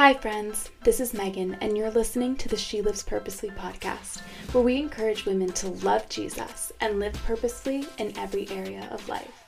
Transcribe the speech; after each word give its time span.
Hi, 0.00 0.14
friends. 0.14 0.70
This 0.82 0.98
is 0.98 1.12
Megan, 1.12 1.58
and 1.60 1.76
you're 1.76 1.90
listening 1.90 2.34
to 2.36 2.48
the 2.48 2.56
She 2.56 2.80
Lives 2.80 3.02
Purposely 3.02 3.50
podcast, 3.50 4.22
where 4.52 4.64
we 4.64 4.78
encourage 4.78 5.26
women 5.26 5.52
to 5.52 5.68
love 5.68 6.08
Jesus 6.08 6.72
and 6.80 6.98
live 6.98 7.12
purposefully 7.26 7.84
in 7.98 8.16
every 8.16 8.48
area 8.48 8.88
of 8.90 9.06
life. 9.10 9.39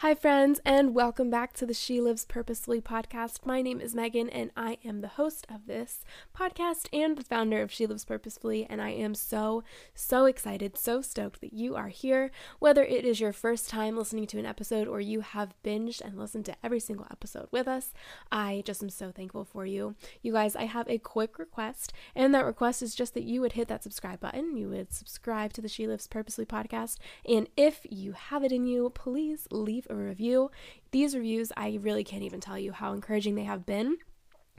Hi, 0.00 0.14
friends, 0.14 0.62
and 0.64 0.94
welcome 0.94 1.28
back 1.28 1.52
to 1.52 1.66
the 1.66 1.74
She 1.74 2.00
Lives 2.00 2.24
Purposefully 2.24 2.80
podcast. 2.80 3.44
My 3.44 3.60
name 3.60 3.82
is 3.82 3.94
Megan, 3.94 4.30
and 4.30 4.50
I 4.56 4.78
am 4.82 5.02
the 5.02 5.08
host 5.08 5.46
of 5.54 5.66
this 5.66 6.06
podcast 6.34 6.86
and 6.90 7.18
the 7.18 7.22
founder 7.22 7.60
of 7.60 7.70
She 7.70 7.86
Lives 7.86 8.06
Purposefully. 8.06 8.66
And 8.70 8.80
I 8.80 8.92
am 8.92 9.14
so, 9.14 9.62
so 9.94 10.24
excited, 10.24 10.78
so 10.78 11.02
stoked 11.02 11.42
that 11.42 11.52
you 11.52 11.76
are 11.76 11.88
here. 11.88 12.30
Whether 12.60 12.82
it 12.82 13.04
is 13.04 13.20
your 13.20 13.34
first 13.34 13.68
time 13.68 13.94
listening 13.94 14.26
to 14.28 14.38
an 14.38 14.46
episode 14.46 14.88
or 14.88 15.02
you 15.02 15.20
have 15.20 15.52
binged 15.62 16.00
and 16.00 16.18
listened 16.18 16.46
to 16.46 16.56
every 16.64 16.80
single 16.80 17.06
episode 17.10 17.48
with 17.50 17.68
us, 17.68 17.92
I 18.32 18.62
just 18.64 18.82
am 18.82 18.88
so 18.88 19.12
thankful 19.12 19.44
for 19.44 19.66
you. 19.66 19.96
You 20.22 20.32
guys, 20.32 20.56
I 20.56 20.64
have 20.64 20.88
a 20.88 20.96
quick 20.96 21.38
request, 21.38 21.92
and 22.14 22.34
that 22.34 22.46
request 22.46 22.80
is 22.80 22.94
just 22.94 23.12
that 23.12 23.24
you 23.24 23.42
would 23.42 23.52
hit 23.52 23.68
that 23.68 23.82
subscribe 23.82 24.20
button. 24.20 24.56
You 24.56 24.70
would 24.70 24.94
subscribe 24.94 25.52
to 25.52 25.60
the 25.60 25.68
She 25.68 25.86
Lives 25.86 26.06
Purposely 26.06 26.46
podcast. 26.46 26.96
And 27.28 27.50
if 27.54 27.80
you 27.90 28.12
have 28.12 28.42
it 28.42 28.50
in 28.50 28.66
you, 28.66 28.88
please 28.88 29.46
leave 29.50 29.86
a 29.90 29.94
review. 29.94 30.50
These 30.90 31.14
reviews, 31.14 31.52
I 31.56 31.78
really 31.82 32.04
can't 32.04 32.22
even 32.22 32.40
tell 32.40 32.58
you 32.58 32.72
how 32.72 32.92
encouraging 32.92 33.34
they 33.34 33.44
have 33.44 33.66
been 33.66 33.98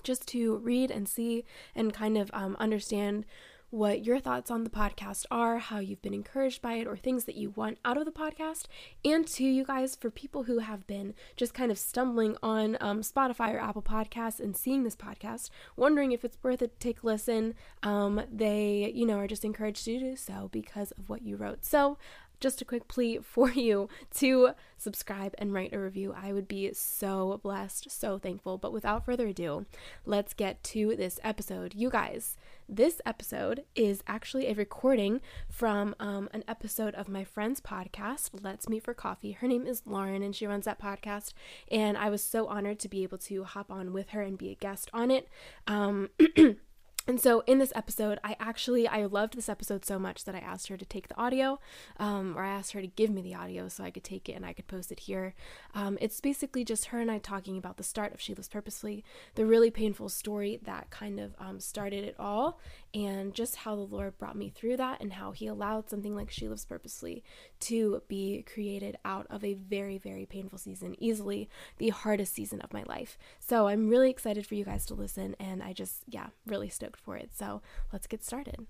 just 0.03 0.27
to 0.29 0.57
read 0.57 0.91
and 0.91 1.07
see 1.07 1.45
and 1.75 1.93
kind 1.93 2.17
of 2.17 2.29
um, 2.33 2.55
understand 2.59 3.25
what 3.71 4.03
your 4.03 4.19
thoughts 4.19 4.51
on 4.51 4.65
the 4.65 4.69
podcast 4.69 5.25
are, 5.31 5.57
how 5.57 5.79
you've 5.79 6.01
been 6.01 6.13
encouraged 6.13 6.61
by 6.61 6.73
it, 6.73 6.85
or 6.85 6.97
things 6.97 7.23
that 7.23 7.35
you 7.35 7.51
want 7.51 7.77
out 7.85 7.97
of 7.97 8.03
the 8.03 8.11
podcast. 8.11 8.65
And 9.03 9.25
to 9.27 9.45
you 9.45 9.63
guys, 9.63 9.95
for 9.95 10.11
people 10.11 10.43
who 10.43 10.59
have 10.59 10.85
been 10.87 11.13
just 11.37 11.53
kind 11.53 11.71
of 11.71 11.77
stumbling 11.77 12.35
on 12.43 12.77
um, 12.81 12.99
Spotify 13.01 13.53
or 13.53 13.59
Apple 13.59 13.81
Podcasts 13.81 14.41
and 14.41 14.57
seeing 14.57 14.83
this 14.83 14.97
podcast, 14.97 15.49
wondering 15.77 16.11
if 16.11 16.25
it's 16.25 16.37
worth 16.43 16.61
it 16.61 16.79
to 16.79 16.79
take 16.79 17.01
a 17.01 17.05
listen, 17.05 17.55
um, 17.81 18.21
they, 18.29 18.91
you 18.93 19.05
know, 19.05 19.17
are 19.17 19.27
just 19.27 19.45
encouraged 19.45 19.85
to 19.85 19.97
do 19.97 20.15
so 20.17 20.49
because 20.51 20.91
of 20.91 21.07
what 21.07 21.21
you 21.21 21.37
wrote. 21.37 21.63
So 21.63 21.97
just 22.41 22.61
a 22.61 22.65
quick 22.65 22.87
plea 22.87 23.19
for 23.21 23.51
you 23.51 23.87
to 24.15 24.51
subscribe 24.77 25.33
and 25.37 25.53
write 25.53 25.73
a 25.73 25.79
review. 25.79 26.13
I 26.19 26.33
would 26.33 26.47
be 26.47 26.73
so 26.73 27.39
blessed, 27.41 27.89
so 27.89 28.17
thankful. 28.17 28.57
But 28.57 28.73
without 28.73 29.05
further 29.05 29.27
ado, 29.27 29.65
let's 30.05 30.33
get 30.33 30.63
to 30.65 30.95
this 30.97 31.19
episode. 31.23 31.73
You 31.75 31.89
guys, 31.89 32.35
this 32.67 32.99
episode 33.05 33.63
is 33.75 34.01
actually 34.07 34.47
a 34.47 34.55
recording 34.55 35.21
from 35.49 35.95
um, 35.99 36.29
an 36.33 36.43
episode 36.47 36.95
of 36.95 37.07
my 37.07 37.23
friend's 37.23 37.61
podcast, 37.61 38.31
Let's 38.41 38.67
Meet 38.67 38.83
for 38.83 38.93
Coffee. 38.93 39.33
Her 39.33 39.47
name 39.47 39.67
is 39.67 39.83
Lauren 39.85 40.23
and 40.23 40.35
she 40.35 40.47
runs 40.47 40.65
that 40.65 40.81
podcast. 40.81 41.33
And 41.69 41.97
I 41.97 42.09
was 42.09 42.23
so 42.23 42.47
honored 42.47 42.79
to 42.79 42.89
be 42.89 43.03
able 43.03 43.19
to 43.19 43.43
hop 43.43 43.71
on 43.71 43.93
with 43.93 44.09
her 44.09 44.21
and 44.21 44.37
be 44.37 44.49
a 44.49 44.55
guest 44.55 44.89
on 44.93 45.11
it. 45.11 45.27
Um, 45.67 46.09
And 47.07 47.19
so 47.19 47.41
in 47.41 47.57
this 47.57 47.73
episode, 47.75 48.19
I 48.23 48.35
actually 48.39 48.87
I 48.87 49.05
loved 49.05 49.35
this 49.35 49.49
episode 49.49 49.85
so 49.85 49.97
much 49.97 50.23
that 50.25 50.35
I 50.35 50.39
asked 50.39 50.67
her 50.67 50.77
to 50.77 50.85
take 50.85 51.07
the 51.07 51.19
audio, 51.19 51.59
um, 51.97 52.37
or 52.37 52.43
I 52.43 52.49
asked 52.49 52.73
her 52.73 52.81
to 52.81 52.87
give 52.87 53.09
me 53.09 53.21
the 53.21 53.33
audio 53.33 53.67
so 53.67 53.83
I 53.83 53.91
could 53.91 54.03
take 54.03 54.29
it 54.29 54.33
and 54.33 54.45
I 54.45 54.53
could 54.53 54.67
post 54.67 54.91
it 54.91 55.01
here. 55.01 55.33
Um, 55.73 55.97
it's 55.99 56.21
basically 56.21 56.63
just 56.63 56.85
her 56.85 56.99
and 56.99 57.09
I 57.09 57.17
talking 57.17 57.57
about 57.57 57.77
the 57.77 57.83
start 57.83 58.13
of 58.13 58.21
She 58.21 58.35
Lives 58.35 58.49
Purposely, 58.49 59.03
the 59.35 59.45
really 59.45 59.71
painful 59.71 60.09
story 60.09 60.59
that 60.63 60.91
kind 60.91 61.19
of 61.19 61.33
um, 61.39 61.59
started 61.59 62.03
it 62.03 62.15
all, 62.19 62.59
and 62.93 63.33
just 63.33 63.57
how 63.57 63.75
the 63.75 63.81
Lord 63.81 64.17
brought 64.19 64.35
me 64.35 64.49
through 64.49 64.77
that 64.77 65.01
and 65.01 65.13
how 65.13 65.31
He 65.31 65.47
allowed 65.47 65.89
something 65.89 66.15
like 66.15 66.29
She 66.29 66.47
Lives 66.47 66.65
Purposely 66.65 67.23
to 67.61 68.03
be 68.07 68.45
created 68.53 68.97
out 69.03 69.25
of 69.29 69.43
a 69.43 69.55
very 69.55 69.97
very 69.97 70.27
painful 70.27 70.59
season, 70.59 70.95
easily 70.99 71.49
the 71.79 71.89
hardest 71.89 72.35
season 72.35 72.61
of 72.61 72.73
my 72.73 72.83
life. 72.83 73.17
So 73.39 73.67
I'm 73.67 73.89
really 73.89 74.11
excited 74.11 74.45
for 74.45 74.53
you 74.53 74.65
guys 74.65 74.85
to 74.87 74.93
listen, 74.93 75.35
and 75.39 75.63
I 75.63 75.73
just 75.73 76.03
yeah 76.07 76.27
really 76.45 76.69
stoked 76.69 76.91
stoked 76.91 77.05
for 77.05 77.17
it. 77.17 77.29
So 77.33 77.61
let's 77.93 78.07
get 78.07 78.23
started. 78.23 78.65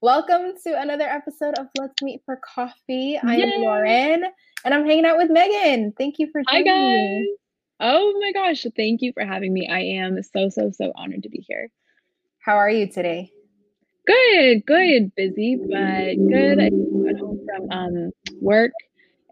Welcome 0.00 0.52
to 0.64 0.80
another 0.80 1.08
episode 1.08 1.58
of 1.58 1.66
Let's 1.76 2.02
Meet 2.02 2.22
for 2.24 2.38
Coffee. 2.54 3.18
I 3.18 3.36
am 3.36 3.62
Lauren 3.62 4.24
and 4.64 4.74
I'm 4.74 4.86
hanging 4.86 5.04
out 5.04 5.16
with 5.16 5.30
Megan. 5.30 5.92
Thank 5.98 6.18
you 6.18 6.30
for 6.30 6.42
joining 6.48 6.66
Hi 6.66 6.72
guys. 6.72 7.20
Me. 7.22 7.36
Oh 7.80 8.20
my 8.20 8.32
gosh, 8.32 8.66
thank 8.76 9.02
you 9.02 9.12
for 9.12 9.24
having 9.24 9.52
me. 9.52 9.68
I 9.68 9.80
am 9.80 10.22
so 10.22 10.48
so 10.48 10.70
so 10.70 10.92
honored 10.94 11.24
to 11.24 11.28
be 11.28 11.44
here. 11.48 11.70
How 12.38 12.56
are 12.56 12.70
you 12.70 12.86
today? 12.86 13.30
Good, 14.06 14.64
good, 14.64 15.14
busy, 15.16 15.56
but 15.56 16.14
good. 16.14 16.60
I 16.60 16.68
got 16.70 17.20
home 17.20 17.37
from 17.58 17.70
um, 17.70 18.10
work 18.40 18.72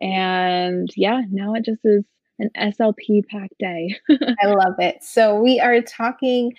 and 0.01 0.91
yeah, 0.97 1.23
now 1.31 1.55
it 1.55 1.65
just 1.65 1.81
is 1.85 2.05
an 2.39 2.51
SLP 2.57 3.27
pack 3.27 3.51
day. 3.59 3.99
I 4.43 4.47
love 4.47 4.75
it. 4.79 5.03
So 5.03 5.41
we 5.41 5.59
are 5.59 5.81
talking 5.81 6.55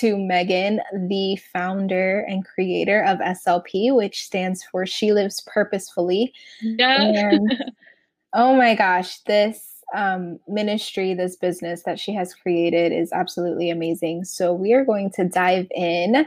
to 0.00 0.18
Megan, 0.18 0.80
the 1.08 1.36
founder 1.52 2.20
and 2.28 2.44
creator 2.44 3.02
of 3.04 3.18
SLP, 3.18 3.94
which 3.94 4.24
stands 4.24 4.64
for 4.64 4.86
She 4.86 5.12
Lives 5.12 5.42
Purposefully. 5.46 6.32
Yeah. 6.60 7.02
And, 7.02 7.64
oh 8.32 8.56
my 8.56 8.74
gosh, 8.74 9.20
this 9.20 9.82
um, 9.94 10.38
ministry, 10.46 11.14
this 11.14 11.36
business 11.36 11.82
that 11.84 11.98
she 11.98 12.12
has 12.14 12.34
created 12.34 12.92
is 12.92 13.12
absolutely 13.12 13.70
amazing. 13.70 14.24
So 14.24 14.52
we 14.52 14.72
are 14.74 14.84
going 14.84 15.10
to 15.12 15.28
dive 15.28 15.66
in 15.74 16.26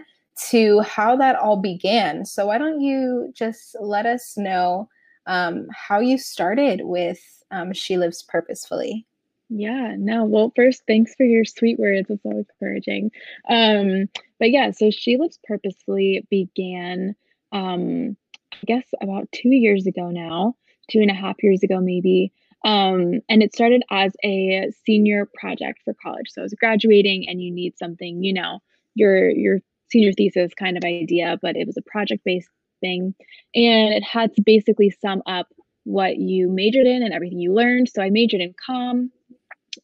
to 0.50 0.80
how 0.82 1.16
that 1.18 1.36
all 1.36 1.58
began. 1.58 2.26
So 2.26 2.48
why 2.48 2.58
don't 2.58 2.82
you 2.82 3.32
just 3.36 3.76
let 3.80 4.06
us 4.06 4.38
know 4.38 4.90
um, 5.26 5.68
how 5.76 6.00
you 6.00 6.18
started 6.18 6.82
with 6.84 7.20
um, 7.52 7.74
She 7.74 7.98
Lives 7.98 8.24
Purposefully? 8.24 9.06
Yeah, 9.50 9.96
no. 9.98 10.24
Well, 10.24 10.54
first, 10.56 10.84
thanks 10.88 11.14
for 11.16 11.26
your 11.26 11.44
sweet 11.44 11.78
words. 11.78 12.10
It's 12.10 12.24
so 12.24 12.30
encouraging. 12.32 13.12
Um, 13.50 14.08
but 14.40 14.50
yeah, 14.52 14.72
so 14.72 14.90
She 14.90 15.18
Lives 15.18 15.40
Purposefully 15.44 16.26
began, 16.30 17.16
um, 17.52 18.16
I 18.54 18.58
guess, 18.66 18.86
about 19.02 19.30
two 19.34 19.50
years 19.50 19.86
ago 19.86 20.10
now, 20.10 20.56
two 20.90 21.00
and 21.00 21.12
a 21.12 21.16
half 21.16 21.44
years 21.44 21.64
ago, 21.64 21.82
maybe. 21.82 22.32
Um, 22.64 23.22
and 23.28 23.44
it 23.44 23.54
started 23.54 23.84
as 23.92 24.14
a 24.24 24.72
senior 24.86 25.28
project 25.34 25.82
for 25.84 25.96
college. 26.02 26.30
So 26.30 26.42
I 26.42 26.44
was 26.44 26.54
graduating, 26.54 27.28
and 27.28 27.42
you 27.42 27.52
need 27.52 27.78
something, 27.78 28.24
you 28.24 28.34
know, 28.34 28.60
your 28.96 29.30
your 29.30 29.60
senior 29.92 30.14
thesis 30.14 30.54
kind 30.54 30.78
of 30.78 30.84
idea, 30.84 31.38
but 31.42 31.56
it 31.56 31.68
was 31.68 31.78
a 31.78 31.82
project 31.82 32.24
based 32.24 32.50
thing, 32.80 33.14
and 33.54 33.94
it 33.94 34.04
had 34.04 34.34
to 34.36 34.42
basically 34.42 34.90
sum 34.90 35.22
up 35.26 35.48
what 35.84 36.18
you 36.18 36.50
majored 36.50 36.88
in 36.88 37.04
and 37.04 37.14
everything 37.14 37.40
you 37.40 37.54
learned. 37.54 37.90
So 37.90 38.02
I 38.02 38.10
majored 38.10 38.42
in 38.42 38.54
com 38.66 39.12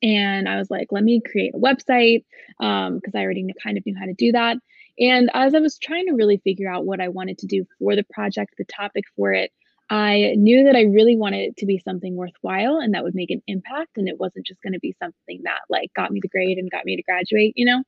and 0.01 0.47
I 0.47 0.57
was 0.57 0.69
like, 0.69 0.87
let 0.91 1.03
me 1.03 1.21
create 1.25 1.53
a 1.55 1.59
website 1.59 2.23
because 2.59 2.89
um, 2.89 3.01
I 3.15 3.19
already 3.19 3.47
kind 3.63 3.77
of 3.77 3.85
knew 3.85 3.95
how 3.97 4.05
to 4.05 4.13
do 4.13 4.31
that. 4.33 4.57
And 4.99 5.29
as 5.33 5.53
I 5.53 5.59
was 5.59 5.77
trying 5.77 6.07
to 6.07 6.13
really 6.13 6.37
figure 6.43 6.69
out 6.69 6.85
what 6.85 6.99
I 6.99 7.09
wanted 7.09 7.37
to 7.39 7.47
do 7.47 7.65
for 7.79 7.95
the 7.95 8.05
project, 8.11 8.55
the 8.57 8.65
topic 8.65 9.05
for 9.15 9.33
it, 9.33 9.51
I 9.89 10.33
knew 10.35 10.65
that 10.65 10.75
I 10.75 10.81
really 10.81 11.15
wanted 11.15 11.47
it 11.49 11.57
to 11.57 11.65
be 11.65 11.79
something 11.79 12.15
worthwhile 12.15 12.77
and 12.77 12.93
that 12.93 13.03
would 13.03 13.15
make 13.15 13.31
an 13.31 13.41
impact. 13.47 13.97
And 13.97 14.09
it 14.09 14.19
wasn't 14.19 14.45
just 14.45 14.61
going 14.61 14.73
to 14.73 14.79
be 14.79 14.95
something 15.01 15.41
that 15.43 15.61
like 15.69 15.93
got 15.95 16.11
me 16.11 16.19
the 16.21 16.27
grade 16.27 16.57
and 16.57 16.69
got 16.69 16.85
me 16.85 16.97
to 16.97 17.03
graduate, 17.03 17.53
you 17.55 17.65
know? 17.65 17.83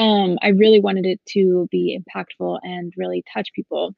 Um, 0.00 0.38
I 0.42 0.48
really 0.48 0.80
wanted 0.80 1.06
it 1.06 1.20
to 1.30 1.68
be 1.70 1.98
impactful 1.98 2.58
and 2.62 2.92
really 2.96 3.22
touch 3.32 3.48
people. 3.54 3.94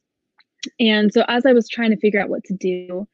And 0.79 1.13
so 1.13 1.25
as 1.29 1.47
I 1.47 1.53
was 1.53 1.69
trying 1.69 1.91
to 1.91 1.97
figure 1.97 2.21
out 2.21 2.29
what 2.29 2.45
to 2.45 2.55
do, 2.55 3.09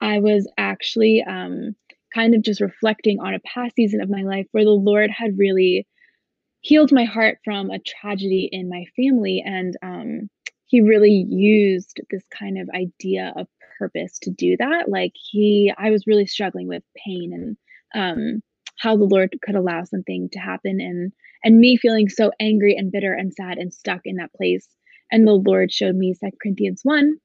I 0.00 0.20
was 0.20 0.48
actually 0.56 1.22
um, 1.22 1.74
kind 2.14 2.34
of 2.34 2.42
just 2.42 2.60
reflecting 2.60 3.18
on 3.20 3.34
a 3.34 3.40
past 3.40 3.74
season 3.74 4.00
of 4.00 4.08
my 4.08 4.22
life 4.22 4.46
where 4.52 4.64
the 4.64 4.70
Lord 4.70 5.10
had 5.10 5.38
really 5.38 5.86
healed 6.60 6.92
my 6.92 7.04
heart 7.04 7.38
from 7.44 7.70
a 7.70 7.78
tragedy 7.80 8.48
in 8.52 8.68
my 8.68 8.84
family. 8.96 9.42
And 9.44 9.76
um, 9.82 10.30
He 10.66 10.80
really 10.80 11.26
used 11.28 12.00
this 12.10 12.24
kind 12.30 12.58
of 12.58 12.68
idea 12.70 13.32
of 13.36 13.48
purpose 13.80 14.18
to 14.20 14.30
do 14.30 14.56
that. 14.58 14.88
Like, 14.88 15.12
He, 15.14 15.72
I 15.76 15.90
was 15.90 16.06
really 16.06 16.26
struggling 16.26 16.68
with 16.68 16.84
pain 17.04 17.32
and 17.32 17.56
um, 17.94 18.42
how 18.78 18.96
the 18.96 19.04
Lord 19.04 19.34
could 19.42 19.56
allow 19.56 19.84
something 19.84 20.28
to 20.32 20.38
happen 20.38 20.80
and 20.80 21.12
and 21.42 21.58
me 21.58 21.76
feeling 21.76 22.08
so 22.08 22.30
angry 22.38 22.76
and 22.76 22.92
bitter 22.92 23.14
and 23.14 23.32
sad 23.32 23.58
and 23.58 23.72
stuck 23.72 24.02
in 24.04 24.16
that 24.16 24.32
place. 24.34 24.68
And 25.10 25.26
the 25.26 25.32
Lord 25.32 25.72
showed 25.72 25.96
me 25.96 26.14
Second 26.14 26.38
Corinthians 26.42 26.80
1, 26.82 27.16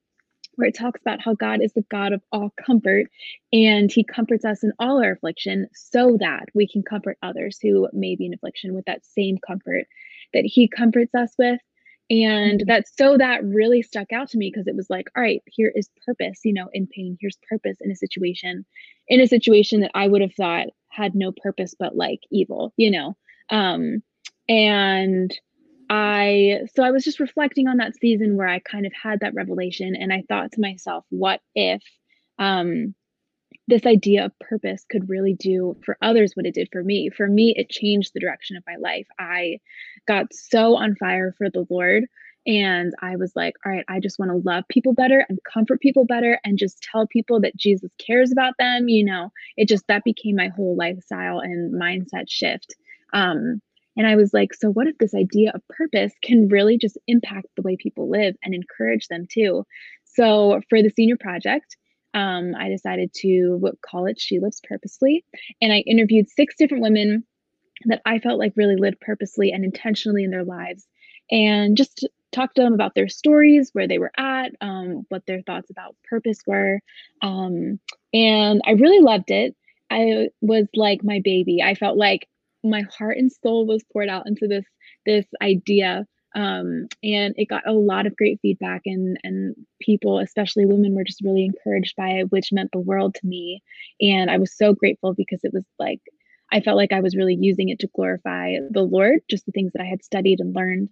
where 0.56 0.70
it 0.70 0.78
talks 0.78 1.02
about 1.02 1.22
how 1.22 1.34
God 1.34 1.62
is 1.62 1.74
the 1.74 1.86
God 1.92 2.14
of 2.14 2.22
all 2.32 2.54
comfort 2.66 3.08
and 3.52 3.92
he 3.92 4.04
comforts 4.04 4.46
us 4.46 4.64
in 4.64 4.72
all 4.80 5.04
our 5.04 5.12
affliction 5.12 5.68
so 5.74 6.18
that 6.20 6.46
we 6.54 6.68
can 6.68 6.82
comfort 6.82 7.18
others 7.22 7.60
who 7.62 7.90
may 7.94 8.16
be 8.16 8.26
in 8.26 8.34
affliction 8.34 8.74
with 8.74 8.86
that 8.86 9.06
same 9.06 9.38
comfort 9.46 9.86
that 10.34 10.46
he 10.46 10.68
comforts 10.68 11.14
us 11.14 11.34
with. 11.38 11.60
And 12.10 12.60
mm-hmm. 12.62 12.68
that 12.68 12.86
so 12.88 13.18
that 13.18 13.44
really 13.44 13.82
stuck 13.82 14.12
out 14.14 14.30
to 14.30 14.38
me 14.38 14.52
because 14.54 14.68
it 14.68 14.76
was 14.76 14.90
like, 14.90 15.08
all 15.16 15.24
right, 15.24 15.42
here 15.48 15.72
is 15.74 15.90
purpose, 16.06 16.40
you 16.44 16.54
know, 16.54 16.70
in 16.74 16.88
pain. 16.88 17.18
Here's 17.20 17.38
purpose 17.50 17.78
in 17.82 17.92
a 17.92 17.96
situation, 17.96 18.66
in 19.08 19.20
a 19.20 19.28
situation 19.28 19.82
that 19.82 19.92
I 19.96 20.08
would 20.08 20.22
have 20.22 20.34
thought 20.34 20.68
had 20.90 21.16
no 21.16 21.32
purpose 21.32 21.76
but 21.78 21.96
like 21.96 22.20
evil, 22.32 22.74
you 22.78 22.92
know. 22.92 23.18
Um, 23.50 24.04
and 24.48 25.32
I 25.90 26.62
so 26.74 26.84
I 26.84 26.92
was 26.92 27.04
just 27.04 27.20
reflecting 27.20 27.68
on 27.68 27.78
that 27.78 27.96
season 27.96 28.38
where 28.38 28.48
I 28.48 28.60
kind 28.60 28.86
of 28.86 28.94
had 28.94 29.20
that 29.20 29.34
revelation 29.36 29.96
and 29.96 30.12
I 30.12 30.24
thought 30.28 30.52
to 30.54 30.62
myself, 30.62 31.06
what 31.10 31.42
if 31.54 31.82
um 32.38 32.94
this 33.68 33.86
idea 33.86 34.26
of 34.26 34.40
purpose 34.40 34.86
could 34.90 35.10
really 35.10 35.34
do 35.34 35.76
for 35.84 35.98
others 36.02 36.34
what 36.34 36.46
it 36.46 36.54
did 36.54 36.70
for 36.72 36.84
me. 36.84 37.10
For 37.10 37.28
me, 37.28 37.54
it 37.58 37.70
changed 37.70 38.14
the 38.14 38.20
direction 38.20 38.58
of 38.58 38.64
my 38.68 38.76
life. 38.76 39.08
I 39.20 39.60
got 40.08 40.34
so 40.34 40.76
on 40.76 40.96
fire 40.96 41.34
for 41.38 41.50
the 41.50 41.66
Lord. 41.70 42.06
And 42.48 42.94
I 43.02 43.16
was 43.16 43.32
like, 43.36 43.56
all 43.66 43.72
right, 43.72 43.86
I 43.88 44.00
just 44.00 44.20
want 44.20 44.30
to 44.30 44.48
love 44.48 44.66
people 44.70 44.94
better 44.94 45.26
and 45.28 45.40
comfort 45.52 45.82
people 45.82 46.06
better 46.06 46.40
and 46.46 46.60
just 46.60 46.86
tell 46.92 47.08
people 47.08 47.42
that 47.42 47.56
Jesus 47.56 47.90
cares 48.06 48.32
about 48.32 48.54
them. 48.60 48.88
You 48.88 49.04
know, 49.04 49.32
it 49.58 49.68
just 49.68 49.88
that 49.88 50.04
became 50.04 50.36
my 50.36 50.50
whole 50.50 50.76
lifestyle 50.78 51.40
and 51.40 51.74
mindset 51.74 52.26
shift. 52.28 52.76
Um, 53.14 53.62
and 53.98 54.06
I 54.06 54.16
was 54.16 54.34
like, 54.34 54.54
so 54.54 54.70
what 54.70 54.88
if 54.88 54.98
this 55.00 55.16
idea 55.16 55.52
of 55.56 55.68
purpose 55.70 56.14
can 56.22 56.50
really 56.50 56.78
just 56.78 56.98
impact 57.08 57.48
the 57.56 57.62
way 57.62 57.78
people 57.78 58.10
live 58.10 58.36
and 58.44 58.54
encourage 58.54 59.08
them 59.08 59.26
too? 59.32 59.66
So 60.04 60.62
for 60.70 60.84
the 60.84 60.90
senior 60.90 61.18
project, 61.18 61.78
um, 62.16 62.56
I 62.58 62.70
decided 62.70 63.14
to 63.22 63.62
call 63.86 64.08
it 64.08 64.20
She 64.20 64.40
Lives 64.40 64.62
Purposely. 64.68 65.24
And 65.62 65.72
I 65.72 65.80
interviewed 65.80 66.30
six 66.30 66.56
different 66.58 66.82
women 66.84 67.24
that 67.86 68.02
I 68.06 68.20
felt 68.20 68.40
like 68.40 68.54
really 68.56 68.78
lived 68.78 69.02
purposely 69.02 69.52
and 69.52 69.64
intentionally 69.64 70.24
in 70.24 70.32
their 70.32 70.46
lives. 70.46 70.88
And 71.30 71.78
just 71.78 72.08
talked 72.32 72.56
to 72.56 72.62
them 72.62 72.74
about 72.74 72.96
their 72.96 73.10
stories, 73.10 73.70
where 73.74 73.88
they 73.88 74.00
were 74.00 74.12
at, 74.18 74.52
um, 74.62 75.06
what 75.10 75.26
their 75.28 75.42
thoughts 75.42 75.70
about 75.70 75.96
purpose 76.10 76.40
were. 76.48 76.80
Um, 77.22 77.80
and 78.14 78.62
I 78.66 78.72
really 78.72 79.02
loved 79.02 79.30
it. 79.32 79.56
I 79.92 80.30
was 80.42 80.68
like 80.74 81.04
my 81.04 81.22
baby. 81.24 81.62
I 81.62 81.76
felt 81.76 81.98
like 81.98 82.28
my 82.64 82.84
heart 82.98 83.18
and 83.18 83.32
soul 83.32 83.68
was 83.68 83.84
poured 83.92 84.10
out 84.10 84.28
into 84.28 84.48
this 84.48 84.66
this 85.06 85.26
idea 85.42 86.06
um, 86.36 86.88
and 87.02 87.34
it 87.38 87.46
got 87.46 87.66
a 87.66 87.72
lot 87.72 88.06
of 88.06 88.16
great 88.16 88.40
feedback 88.42 88.82
and 88.86 89.18
and 89.24 89.56
people 89.82 90.20
especially 90.20 90.66
women 90.66 90.94
were 90.94 91.04
just 91.04 91.24
really 91.24 91.46
encouraged 91.46 91.96
by 91.96 92.10
it 92.10 92.32
which 92.32 92.52
meant 92.52 92.70
the 92.72 92.80
world 92.80 93.16
to 93.16 93.26
me. 93.26 93.64
And 94.02 94.30
i 94.30 94.38
was 94.38 94.56
so 94.56 94.74
grateful 94.74 95.14
because 95.14 95.40
it 95.44 95.54
was 95.54 95.66
like 95.80 96.02
i 96.52 96.60
felt 96.60 96.78
like 96.78 96.92
i 96.92 97.02
was 97.02 97.16
really 97.16 97.38
using 97.40 97.70
it 97.70 97.80
to 97.80 97.90
glorify 97.96 98.56
the 98.70 98.82
lord 98.84 99.20
just 99.30 99.46
the 99.46 99.52
things 99.54 99.72
that 99.74 99.82
i 99.82 99.86
had 99.86 100.04
studied 100.04 100.40
and 100.40 100.54
learned. 100.54 100.90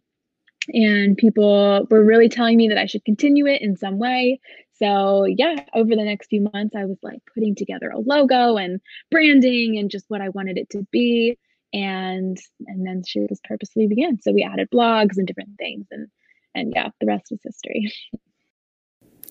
And 0.69 1.17
people 1.17 1.85
were 1.91 2.05
really 2.05 2.29
telling 2.29 2.57
me 2.57 2.69
that 2.69 2.77
i 2.77 2.85
should 2.85 3.05
continue 3.05 3.45
it 3.47 3.61
in 3.61 3.75
some 3.75 3.99
way. 3.99 4.39
So 4.71 5.25
yeah 5.25 5.55
over 5.73 5.95
the 5.95 6.05
next 6.05 6.27
few 6.27 6.47
months 6.53 6.75
i 6.75 6.85
was 6.85 6.97
like 7.03 7.19
putting 7.33 7.55
together 7.55 7.89
a 7.89 7.99
logo 7.99 8.55
and 8.55 8.79
branding 9.11 9.77
and 9.77 9.91
just 9.91 10.05
what 10.07 10.21
i 10.21 10.29
wanted 10.29 10.57
it 10.57 10.69
to 10.71 10.87
be 10.91 11.37
and 11.73 12.37
and 12.67 12.85
then 12.85 13.03
she 13.05 13.19
was 13.19 13.39
purposely 13.43 13.87
began 13.87 14.21
so 14.21 14.31
we 14.31 14.43
added 14.43 14.69
blogs 14.73 15.17
and 15.17 15.27
different 15.27 15.57
things 15.57 15.85
and 15.91 16.07
and 16.55 16.73
yeah 16.75 16.89
the 16.99 17.07
rest 17.07 17.31
is 17.31 17.39
history 17.43 17.91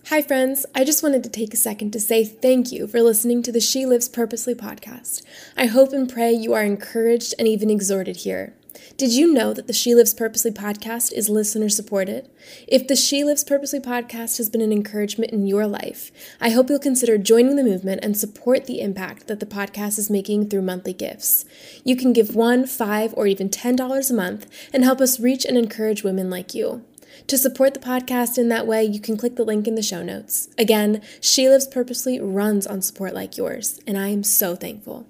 Hi, 0.06 0.20
friends. 0.20 0.66
I 0.74 0.82
just 0.82 1.04
wanted 1.04 1.22
to 1.22 1.30
take 1.30 1.54
a 1.54 1.56
second 1.56 1.92
to 1.92 2.00
say 2.00 2.24
thank 2.24 2.72
you 2.72 2.88
for 2.88 3.00
listening 3.00 3.40
to 3.44 3.52
the 3.52 3.60
She 3.60 3.86
Lives 3.86 4.08
Purposely 4.08 4.52
podcast. 4.52 5.22
I 5.56 5.66
hope 5.66 5.92
and 5.92 6.12
pray 6.12 6.32
you 6.32 6.54
are 6.54 6.64
encouraged 6.64 7.36
and 7.38 7.46
even 7.46 7.70
exhorted 7.70 8.16
here. 8.16 8.52
Did 8.96 9.12
you 9.12 9.32
know 9.32 9.52
that 9.52 9.66
the 9.66 9.72
She 9.72 9.94
Lives 9.94 10.14
Purposely 10.14 10.50
podcast 10.50 11.12
is 11.12 11.28
listener 11.28 11.68
supported? 11.68 12.28
If 12.68 12.86
the 12.86 12.96
She 12.96 13.24
Lives 13.24 13.44
Purposely 13.44 13.80
podcast 13.80 14.36
has 14.38 14.48
been 14.48 14.60
an 14.60 14.72
encouragement 14.72 15.32
in 15.32 15.46
your 15.46 15.66
life, 15.66 16.12
I 16.40 16.50
hope 16.50 16.68
you'll 16.68 16.78
consider 16.78 17.18
joining 17.18 17.56
the 17.56 17.64
movement 17.64 18.04
and 18.04 18.16
support 18.16 18.66
the 18.66 18.80
impact 18.80 19.26
that 19.26 19.40
the 19.40 19.46
podcast 19.46 19.98
is 19.98 20.10
making 20.10 20.48
through 20.48 20.62
monthly 20.62 20.92
gifts. 20.92 21.44
You 21.84 21.96
can 21.96 22.12
give 22.12 22.34
one, 22.34 22.66
five, 22.66 23.12
or 23.16 23.26
even 23.26 23.48
$10 23.48 24.10
a 24.10 24.14
month 24.14 24.46
and 24.72 24.84
help 24.84 25.00
us 25.00 25.20
reach 25.20 25.44
and 25.44 25.58
encourage 25.58 26.04
women 26.04 26.30
like 26.30 26.54
you. 26.54 26.84
To 27.26 27.38
support 27.38 27.74
the 27.74 27.80
podcast 27.80 28.38
in 28.38 28.48
that 28.48 28.66
way, 28.66 28.84
you 28.84 29.00
can 29.00 29.16
click 29.16 29.36
the 29.36 29.44
link 29.44 29.68
in 29.68 29.74
the 29.74 29.82
show 29.82 30.02
notes. 30.02 30.48
Again, 30.58 31.02
She 31.20 31.48
Lives 31.48 31.66
Purposely 31.66 32.20
runs 32.20 32.66
on 32.66 32.82
support 32.82 33.14
like 33.14 33.36
yours, 33.36 33.80
and 33.86 33.98
I 33.98 34.08
am 34.08 34.22
so 34.22 34.56
thankful. 34.56 35.06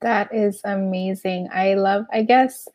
That 0.00 0.34
is 0.34 0.60
amazing. 0.64 1.48
I 1.52 1.74
love, 1.74 2.06
I 2.12 2.22
guess, 2.22 2.68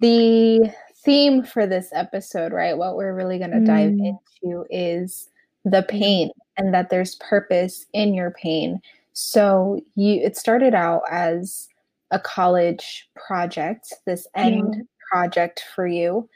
the 0.00 0.72
theme 1.04 1.42
for 1.42 1.66
this 1.66 1.90
episode, 1.92 2.52
right? 2.52 2.76
What 2.76 2.96
we're 2.96 3.14
really 3.14 3.38
going 3.38 3.52
to 3.52 3.58
mm. 3.58 3.66
dive 3.66 3.88
into 3.88 4.66
is 4.70 5.28
the 5.64 5.82
pain 5.82 6.30
and 6.56 6.74
that 6.74 6.90
there's 6.90 7.16
purpose 7.16 7.86
in 7.92 8.14
your 8.14 8.30
pain. 8.32 8.80
So 9.12 9.80
you 9.96 10.20
it 10.22 10.36
started 10.36 10.74
out 10.74 11.02
as 11.10 11.68
a 12.10 12.18
college 12.18 13.08
project, 13.14 13.92
this 14.06 14.26
end 14.34 14.74
yeah. 14.76 14.82
project 15.10 15.64
for 15.74 15.86
you. 15.86 16.28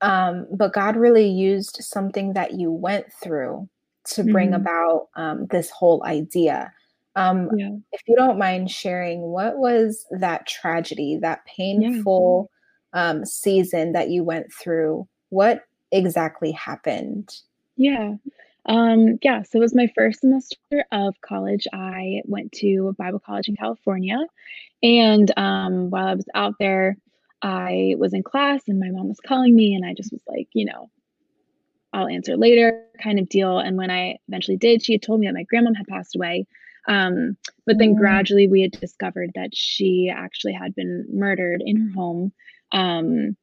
Um, 0.00 0.46
but 0.52 0.72
God 0.72 0.96
really 0.96 1.28
used 1.28 1.78
something 1.80 2.32
that 2.34 2.52
you 2.52 2.70
went 2.70 3.12
through 3.12 3.68
to 4.04 4.24
bring 4.24 4.50
mm. 4.50 4.56
about 4.56 5.08
um, 5.16 5.46
this 5.46 5.70
whole 5.70 6.04
idea. 6.04 6.72
Um, 7.18 7.50
yeah. 7.56 7.70
If 7.92 8.02
you 8.06 8.16
don't 8.16 8.38
mind 8.38 8.70
sharing, 8.70 9.22
what 9.22 9.58
was 9.58 10.06
that 10.10 10.46
tragedy, 10.46 11.18
that 11.20 11.44
painful 11.44 12.50
yeah. 12.94 13.10
um, 13.10 13.24
season 13.24 13.92
that 13.92 14.10
you 14.10 14.24
went 14.24 14.52
through? 14.52 15.08
What 15.30 15.62
exactly 15.90 16.52
happened? 16.52 17.34
Yeah. 17.76 18.14
Um, 18.66 19.18
yeah, 19.22 19.42
so 19.42 19.58
it 19.58 19.60
was 19.60 19.74
my 19.74 19.90
first 19.94 20.20
semester 20.20 20.84
of 20.92 21.14
college. 21.22 21.66
I 21.72 22.20
went 22.26 22.52
to 22.52 22.94
Bible 22.98 23.18
college 23.18 23.48
in 23.48 23.56
California. 23.56 24.18
And 24.82 25.32
um, 25.38 25.88
while 25.90 26.06
I 26.06 26.14
was 26.14 26.26
out 26.34 26.54
there, 26.60 26.96
I 27.40 27.94
was 27.98 28.12
in 28.12 28.22
class 28.22 28.62
and 28.68 28.78
my 28.78 28.90
mom 28.90 29.08
was 29.08 29.20
calling 29.20 29.54
me, 29.54 29.74
and 29.74 29.86
I 29.86 29.94
just 29.94 30.12
was 30.12 30.22
like, 30.26 30.48
you 30.52 30.66
know, 30.66 30.90
I'll 31.92 32.08
answer 32.08 32.36
later 32.36 32.84
kind 33.02 33.18
of 33.18 33.28
deal. 33.28 33.58
And 33.58 33.76
when 33.76 33.90
I 33.90 34.18
eventually 34.28 34.56
did, 34.56 34.84
she 34.84 34.92
had 34.92 35.02
told 35.02 35.20
me 35.20 35.26
that 35.26 35.34
my 35.34 35.44
grandma 35.44 35.72
had 35.74 35.86
passed 35.86 36.14
away. 36.16 36.46
Um, 36.88 37.36
but 37.66 37.78
then 37.78 37.94
mm. 37.94 37.98
gradually 37.98 38.48
we 38.48 38.62
had 38.62 38.72
discovered 38.72 39.30
that 39.34 39.54
she 39.54 40.12
actually 40.14 40.54
had 40.54 40.74
been 40.74 41.06
murdered 41.12 41.62
in 41.64 41.76
her 41.76 41.92
home. 41.94 42.32
Um, 42.72 43.36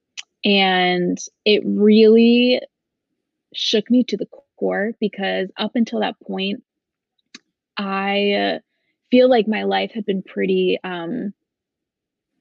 and 0.43 1.17
it 1.45 1.61
really 1.65 2.59
shook 3.53 3.89
me 3.89 4.03
to 4.05 4.17
the 4.17 4.27
core 4.57 4.91
because 4.99 5.49
up 5.57 5.71
until 5.75 6.01
that 6.01 6.19
point, 6.19 6.63
I 7.77 8.59
feel 9.11 9.29
like 9.29 9.47
my 9.47 9.63
life 9.63 9.91
had 9.93 10.05
been 10.05 10.23
pretty 10.23 10.79
um, 10.83 11.33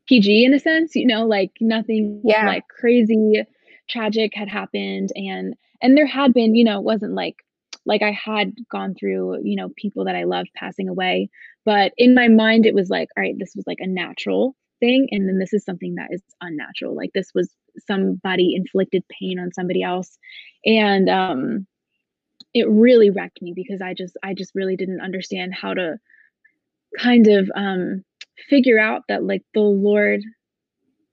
PG 0.08 0.44
in 0.44 0.54
a 0.54 0.58
sense, 0.58 0.96
you 0.96 1.06
know, 1.06 1.26
like 1.26 1.52
nothing 1.60 2.22
yeah. 2.24 2.46
like 2.46 2.64
crazy 2.68 3.44
tragic 3.88 4.32
had 4.34 4.48
happened 4.48 5.10
and 5.14 5.54
and 5.82 5.98
there 5.98 6.06
had 6.06 6.32
been, 6.32 6.54
you 6.54 6.64
know, 6.64 6.78
it 6.78 6.84
wasn't 6.84 7.12
like 7.12 7.44
like 7.86 8.02
I 8.02 8.12
had 8.12 8.52
gone 8.70 8.94
through, 8.94 9.40
you 9.44 9.56
know, 9.56 9.70
people 9.76 10.04
that 10.06 10.16
I 10.16 10.25
loved 10.25 10.50
passing 10.56 10.88
away, 10.88 11.28
but 11.64 11.92
in 11.96 12.14
my 12.14 12.28
mind 12.28 12.66
it 12.66 12.75
was 12.75 12.90
like, 12.90 13.09
all 13.16 13.23
right, 13.23 13.35
this 13.38 13.54
was 13.56 13.66
like 13.66 13.80
a 13.80 13.87
natural 13.87 14.56
thing 14.80 15.09
and 15.11 15.28
then 15.28 15.38
this 15.38 15.52
is 15.52 15.64
something 15.64 15.94
that 15.97 16.09
is 16.11 16.23
unnatural. 16.40 16.97
Like 16.97 17.11
this 17.14 17.30
was 17.35 17.50
somebody 17.87 18.54
inflicted 18.54 19.04
pain 19.09 19.38
on 19.38 19.52
somebody 19.52 19.82
else. 19.82 20.18
And 20.64 21.09
um 21.09 21.66
it 22.54 22.68
really 22.68 23.11
wrecked 23.11 23.42
me 23.42 23.52
because 23.54 23.82
I 23.82 23.94
just 23.94 24.16
I 24.23 24.35
just 24.35 24.52
really 24.54 24.76
didn't 24.76 25.00
understand 25.00 25.54
how 25.54 25.75
to 25.75 25.97
kind 26.99 27.26
of 27.28 27.50
um 27.54 28.04
figure 28.49 28.78
out 28.78 29.02
that 29.09 29.25
like 29.25 29.42
the 29.54 29.61
Lord 29.61 30.20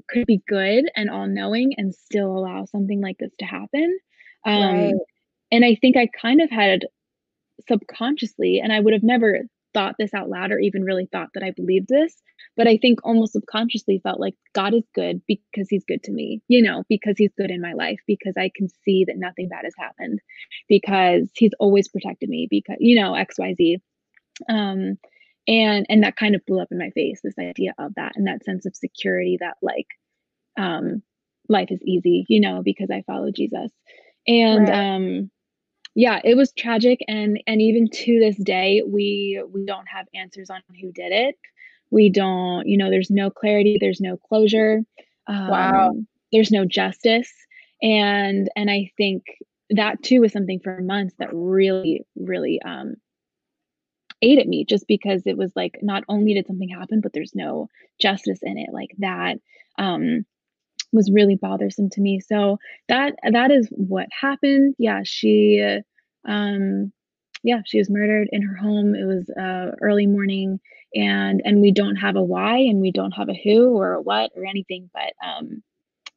could 0.10 0.26
be 0.26 0.42
good 0.48 0.86
and 0.96 1.10
all 1.10 1.28
knowing 1.28 1.74
and 1.78 1.94
still 1.94 2.38
allow 2.38 2.66
something 2.66 3.02
like 3.02 3.18
this 3.20 3.32
to 3.40 3.46
happen. 3.46 3.98
Um, 4.46 4.92
right. 4.92 4.94
And 5.52 5.66
I 5.66 5.76
think 5.76 5.98
I 5.98 6.08
kind 6.20 6.42
of 6.42 6.50
had 6.50 6.86
subconsciously, 7.68 8.60
and 8.64 8.72
I 8.72 8.80
would 8.80 8.94
have 8.94 9.04
never 9.04 9.42
thought 9.74 9.96
this 9.98 10.14
out 10.14 10.30
loud 10.30 10.52
or 10.52 10.60
even 10.60 10.84
really 10.84 11.08
thought 11.12 11.30
that 11.34 11.44
I 11.44 11.52
believed 11.52 11.88
this, 11.88 12.22
but 12.58 12.68
I 12.68 12.78
think 12.78 13.00
almost 13.04 13.34
subconsciously 13.34 14.00
felt 14.04 14.20
like 14.20 14.36
God 14.54 14.74
is 14.74 14.84
good 14.94 15.22
because 15.28 15.68
he's 15.70 15.86
good 15.86 16.04
to 16.04 16.12
me, 16.12 16.42
you 16.48 16.62
know, 16.62 16.84
because 16.90 17.16
he's 17.18 17.32
good 17.38 17.52
in 17.52 17.62
my 17.62 17.74
life, 17.74 18.00
because 18.08 18.34
I 18.38 18.52
can 18.56 18.68
see 18.84 19.06
that 19.06 19.18
nothing 19.18 19.48
bad 19.48 19.64
has 19.64 19.74
happened, 19.78 20.20
because 20.68 21.30
he's 21.36 21.54
always 21.60 21.88
protected 21.88 22.30
me, 22.30 22.48
because, 22.50 22.78
you 22.80 23.00
know, 23.00 23.14
XYZ. 23.14 23.78
Um, 24.50 24.98
and 25.48 25.86
and 25.90 26.04
that 26.04 26.16
kind 26.16 26.36
of 26.36 26.46
blew 26.46 26.62
up 26.62 26.68
in 26.72 26.78
my 26.78 26.92
face, 26.92 27.20
this 27.24 27.38
idea 27.40 27.74
of 27.80 27.94
that 27.96 28.14
and 28.16 28.28
that 28.28 28.46
sense 28.46 28.66
of 28.66 28.76
security 28.76 29.38
that 29.40 29.56
like 29.62 29.88
um 30.60 31.02
life 31.50 31.72
is 31.72 31.82
easy, 31.84 32.26
you 32.30 32.40
know, 32.40 32.62
because 32.64 32.90
I 32.92 33.04
follow 33.08 33.32
Jesus. 33.32 33.72
And 34.28 34.70
right. 34.70 34.96
um 34.96 35.32
yeah 35.96 36.20
it 36.24 36.36
was 36.36 36.52
tragic 36.54 37.00
and 37.08 37.42
and 37.48 37.62
even 37.62 37.90
to 37.90 38.20
this 38.20 38.38
day 38.38 38.82
we 38.86 39.42
we 39.52 39.66
don't 39.66 39.88
have 39.88 40.08
answers 40.14 40.50
on 40.50 40.62
who 40.82 40.92
did 40.92 41.12
it. 41.12 41.36
We 41.90 42.10
don't 42.10 42.68
you 42.68 42.78
know 42.78 42.90
there's 42.90 43.12
no 43.12 43.30
clarity 43.30 43.78
there's 43.80 44.02
no 44.02 44.18
closure 44.18 44.82
um, 45.28 45.48
wow 45.48 45.92
there's 46.32 46.52
no 46.52 46.66
justice. 46.66 47.32
And 47.82 48.50
and 48.56 48.70
i 48.70 48.92
think 48.98 49.24
that 49.72 50.02
too 50.04 50.22
was 50.22 50.32
something 50.32 50.60
for 50.60 50.82
months 50.82 51.16
that 51.20 51.30
really 51.34 52.06
really 52.16 52.62
um 52.64 52.96
ate 54.22 54.40
at 54.40 54.48
me 54.48 54.66
just 54.66 54.88
because 54.88 55.24
it 55.26 55.38
was 55.38 55.52
like 55.56 55.80
not 55.82 56.04
only 56.08 56.34
did 56.34 56.46
something 56.46 56.70
happen 56.70 57.02
but 57.02 57.12
there's 57.14 57.34
no 57.34 57.70
justice 58.00 58.40
in 58.44 58.58
it 58.58 58.70
like 58.72 58.92
that. 59.00 59.38
Um 59.78 60.26
was 60.92 61.12
really 61.12 61.36
bothersome 61.36 61.90
to 61.92 62.02
me. 62.02 62.20
So 62.20 62.58
that 62.88 63.16
that 63.32 63.52
is 63.52 63.68
what 63.72 64.08
happened. 64.12 64.76
Yeah, 64.78 65.02
she 65.04 65.80
um 66.28 66.92
yeah, 67.44 67.62
she 67.66 67.80
was 67.80 67.90
murdered 67.90 68.30
in 68.32 68.42
her 68.42 68.56
home. 68.56 68.96
It 68.96 69.06
was 69.06 69.30
uh, 69.30 69.76
early 69.82 70.06
morning, 70.06 70.60
and 70.94 71.42
and 71.44 71.62
we 71.62 71.72
don't 71.72 71.96
have 71.96 72.16
a 72.16 72.24
why, 72.24 72.58
and 72.58 72.80
we 72.80 72.92
don't 72.92 73.14
have 73.14 73.30
a 73.30 73.40
who 73.44 73.78
or 73.78 73.94
a 73.94 74.02
what 74.02 74.32
or 74.36 74.46
anything. 74.46 74.90
But 74.94 75.14
um, 75.26 75.64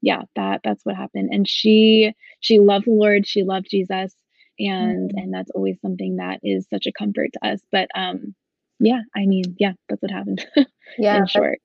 yeah, 0.03 0.23
that 0.37 0.61
that's 0.65 0.85
what 0.85 0.97
happened. 0.97 1.31
And 1.33 1.49
she 1.49 2.13
she 2.41 2.59
loved 2.61 2.87
the 2.87 2.93
Lord. 2.93 3.27
She 3.27 3.43
loved 3.43 3.69
Jesus, 3.71 4.15
and 4.59 5.11
mm-hmm. 5.11 5.19
and 5.19 5.35
that's 5.35 5.51
always 5.53 5.81
something 5.81 6.17
that 6.17 6.41
is 6.43 6.67
such 6.69 6.87
a 6.87 6.93
comfort 6.93 7.31
to 7.33 7.49
us. 7.49 7.61
But 7.73 7.89
um, 7.95 8.35
yeah, 8.79 9.01
I 9.17 9.27
mean, 9.27 9.57
yeah, 9.59 9.73
that's 9.89 10.03
what 10.03 10.11
happened. 10.11 10.47
yeah, 10.99 11.19
in 11.19 11.27
short. 11.27 11.59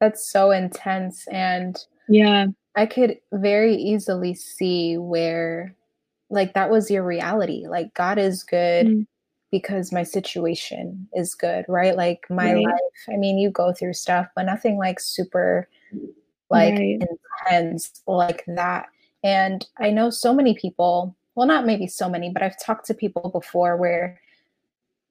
That's 0.00 0.30
so 0.30 0.52
intense, 0.52 1.26
and 1.28 1.76
yeah, 2.08 2.46
I 2.74 2.86
could 2.86 3.18
very 3.32 3.74
easily 3.74 4.34
see 4.34 4.96
where 4.98 5.74
like 6.30 6.54
that 6.54 6.70
was 6.70 6.90
your 6.90 7.04
reality. 7.04 7.66
Like 7.66 7.94
God 7.94 8.18
is 8.18 8.42
good 8.42 8.86
mm. 8.86 9.06
because 9.50 9.92
my 9.92 10.02
situation 10.02 11.08
is 11.14 11.34
good, 11.34 11.64
right? 11.68 11.96
Like 11.96 12.26
my 12.28 12.54
right. 12.54 12.64
life. 12.64 13.08
I 13.08 13.16
mean, 13.16 13.38
you 13.38 13.50
go 13.50 13.72
through 13.72 13.94
stuff, 13.94 14.26
but 14.34 14.44
nothing 14.44 14.76
like 14.78 15.00
super 15.00 15.68
like 16.50 16.74
right. 16.74 17.00
intense 17.48 18.02
like 18.06 18.44
that. 18.46 18.86
And 19.24 19.66
I 19.78 19.90
know 19.90 20.10
so 20.10 20.32
many 20.32 20.54
people, 20.54 21.16
well, 21.34 21.46
not 21.46 21.66
maybe 21.66 21.86
so 21.86 22.08
many, 22.08 22.30
but 22.30 22.42
I've 22.42 22.60
talked 22.62 22.86
to 22.86 22.94
people 22.94 23.30
before 23.30 23.76
where 23.76 24.20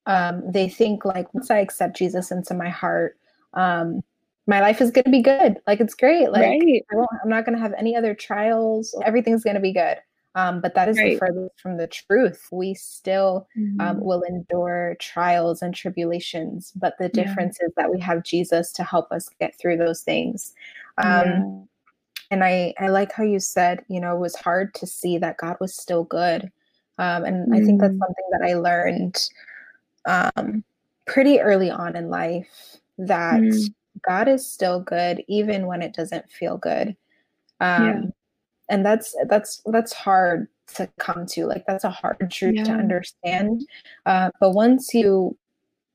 um, 0.05 0.43
they 0.49 0.69
think 0.69 1.03
like 1.03 1.33
once 1.33 1.49
I 1.49 1.57
accept 1.59 1.97
Jesus 1.97 2.31
into 2.31 2.53
my 2.53 2.69
heart, 2.69 3.17
um, 3.53 4.03
my 4.47 4.61
life 4.61 4.81
is 4.81 4.91
going 4.91 5.05
to 5.05 5.11
be 5.11 5.21
good. 5.21 5.57
Like 5.65 5.79
it's 5.79 5.95
great. 5.95 6.31
Like 6.31 6.43
right. 6.43 6.85
I 6.91 6.95
won't, 6.95 7.09
I'm 7.23 7.29
not 7.29 7.45
going 7.45 7.55
to 7.55 7.61
have 7.61 7.73
any 7.73 7.95
other 7.95 8.13
trials. 8.13 8.95
Everything's 9.03 9.43
going 9.43 9.55
to 9.55 9.61
be 9.61 9.73
good. 9.73 9.97
Um, 10.35 10.59
but 10.59 10.75
that 10.75 10.89
is 10.89 10.97
right. 10.97 11.13
the 11.13 11.17
furthest 11.17 11.59
from 11.61 11.77
the 11.77 11.87
truth. 11.87 12.49
We 12.51 12.73
still 12.73 13.47
um, 13.55 13.63
mm-hmm. 13.63 13.81
um, 13.81 14.01
will 14.01 14.21
endure 14.23 14.97
trials 14.99 15.61
and 15.61 15.73
tribulations, 15.73 16.73
but 16.75 16.95
the 16.99 17.07
difference 17.07 17.57
yeah. 17.61 17.67
is 17.67 17.73
that 17.77 17.89
we 17.89 18.01
have 18.01 18.23
Jesus 18.23 18.73
to 18.73 18.83
help 18.83 19.11
us 19.13 19.29
get 19.39 19.57
through 19.57 19.77
those 19.77 20.01
things. 20.01 20.53
Um, 20.97 21.07
yeah. 21.07 21.41
And 22.31 22.43
I, 22.43 22.73
I 22.79 22.89
like 22.89 23.13
how 23.13 23.23
you 23.23 23.39
said, 23.39 23.85
you 23.87 24.01
know, 24.01 24.15
it 24.15 24.19
was 24.19 24.35
hard 24.35 24.73
to 24.75 24.87
see 24.87 25.17
that 25.19 25.37
God 25.37 25.55
was 25.61 25.73
still 25.73 26.03
good. 26.03 26.51
Um, 26.97 27.23
and 27.23 27.45
mm-hmm. 27.45 27.53
I 27.53 27.61
think 27.61 27.79
that's 27.79 27.93
mm. 27.93 27.99
something 27.99 28.25
that 28.31 28.41
I 28.41 28.55
learned 28.55 29.29
um, 30.05 30.63
pretty 31.05 31.39
early 31.39 31.69
on 31.69 31.95
in 31.95 32.09
life 32.09 32.77
that 32.97 33.41
mm-hmm. 33.41 33.67
God 34.01 34.27
is 34.27 34.49
still 34.49 34.79
good, 34.79 35.23
even 35.27 35.67
when 35.67 35.81
it 35.81 35.93
doesn't 35.93 36.29
feel 36.31 36.57
good. 36.57 36.95
Yeah 37.61 38.01
and 38.69 38.85
that's 38.85 39.15
that's 39.27 39.61
that's 39.67 39.93
hard 39.93 40.47
to 40.67 40.89
come 40.97 41.25
to 41.25 41.45
like 41.45 41.65
that's 41.67 41.83
a 41.83 41.89
hard 41.89 42.29
truth 42.31 42.55
yeah. 42.55 42.63
to 42.63 42.71
understand 42.71 43.65
uh, 44.05 44.31
but 44.39 44.51
once 44.51 44.93
you 44.93 45.37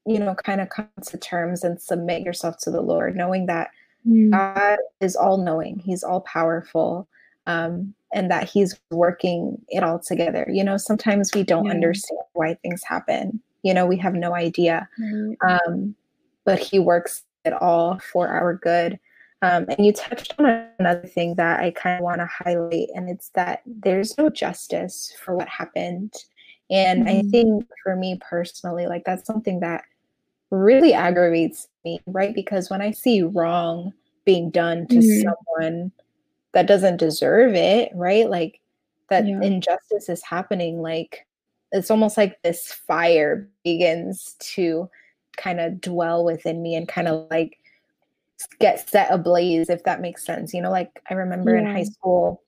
you 0.07 0.19
know 0.19 0.35
kind 0.35 0.61
of 0.61 0.69
come 0.71 0.89
to 1.05 1.19
terms 1.19 1.65
and 1.65 1.81
submit 1.81 2.23
yourself 2.23 2.57
to 2.59 2.71
the 2.71 2.81
lord 2.81 3.17
knowing 3.17 3.47
that 3.47 3.71
mm. 4.07 4.31
god 4.31 4.79
is 5.01 5.17
all 5.17 5.39
knowing 5.39 5.79
he's 5.79 6.05
all 6.05 6.21
powerful 6.23 7.09
um, 7.47 7.95
and 8.13 8.31
that 8.31 8.49
he's 8.49 8.79
working 8.91 9.61
it 9.69 9.83
all 9.83 9.99
together 9.99 10.47
you 10.51 10.63
know 10.63 10.77
sometimes 10.77 11.31
we 11.35 11.43
don't 11.43 11.67
yeah. 11.67 11.73
understand 11.73 12.21
why 12.35 12.55
things 12.55 12.83
happen 12.85 13.41
you 13.63 13.75
know 13.75 13.87
we 13.87 13.97
have 13.97 14.15
no 14.15 14.35
idea 14.35 14.89
um, 15.43 15.95
but 16.45 16.59
he 16.59 16.79
works 16.79 17.25
it 17.45 17.53
all 17.53 17.99
for 17.99 18.29
our 18.29 18.55
good 18.55 18.99
um, 19.43 19.67
and 19.69 19.87
you 19.87 19.93
touched 19.93 20.35
on 20.39 20.67
another 20.79 21.07
thing 21.07 21.35
that 21.37 21.61
I 21.61 21.71
kind 21.71 21.97
of 21.97 22.03
want 22.03 22.21
to 22.21 22.27
highlight, 22.27 22.89
and 22.95 23.09
it's 23.09 23.31
that 23.31 23.63
there's 23.65 24.19
no 24.19 24.29
justice 24.29 25.15
for 25.25 25.35
what 25.35 25.49
happened. 25.49 26.15
And 26.71 27.07
mm-hmm. 27.07 27.27
I 27.27 27.31
think 27.31 27.67
for 27.83 27.97
me 27.97 28.19
personally, 28.21 28.87
like 28.87 29.05
that's 29.05 29.27
something 29.27 29.61
that 29.61 29.85
really 30.51 30.93
aggravates 30.93 31.69
me, 31.85 32.01
right? 32.07 32.35
Because 32.35 32.69
when 32.69 32.83
I 32.83 32.91
see 32.91 33.23
wrong 33.23 33.93
being 34.27 34.51
done 34.51 34.87
to 34.89 34.97
mm-hmm. 34.97 35.29
someone 35.29 35.93
that 36.53 36.67
doesn't 36.67 36.99
deserve 36.99 37.55
it, 37.55 37.91
right? 37.95 38.29
Like 38.29 38.61
that 39.09 39.27
yeah. 39.27 39.41
injustice 39.41 40.11
is 40.11 40.23
happening, 40.23 40.83
like 40.83 41.27
it's 41.73 41.91
almost 41.91 42.19
like 42.19 42.43
this 42.43 42.73
fire 42.73 43.49
begins 43.65 44.35
to 44.41 44.91
kind 45.41 45.61
of 45.61 45.81
dwell 45.81 46.25
within 46.25 46.63
me 46.63 46.75
and 46.75 46.89
kind 46.89 47.09
of 47.09 47.27
like 47.31 47.59
get 48.59 48.89
set 48.89 49.11
ablaze 49.11 49.69
if 49.69 49.85
that 49.85 50.01
makes 50.01 50.25
sense 50.25 50.55
you 50.55 50.63
know 50.63 50.71
like 50.71 51.03
i 51.11 51.15
remember 51.15 51.55
yeah. 51.55 51.61
in 51.61 51.67
high 51.67 51.85
school 51.85 52.43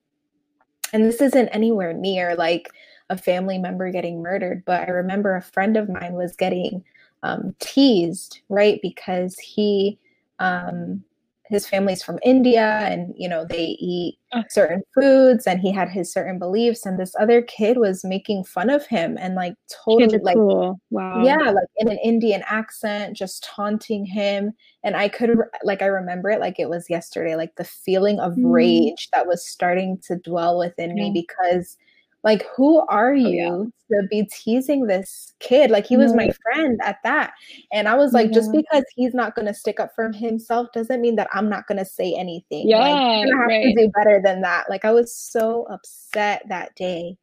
and 0.92 1.04
this 1.04 1.20
isn't 1.20 1.49
anywhere 1.49 1.92
near 1.92 2.34
like 2.37 2.70
a 3.11 3.16
family 3.16 3.58
member 3.58 3.90
getting 3.90 4.22
murdered 4.22 4.62
but 4.64 4.88
i 4.88 4.90
remember 4.90 5.37
a 5.37 5.42
friend 5.42 5.76
of 5.76 5.88
mine 5.88 6.14
was 6.14 6.37
getting 6.37 6.82
um, 7.25 7.54
teased 7.61 8.40
right 8.49 8.80
because 8.82 9.38
he 9.38 9.99
um, 10.38 11.04
his 11.49 11.66
family's 11.66 12.02
from 12.02 12.18
India 12.25 12.78
and 12.82 13.14
you 13.16 13.28
know 13.28 13.44
they 13.44 13.76
eat 13.80 14.18
certain 14.49 14.82
foods 14.94 15.46
and 15.46 15.61
he 15.61 15.70
had 15.70 15.88
his 15.88 16.11
certain 16.11 16.38
beliefs 16.38 16.87
and 16.87 16.99
this 16.99 17.14
other 17.20 17.42
kid 17.42 17.76
was 17.76 18.04
making 18.04 18.44
fun 18.44 18.70
of 18.70 18.87
him 18.87 19.18
and 19.20 19.34
like 19.34 19.54
totally 19.84 20.18
like 20.18 20.37
cool. 20.37 20.80
wow 20.90 21.22
yeah 21.22 21.50
like 21.50 21.68
in 21.76 21.88
an 21.88 21.99
Indian 22.02 22.42
accent 22.46 23.16
just 23.16 23.44
taunting 23.44 24.06
him 24.06 24.52
and 24.82 24.96
I 24.96 25.08
could 25.08 25.37
like 25.62 25.82
I 25.82 25.87
remember 25.87 26.30
it 26.30 26.40
like 26.40 26.58
it 26.58 26.70
was 26.70 26.88
yesterday 26.88 27.37
like 27.37 27.56
the 27.56 27.64
feeling 27.64 28.18
of 28.20 28.34
mm. 28.34 28.50
rage 28.50 29.08
that 29.12 29.26
was 29.26 29.46
starting 29.46 29.99
to 30.06 30.16
dwell 30.16 30.58
within 30.58 30.96
yeah. 30.96 31.04
me 31.04 31.26
because 31.28 31.76
like, 32.24 32.46
who 32.56 32.80
are 32.86 33.14
you 33.14 33.48
oh, 33.50 33.72
yeah. 33.90 34.00
to 34.00 34.06
be 34.08 34.24
teasing 34.24 34.86
this 34.86 35.32
kid? 35.40 35.70
Like, 35.70 35.86
he 35.86 35.96
was 35.96 36.14
my 36.14 36.30
friend 36.42 36.80
at 36.84 36.98
that. 37.02 37.32
And 37.72 37.88
I 37.88 37.94
was 37.94 38.12
like, 38.12 38.28
yeah. 38.28 38.34
just 38.34 38.52
because 38.52 38.84
he's 38.94 39.12
not 39.12 39.34
going 39.34 39.46
to 39.46 39.54
stick 39.54 39.80
up 39.80 39.90
for 39.94 40.12
himself 40.12 40.68
doesn't 40.72 41.00
mean 41.00 41.16
that 41.16 41.28
I'm 41.32 41.48
not 41.48 41.66
going 41.66 41.78
to 41.78 41.84
say 41.84 42.14
anything. 42.14 42.68
Yeah. 42.68 42.78
Like, 42.78 43.26
you 43.26 43.36
have 43.36 43.48
right. 43.48 43.64
to 43.64 43.74
do 43.74 43.90
better 43.94 44.20
than 44.22 44.40
that. 44.42 44.70
Like, 44.70 44.84
I 44.84 44.92
was 44.92 45.14
so 45.14 45.66
upset 45.68 46.44
that 46.48 46.74
day. 46.76 47.16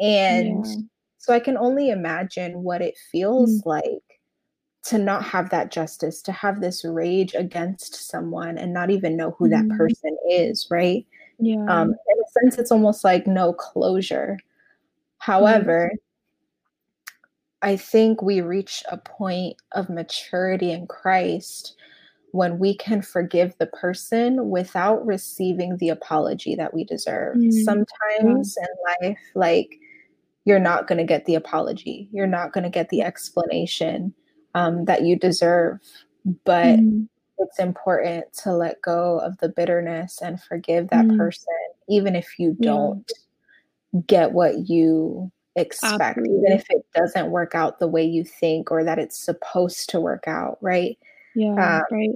And 0.00 0.66
yeah. 0.66 0.74
so 1.18 1.32
I 1.32 1.38
can 1.38 1.56
only 1.56 1.90
imagine 1.90 2.62
what 2.64 2.82
it 2.82 2.96
feels 3.12 3.62
mm. 3.62 3.66
like 3.66 4.02
to 4.86 4.98
not 4.98 5.22
have 5.22 5.50
that 5.50 5.70
justice, 5.70 6.20
to 6.22 6.32
have 6.32 6.60
this 6.60 6.84
rage 6.84 7.34
against 7.34 8.08
someone 8.08 8.58
and 8.58 8.74
not 8.74 8.90
even 8.90 9.16
know 9.16 9.36
who 9.38 9.46
mm. 9.46 9.50
that 9.50 9.76
person 9.76 10.16
is, 10.28 10.66
right? 10.68 11.06
Yeah. 11.38 11.64
Um, 11.68 11.90
in 11.90 12.18
a 12.18 12.21
sense, 12.32 12.58
it's 12.58 12.72
almost 12.72 13.04
like 13.04 13.26
no 13.26 13.52
closure. 13.52 14.38
However, 15.18 15.90
mm 15.94 15.98
I 17.64 17.76
think 17.76 18.22
we 18.22 18.40
reach 18.40 18.82
a 18.90 18.96
point 18.96 19.54
of 19.70 19.88
maturity 19.88 20.72
in 20.72 20.88
Christ 20.88 21.76
when 22.32 22.58
we 22.58 22.76
can 22.76 23.02
forgive 23.02 23.54
the 23.58 23.68
person 23.68 24.50
without 24.50 25.06
receiving 25.06 25.76
the 25.76 25.90
apology 25.90 26.56
that 26.56 26.74
we 26.74 26.82
deserve. 26.82 27.36
mm 27.36 27.52
Sometimes 27.52 28.56
yeah. 28.58 28.66
in 28.66 29.10
life, 29.10 29.18
like, 29.36 29.78
you're 30.44 30.58
not 30.58 30.88
going 30.88 30.98
to 30.98 31.04
get 31.04 31.24
the 31.26 31.36
apology, 31.36 32.08
you're 32.10 32.26
not 32.26 32.52
going 32.52 32.64
to 32.64 32.70
get 32.70 32.88
the 32.88 33.02
explanation 33.02 34.12
um, 34.56 34.86
that 34.86 35.02
you 35.02 35.16
deserve. 35.16 35.78
But 36.44 36.80
mm 36.80 37.06
it's 37.42 37.58
important 37.58 38.32
to 38.32 38.52
let 38.52 38.80
go 38.82 39.18
of 39.18 39.36
the 39.38 39.48
bitterness 39.48 40.20
and 40.22 40.40
forgive 40.42 40.88
that 40.88 41.04
mm. 41.04 41.16
person, 41.16 41.46
even 41.92 42.16
if 42.16 42.38
you 42.38 42.56
don't 42.60 43.10
yeah. 43.92 44.00
get 44.06 44.32
what 44.32 44.68
you 44.68 45.30
expect, 45.56 46.18
Absolutely. 46.18 46.38
even 46.38 46.52
if 46.52 46.64
it 46.70 46.84
doesn't 46.94 47.30
work 47.30 47.54
out 47.54 47.78
the 47.78 47.88
way 47.88 48.04
you 48.04 48.24
think 48.24 48.70
or 48.70 48.82
that 48.84 48.98
it's 48.98 49.18
supposed 49.18 49.90
to 49.90 50.00
work 50.00 50.26
out, 50.26 50.58
right? 50.60 50.98
Yeah, 51.34 51.50
um, 51.50 51.82
right. 51.90 52.10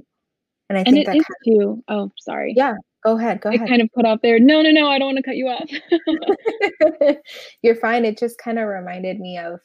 And 0.69 0.77
I 0.77 0.83
think 0.83 1.07
and 1.07 1.19
that 1.19 1.25
too. 1.45 1.83
Oh, 1.87 2.11
sorry. 2.17 2.53
Yeah, 2.57 2.73
go 3.03 3.17
ahead. 3.17 3.39
Go 3.41 3.49
ahead. 3.49 3.61
I 3.61 3.63
ahead. 3.63 3.69
kind 3.69 3.81
of 3.81 3.89
put 3.93 4.05
out 4.05 4.21
there. 4.21 4.39
No, 4.39 4.61
no, 4.61 4.71
no. 4.71 4.87
I 4.87 4.99
don't 4.99 5.13
want 5.13 5.17
to 5.17 5.23
cut 5.23 5.37
you 5.37 5.47
off. 5.47 7.17
You're 7.61 7.75
fine. 7.75 8.03
It 8.03 8.17
just 8.17 8.37
kind 8.37 8.59
of 8.59 8.67
reminded 8.67 9.19
me 9.19 9.37
of, 9.37 9.59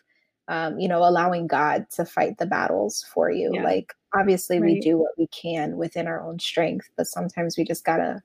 um, 0.49 0.79
you 0.79 0.89
know, 0.89 0.99
allowing 0.99 1.47
God 1.49 1.87
to 1.97 2.05
fight 2.05 2.39
the 2.39 2.47
battles 2.47 3.05
for 3.13 3.31
you. 3.31 3.51
Yeah. 3.55 3.65
Like 3.65 3.95
obviously 4.15 4.61
right. 4.61 4.75
we 4.75 4.81
do 4.81 4.99
what 4.99 5.13
we 5.17 5.27
can 5.29 5.77
within 5.77 6.07
our 6.07 6.21
own 6.21 6.39
strength 6.39 6.89
but 6.97 7.07
sometimes 7.07 7.57
we 7.57 7.65
just 7.65 7.85
gotta 7.85 8.23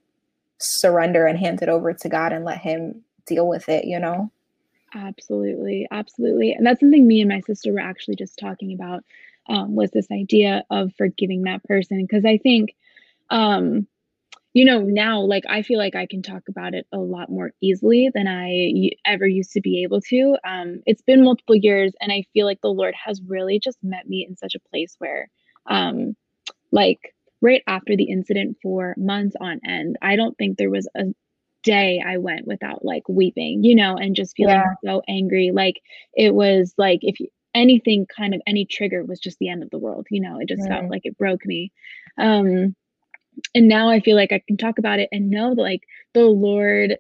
surrender 0.60 1.26
and 1.26 1.38
hand 1.38 1.62
it 1.62 1.70
over 1.70 1.94
to 1.94 2.10
god 2.10 2.34
and 2.34 2.46
let 2.46 2.60
him 2.60 3.04
deal 3.26 3.48
with 3.48 3.70
it 3.70 3.86
you 3.86 4.00
know? 4.00 4.32
Absolutely 4.96 5.88
absolutely. 5.92 6.54
And 6.54 6.66
that's 6.66 6.80
something 6.80 7.06
me 7.06 7.22
and 7.22 7.30
my 7.30 7.42
sister 7.42 7.74
were 7.74 7.80
actually 7.80 8.16
just 8.16 8.40
talking 8.40 8.74
about 8.74 9.04
um, 9.50 9.76
was 9.76 9.92
this 9.92 10.08
idea 10.12 10.64
of 10.70 10.92
forgiving 10.98 11.44
that 11.44 11.64
person. 11.64 12.02
Because 12.02 12.26
i 12.26 12.38
think 12.38 12.76
um, 13.30 13.88
you 14.54 14.66
know 14.66 14.82
now 14.82 15.20
like 15.20 15.44
i 15.50 15.62
feel 15.62 15.78
like 15.78 15.96
i 15.96 16.08
can 16.08 16.22
talk 16.22 16.44
about 16.48 16.74
it 16.74 16.88
a 16.92 16.98
lot 16.98 17.30
more 17.30 17.52
easily 17.62 18.10
than 18.14 18.28
i 18.28 18.90
ever 19.06 19.28
used 19.28 19.52
to 19.52 19.62
be 19.62 19.84
able 19.84 20.02
to. 20.02 20.38
Um, 20.44 20.82
it's 20.86 21.02
been 21.02 21.24
multiple 21.24 21.56
years 21.56 21.94
and 22.02 22.12
i 22.12 22.24
feel 22.34 22.46
like 22.46 22.62
the 22.62 22.70
lord 22.70 22.96
has 22.96 23.22
really 23.28 23.60
just 23.60 23.78
met 23.84 24.08
me 24.08 24.26
in 24.28 24.36
such 24.36 24.56
a 24.56 24.70
place 24.70 24.96
where 25.00 25.30
um, 25.68 26.16
like 26.72 27.14
right 27.41 27.62
after 27.67 27.96
the 27.96 28.10
incident 28.10 28.58
for 28.62 28.96
months 28.98 29.36
on 29.39 29.60
end. 29.65 29.98
I 30.01 30.15
don't 30.15 30.38
think 30.38 30.58
there 30.58 30.70
was 30.70 30.88
a 30.96 31.03
day 31.63 32.01
I 32.06 32.17
went 32.17 32.48
without 32.48 32.84
like 32.86 33.08
weeping, 33.10 33.63
you 33.63 33.75
know, 33.75 33.96
and 33.98 34.15
just 34.15 34.36
feeling 34.36 34.56
yeah. 34.56 34.74
so 34.86 35.01
angry. 35.08 35.51
Like 35.53 35.82
it 36.13 36.34
was 36.34 36.74
like 36.77 37.00
if 37.01 37.20
you 37.20 37.27
anything 37.58 38.06
kind 38.06 38.36
of 38.36 38.41
any 38.46 38.65
trigger 38.65 39.03
was 39.03 39.20
just 39.20 39.39
the 39.39 39.50
end 39.50 39.63
of 39.63 39.70
the 39.72 39.79
world 39.79 40.06
you 40.12 40.22
know 40.22 40.38
it 40.39 40.48
just 40.48 40.62
right. 40.62 40.79
felt 40.79 40.91
like 40.91 41.01
it 41.06 41.17
broke 41.17 41.44
me 41.46 41.72
um 42.20 42.75
and 43.56 43.67
now 43.67 43.89
i 43.89 44.00
feel 44.00 44.15
like 44.15 44.32
i 44.32 44.41
can 44.48 44.58
talk 44.58 44.77
about 44.77 45.00
it 45.00 45.10
and 45.12 45.29
know 45.29 45.56
that 45.56 45.62
like 45.62 45.82
the 46.13 46.25
lord 46.25 46.98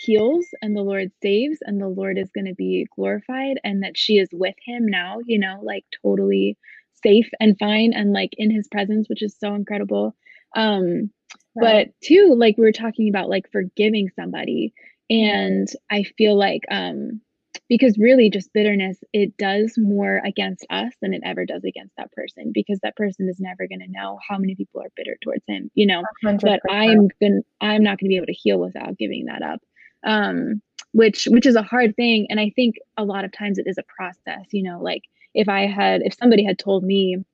heals 0.00 0.46
and 0.62 0.76
the 0.76 0.82
lord 0.82 1.10
saves 1.22 1.58
and 1.62 1.80
the 1.80 1.88
lord 1.88 2.18
is 2.18 2.30
going 2.34 2.46
to 2.46 2.54
be 2.54 2.86
glorified 2.96 3.58
and 3.62 3.82
that 3.82 3.96
she 3.96 4.18
is 4.18 4.28
with 4.32 4.54
him 4.64 4.84
now 4.84 5.18
you 5.26 5.38
know 5.38 5.60
like 5.62 5.84
totally 6.02 6.56
safe 7.02 7.28
and 7.40 7.58
fine 7.58 7.92
and 7.92 8.12
like 8.12 8.30
in 8.38 8.50
his 8.50 8.68
presence 8.68 9.08
which 9.08 9.22
is 9.22 9.36
so 9.38 9.54
incredible 9.54 10.14
um 10.56 11.10
right. 11.56 11.86
but 11.86 11.88
too 12.02 12.34
like 12.36 12.56
we 12.56 12.64
were 12.64 12.72
talking 12.72 13.08
about 13.08 13.28
like 13.28 13.50
forgiving 13.50 14.10
somebody 14.16 14.72
and 15.10 15.68
i 15.90 16.02
feel 16.02 16.36
like 16.36 16.62
um 16.70 17.20
because 17.68 17.98
really 17.98 18.30
just 18.30 18.52
bitterness 18.52 18.98
it 19.12 19.36
does 19.36 19.74
more 19.76 20.20
against 20.24 20.66
us 20.70 20.92
than 21.02 21.12
it 21.12 21.22
ever 21.24 21.44
does 21.44 21.64
against 21.64 21.94
that 21.96 22.12
person 22.12 22.50
because 22.52 22.78
that 22.82 22.96
person 22.96 23.28
is 23.28 23.40
never 23.40 23.66
going 23.66 23.80
to 23.80 23.90
know 23.90 24.18
how 24.26 24.38
many 24.38 24.54
people 24.54 24.80
are 24.80 24.92
bitter 24.96 25.16
towards 25.22 25.44
him 25.46 25.70
you 25.74 25.86
know 25.86 26.02
100%. 26.24 26.40
but 26.42 26.60
i'm 26.70 27.08
gonna, 27.20 27.40
i'm 27.60 27.82
not 27.82 27.98
going 27.98 28.06
to 28.06 28.08
be 28.08 28.16
able 28.16 28.26
to 28.26 28.32
heal 28.32 28.58
without 28.58 28.96
giving 28.96 29.26
that 29.26 29.42
up 29.42 29.60
um 30.04 30.60
which 30.92 31.26
which 31.30 31.46
is 31.46 31.56
a 31.56 31.62
hard 31.62 31.94
thing 31.96 32.26
and 32.30 32.40
i 32.40 32.50
think 32.54 32.76
a 32.96 33.04
lot 33.04 33.24
of 33.24 33.32
times 33.32 33.58
it 33.58 33.66
is 33.66 33.78
a 33.78 33.82
process 33.82 34.46
you 34.52 34.62
know 34.62 34.80
like 34.80 35.02
if 35.38 35.48
i 35.48 35.66
had 35.66 36.02
if 36.02 36.14
somebody 36.14 36.44
had 36.44 36.58
told 36.58 36.84
me 36.84 37.24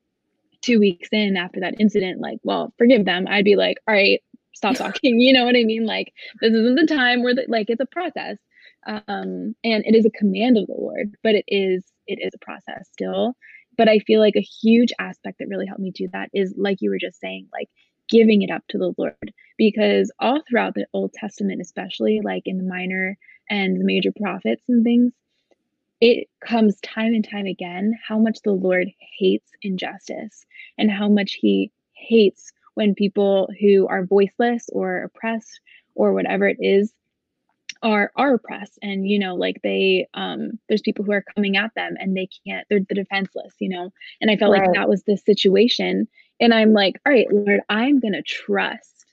two 0.61 0.79
weeks 0.79 1.09
in 1.11 1.37
after 1.37 1.59
that 1.59 1.79
incident 1.79 2.21
like 2.21 2.39
well 2.43 2.73
forgive 2.77 3.05
them 3.05 3.27
i'd 3.29 3.45
be 3.45 3.55
like 3.55 3.77
all 3.87 3.93
right 3.93 4.21
stop 4.55 4.75
talking. 4.75 5.19
You 5.19 5.33
know 5.33 5.45
what 5.45 5.55
i 5.55 5.63
mean? 5.63 5.85
Like 5.85 6.13
this 6.41 6.53
isn't 6.53 6.75
the 6.75 6.87
time 6.87 7.21
where 7.21 7.35
the, 7.35 7.45
like 7.47 7.69
it's 7.69 7.81
a 7.81 7.85
process. 7.85 8.37
Um, 8.87 9.55
and 9.63 9.83
it 9.83 9.95
is 9.95 10.05
a 10.05 10.11
command 10.11 10.59
of 10.59 10.67
the 10.67 10.75
lord 10.77 11.15
but 11.23 11.33
it 11.33 11.45
is 11.47 11.83
it 12.05 12.19
is 12.21 12.33
a 12.33 12.45
process 12.45 12.87
still. 12.91 13.35
But 13.77 13.89
i 13.89 13.99
feel 13.99 14.19
like 14.19 14.35
a 14.35 14.41
huge 14.41 14.93
aspect 14.99 15.39
that 15.39 15.47
really 15.49 15.65
helped 15.65 15.81
me 15.81 15.91
do 15.91 16.07
that 16.13 16.29
is 16.33 16.53
like 16.57 16.77
you 16.81 16.89
were 16.89 16.99
just 16.99 17.19
saying 17.19 17.47
like 17.51 17.69
giving 18.09 18.41
it 18.41 18.51
up 18.51 18.63
to 18.69 18.77
the 18.77 18.93
lord. 18.97 19.33
Because 19.57 20.11
all 20.19 20.41
throughout 20.47 20.75
the 20.75 20.87
old 20.93 21.13
testament 21.13 21.61
especially 21.61 22.21
like 22.23 22.43
in 22.45 22.57
the 22.57 22.63
minor 22.63 23.17
and 23.49 23.79
the 23.79 23.85
major 23.85 24.11
prophets 24.19 24.63
and 24.67 24.83
things 24.83 25.13
it 26.05 26.27
comes 26.45 26.79
time 26.81 27.15
and 27.15 27.27
time 27.27 27.47
again 27.47 27.97
how 28.07 28.19
much 28.19 28.37
the 28.43 28.51
lord 28.51 28.87
hates 29.17 29.49
injustice 29.63 30.45
and 30.77 30.91
how 30.91 31.09
much 31.09 31.37
he 31.41 31.71
hates 31.93 32.51
when 32.75 32.93
people 32.93 33.49
who 33.59 33.87
are 33.87 34.05
voiceless 34.05 34.69
or 34.71 35.03
oppressed 35.03 35.59
or 35.95 36.13
whatever 36.13 36.47
it 36.47 36.57
is 36.59 36.93
are 37.81 38.11
are 38.15 38.35
oppressed. 38.35 38.77
And 38.81 39.07
you 39.07 39.17
know 39.17 39.35
like 39.35 39.61
they 39.63 40.07
um 40.13 40.51
there's 40.69 40.81
people 40.81 41.03
who 41.03 41.11
are 41.11 41.25
coming 41.35 41.57
at 41.57 41.71
them 41.75 41.95
and 41.99 42.15
they 42.15 42.29
can't 42.45 42.65
they're 42.69 42.79
the 42.87 42.95
defenseless 42.95 43.53
you 43.59 43.69
know? 43.69 43.91
And 44.21 44.29
i 44.29 44.35
felt 44.35 44.53
right. 44.53 44.61
like 44.61 44.73
that 44.75 44.89
was 44.89 45.03
the 45.03 45.17
situation. 45.17 46.07
And 46.39 46.53
i'm 46.53 46.73
like 46.73 46.99
all 47.05 47.13
right 47.13 47.27
lord 47.31 47.61
i'm 47.69 47.99
gonna 47.99 48.21
trust 48.21 49.05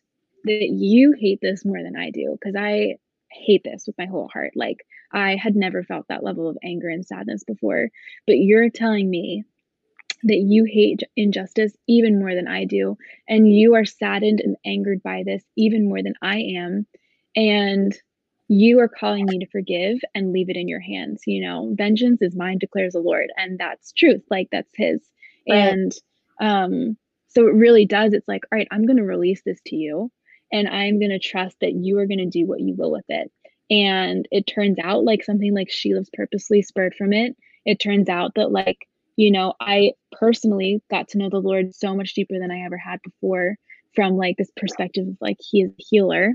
that 0.44 0.68
you 0.70 1.14
hate 1.18 1.38
this 1.40 1.64
more 1.64 1.82
than 1.82 1.96
i 1.96 2.10
do 2.10 2.36
because 2.38 2.56
i 2.58 2.96
hate 3.32 3.62
this 3.64 3.84
with 3.86 3.96
my 3.98 4.06
whole 4.06 4.28
heart 4.32 4.52
like 4.54 4.78
i 5.12 5.36
had 5.36 5.56
never 5.56 5.82
felt 5.82 6.06
that 6.08 6.24
level 6.24 6.48
of 6.48 6.58
anger 6.62 6.88
and 6.88 7.06
sadness 7.06 7.44
before 7.44 7.88
but 8.26 8.36
you're 8.36 8.70
telling 8.70 9.08
me 9.08 9.44
that 10.24 10.38
you 10.38 10.64
hate 10.64 11.02
injustice 11.16 11.76
even 11.88 12.18
more 12.18 12.34
than 12.34 12.46
I 12.46 12.64
do, 12.64 12.96
and 13.28 13.52
you 13.52 13.74
are 13.74 13.84
saddened 13.84 14.40
and 14.40 14.56
angered 14.64 15.02
by 15.02 15.22
this 15.24 15.42
even 15.56 15.88
more 15.88 16.02
than 16.02 16.14
I 16.22 16.38
am. 16.56 16.86
And 17.34 17.92
you 18.48 18.80
are 18.80 18.88
calling 18.88 19.26
me 19.26 19.38
to 19.38 19.50
forgive 19.50 19.98
and 20.14 20.32
leave 20.32 20.50
it 20.50 20.56
in 20.56 20.68
your 20.68 20.80
hands. 20.80 21.22
You 21.26 21.44
know, 21.44 21.74
vengeance 21.76 22.22
is 22.22 22.36
mine, 22.36 22.58
declares 22.58 22.92
the 22.92 23.00
Lord. 23.00 23.28
And 23.36 23.58
that's 23.58 23.92
truth. 23.92 24.22
Like 24.30 24.48
that's 24.52 24.72
his. 24.74 25.00
Right. 25.48 25.56
And 25.56 25.92
um, 26.40 26.96
so 27.28 27.46
it 27.46 27.54
really 27.54 27.86
does. 27.86 28.12
It's 28.12 28.28
like, 28.28 28.42
all 28.52 28.58
right, 28.58 28.68
I'm 28.70 28.86
going 28.86 28.98
to 28.98 29.04
release 29.04 29.42
this 29.44 29.60
to 29.66 29.76
you 29.76 30.12
and 30.52 30.68
I'm 30.68 30.98
going 30.98 31.10
to 31.10 31.18
trust 31.18 31.56
that 31.60 31.72
you 31.72 31.98
are 31.98 32.06
going 32.06 32.18
to 32.18 32.26
do 32.26 32.46
what 32.46 32.60
you 32.60 32.74
will 32.76 32.92
with 32.92 33.04
it. 33.08 33.30
And 33.70 34.28
it 34.30 34.46
turns 34.46 34.78
out 34.82 35.04
like 35.04 35.24
something 35.24 35.54
like 35.54 35.70
she 35.70 35.94
lives 35.94 36.10
purposely 36.12 36.62
spurred 36.62 36.94
from 36.94 37.12
it. 37.12 37.36
It 37.64 37.80
turns 37.80 38.08
out 38.08 38.32
that 38.34 38.52
like, 38.52 38.86
you 39.16 39.30
know, 39.30 39.54
I 39.60 39.92
personally 40.12 40.82
got 40.90 41.08
to 41.08 41.18
know 41.18 41.30
the 41.30 41.38
Lord 41.38 41.74
so 41.74 41.94
much 41.94 42.14
deeper 42.14 42.38
than 42.38 42.50
I 42.50 42.64
ever 42.64 42.76
had 42.76 43.00
before 43.02 43.56
from 43.94 44.16
like 44.16 44.36
this 44.36 44.50
perspective 44.56 45.06
of 45.06 45.16
like 45.20 45.38
he 45.40 45.62
is 45.62 45.70
a 45.70 45.84
healer 45.90 46.34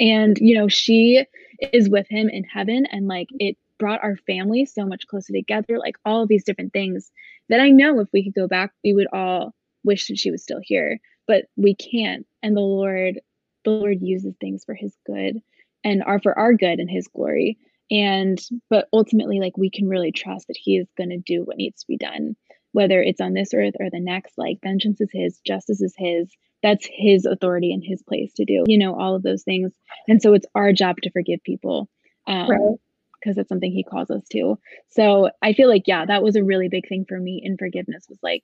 and 0.00 0.36
you 0.40 0.54
know 0.54 0.68
she 0.68 1.24
is 1.72 1.88
with 1.88 2.06
him 2.08 2.28
in 2.28 2.44
heaven 2.44 2.86
and 2.90 3.06
like 3.06 3.28
it 3.38 3.56
brought 3.78 4.02
our 4.02 4.16
family 4.26 4.64
so 4.64 4.84
much 4.84 5.06
closer 5.06 5.32
together 5.32 5.78
like 5.78 5.96
all 6.04 6.22
of 6.22 6.28
these 6.28 6.44
different 6.44 6.72
things 6.72 7.10
that 7.48 7.60
i 7.60 7.70
know 7.70 8.00
if 8.00 8.08
we 8.12 8.24
could 8.24 8.34
go 8.34 8.46
back 8.46 8.72
we 8.84 8.92
would 8.92 9.06
all 9.12 9.54
wish 9.84 10.08
that 10.08 10.18
she 10.18 10.30
was 10.30 10.42
still 10.42 10.60
here 10.62 10.98
but 11.26 11.44
we 11.56 11.74
can't 11.74 12.26
and 12.42 12.56
the 12.56 12.60
lord 12.60 13.20
the 13.68 13.74
lord 13.74 13.98
uses 14.00 14.34
things 14.40 14.64
for 14.64 14.74
his 14.74 14.96
good 15.06 15.40
and 15.84 16.02
are 16.02 16.20
for 16.20 16.38
our 16.38 16.54
good 16.54 16.78
and 16.78 16.90
his 16.90 17.08
glory. 17.08 17.58
And 17.90 18.38
but 18.68 18.88
ultimately 18.92 19.40
like 19.40 19.56
we 19.56 19.70
can 19.70 19.88
really 19.88 20.12
trust 20.12 20.48
that 20.48 20.58
he 20.58 20.76
is 20.76 20.88
going 20.96 21.10
to 21.10 21.18
do 21.18 21.42
what 21.42 21.56
needs 21.56 21.80
to 21.80 21.86
be 21.86 21.96
done 21.96 22.36
whether 22.72 23.00
it's 23.00 23.20
on 23.20 23.32
this 23.32 23.54
earth 23.54 23.72
or 23.80 23.88
the 23.90 23.98
next 23.98 24.36
like 24.36 24.58
vengeance 24.62 25.00
is 25.00 25.08
his 25.10 25.40
justice 25.40 25.80
is 25.80 25.94
his. 25.96 26.30
That's 26.62 26.86
his 26.92 27.24
authority 27.24 27.72
and 27.72 27.82
his 27.82 28.02
place 28.02 28.32
to 28.34 28.44
do 28.44 28.64
you 28.66 28.78
know 28.78 28.98
all 28.98 29.14
of 29.14 29.22
those 29.22 29.42
things. 29.42 29.72
And 30.06 30.20
so 30.20 30.34
it's 30.34 30.46
our 30.54 30.72
job 30.72 30.96
to 31.02 31.10
forgive 31.10 31.42
people 31.42 31.88
um, 32.26 32.50
right. 32.50 32.78
because 33.18 33.38
it's 33.38 33.48
something 33.48 33.72
he 33.72 33.84
calls 33.84 34.10
us 34.10 34.24
to. 34.32 34.58
So 34.90 35.30
i 35.40 35.54
feel 35.54 35.68
like 35.68 35.84
yeah 35.86 36.04
that 36.04 36.22
was 36.22 36.36
a 36.36 36.44
really 36.44 36.68
big 36.68 36.86
thing 36.88 37.06
for 37.08 37.18
me 37.18 37.40
in 37.42 37.56
forgiveness 37.56 38.06
was 38.08 38.18
like 38.22 38.42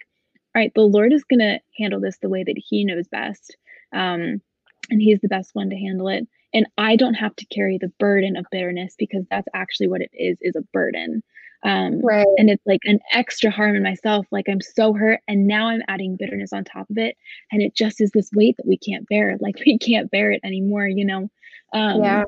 all 0.54 0.62
right 0.62 0.72
the 0.74 0.80
lord 0.82 1.12
is 1.12 1.24
going 1.24 1.40
to 1.40 1.58
handle 1.78 2.00
this 2.00 2.16
the 2.22 2.30
way 2.30 2.44
that 2.44 2.56
he 2.56 2.84
knows 2.84 3.08
best. 3.08 3.56
Um, 3.92 4.40
and 4.90 5.00
he's 5.00 5.20
the 5.20 5.28
best 5.28 5.50
one 5.54 5.70
to 5.70 5.76
handle 5.76 6.08
it 6.08 6.26
and 6.52 6.66
i 6.78 6.96
don't 6.96 7.14
have 7.14 7.34
to 7.36 7.46
carry 7.46 7.78
the 7.78 7.92
burden 7.98 8.36
of 8.36 8.46
bitterness 8.50 8.94
because 8.98 9.24
that's 9.30 9.48
actually 9.54 9.88
what 9.88 10.00
it 10.00 10.10
is 10.12 10.36
is 10.40 10.56
a 10.56 10.62
burden 10.72 11.22
um, 11.64 12.02
right. 12.02 12.26
And 12.36 12.50
it's 12.50 12.64
like 12.66 12.82
an 12.84 13.00
extra 13.12 13.50
harm 13.50 13.74
in 13.74 13.82
myself. 13.82 14.26
Like 14.30 14.46
I'm 14.50 14.60
so 14.60 14.92
hurt, 14.92 15.20
and 15.26 15.46
now 15.46 15.68
I'm 15.68 15.80
adding 15.88 16.16
bitterness 16.18 16.52
on 16.52 16.62
top 16.62 16.88
of 16.90 16.98
it, 16.98 17.16
and 17.50 17.62
it 17.62 17.74
just 17.74 18.00
is 18.02 18.10
this 18.10 18.30
weight 18.34 18.56
that 18.58 18.66
we 18.66 18.76
can't 18.76 19.08
bear. 19.08 19.36
Like 19.44 19.56
we 19.66 19.78
can't 19.78 20.10
bear 20.10 20.30
it 20.30 20.40
anymore, 20.44 20.86
you 20.86 21.04
know. 21.04 21.30
Um, 21.72 22.02
yeah. 22.02 22.24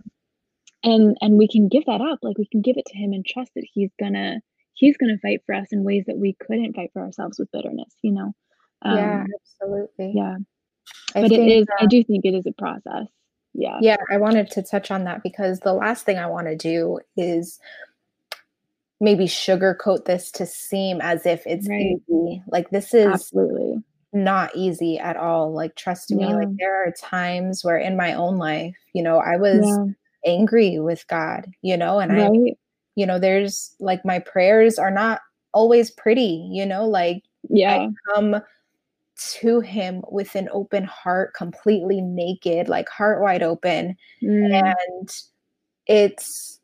And 0.83 1.17
and 1.21 1.39
we 1.39 1.49
can 1.49 1.69
give 1.69 1.85
that 1.87 2.01
up. 2.01 2.19
Like 2.23 2.39
we 2.39 2.47
can 2.47 2.63
give 2.63 2.77
it 2.77 2.87
to 2.87 2.97
him 2.97 3.13
and 3.13 3.25
trust 3.25 3.53
that 3.55 3.67
he's 3.73 3.91
gonna 3.99 4.41
he's 4.75 4.97
gonna 4.97 5.19
fight 5.19 5.41
for 5.47 5.55
us 5.55 5.69
in 5.71 5.85
ways 5.85 6.05
that 6.07 6.19
we 6.19 6.37
couldn't 6.41 6.75
fight 6.75 6.91
for 6.93 7.03
ourselves 7.03 7.39
with 7.39 7.53
bitterness. 7.53 7.95
You 8.03 8.13
know. 8.13 8.33
Um, 8.83 8.97
yeah, 8.97 9.25
absolutely. 9.35 10.13
Yeah. 10.15 10.37
I 11.17 11.23
but 11.23 11.33
it 11.33 11.41
is. 11.41 11.67
I 11.81 11.85
uh, 11.85 11.87
do 11.87 12.05
think 12.05 12.25
it 12.25 12.35
is 12.35 12.47
a 12.47 12.53
process. 12.53 13.07
Yeah. 13.55 13.79
Yeah, 13.81 13.97
I 14.11 14.19
wanted 14.19 14.51
to 14.53 14.63
touch 14.63 14.91
on 14.91 15.05
that 15.05 15.23
because 15.23 15.61
the 15.61 15.73
last 15.73 16.05
thing 16.05 16.19
I 16.19 16.27
want 16.27 16.47
to 16.47 16.57
do 16.57 17.01
is 17.17 17.59
maybe 19.01 19.25
sugarcoat 19.25 20.05
this 20.05 20.31
to 20.33 20.47
seem 20.47 21.01
as 21.01 21.27
if 21.27 21.47
it's 21.47 21.69
right. 21.69 21.97
easy. 22.09 22.43
Like 22.49 22.71
this 22.71 22.93
is 22.93 23.07
absolutely 23.07 23.83
not 24.13 24.55
easy 24.55 24.99
at 24.99 25.17
all. 25.17 25.53
Like 25.53 25.75
trust 25.75 26.11
yeah. 26.11 26.17
me, 26.17 26.35
like 26.35 26.57
there 26.59 26.87
are 26.87 26.93
times 26.93 27.65
where 27.65 27.79
in 27.79 27.97
my 27.97 28.13
own 28.13 28.37
life, 28.37 28.77
you 28.93 29.03
know, 29.03 29.19
I 29.19 29.37
was 29.37 29.65
yeah. 29.65 30.33
angry 30.35 30.79
with 30.79 31.07
God, 31.09 31.51
you 31.63 31.77
know, 31.77 31.99
and 31.99 32.13
right. 32.13 32.31
I 32.31 32.55
you 32.95 33.07
know, 33.07 33.19
there's 33.19 33.75
like 33.79 34.05
my 34.05 34.19
prayers 34.19 34.79
are 34.79 34.91
not 34.91 35.21
always 35.53 35.91
pretty, 35.91 36.49
you 36.51 36.67
know, 36.67 36.87
like 36.87 37.23
yeah. 37.49 37.75
I 37.75 37.89
come 38.15 38.37
to 39.17 39.61
him 39.61 40.03
with 40.11 40.35
an 40.35 40.49
open 40.53 40.85
heart, 40.85 41.35
completely 41.35 42.01
naked, 42.01 42.69
like 42.69 42.89
heart 42.89 43.21
wide 43.21 43.43
open. 43.43 43.97
Mm. 44.23 44.53
And 44.53 45.11
it's 45.87 46.61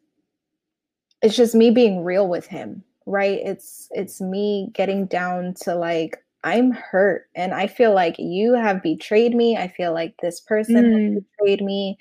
it's 1.22 1.36
just 1.36 1.54
me 1.54 1.70
being 1.70 2.04
real 2.04 2.28
with 2.28 2.46
him 2.46 2.82
right 3.06 3.40
it's 3.44 3.88
it's 3.92 4.20
me 4.20 4.68
getting 4.72 5.06
down 5.06 5.54
to 5.54 5.74
like 5.74 6.18
i'm 6.44 6.72
hurt 6.72 7.28
and 7.34 7.54
i 7.54 7.66
feel 7.66 7.94
like 7.94 8.16
you 8.18 8.54
have 8.54 8.82
betrayed 8.82 9.34
me 9.34 9.56
i 9.56 9.68
feel 9.68 9.92
like 9.92 10.14
this 10.20 10.40
person 10.40 10.76
mm. 10.76 11.14
has 11.14 11.22
betrayed 11.38 11.62
me 11.64 11.96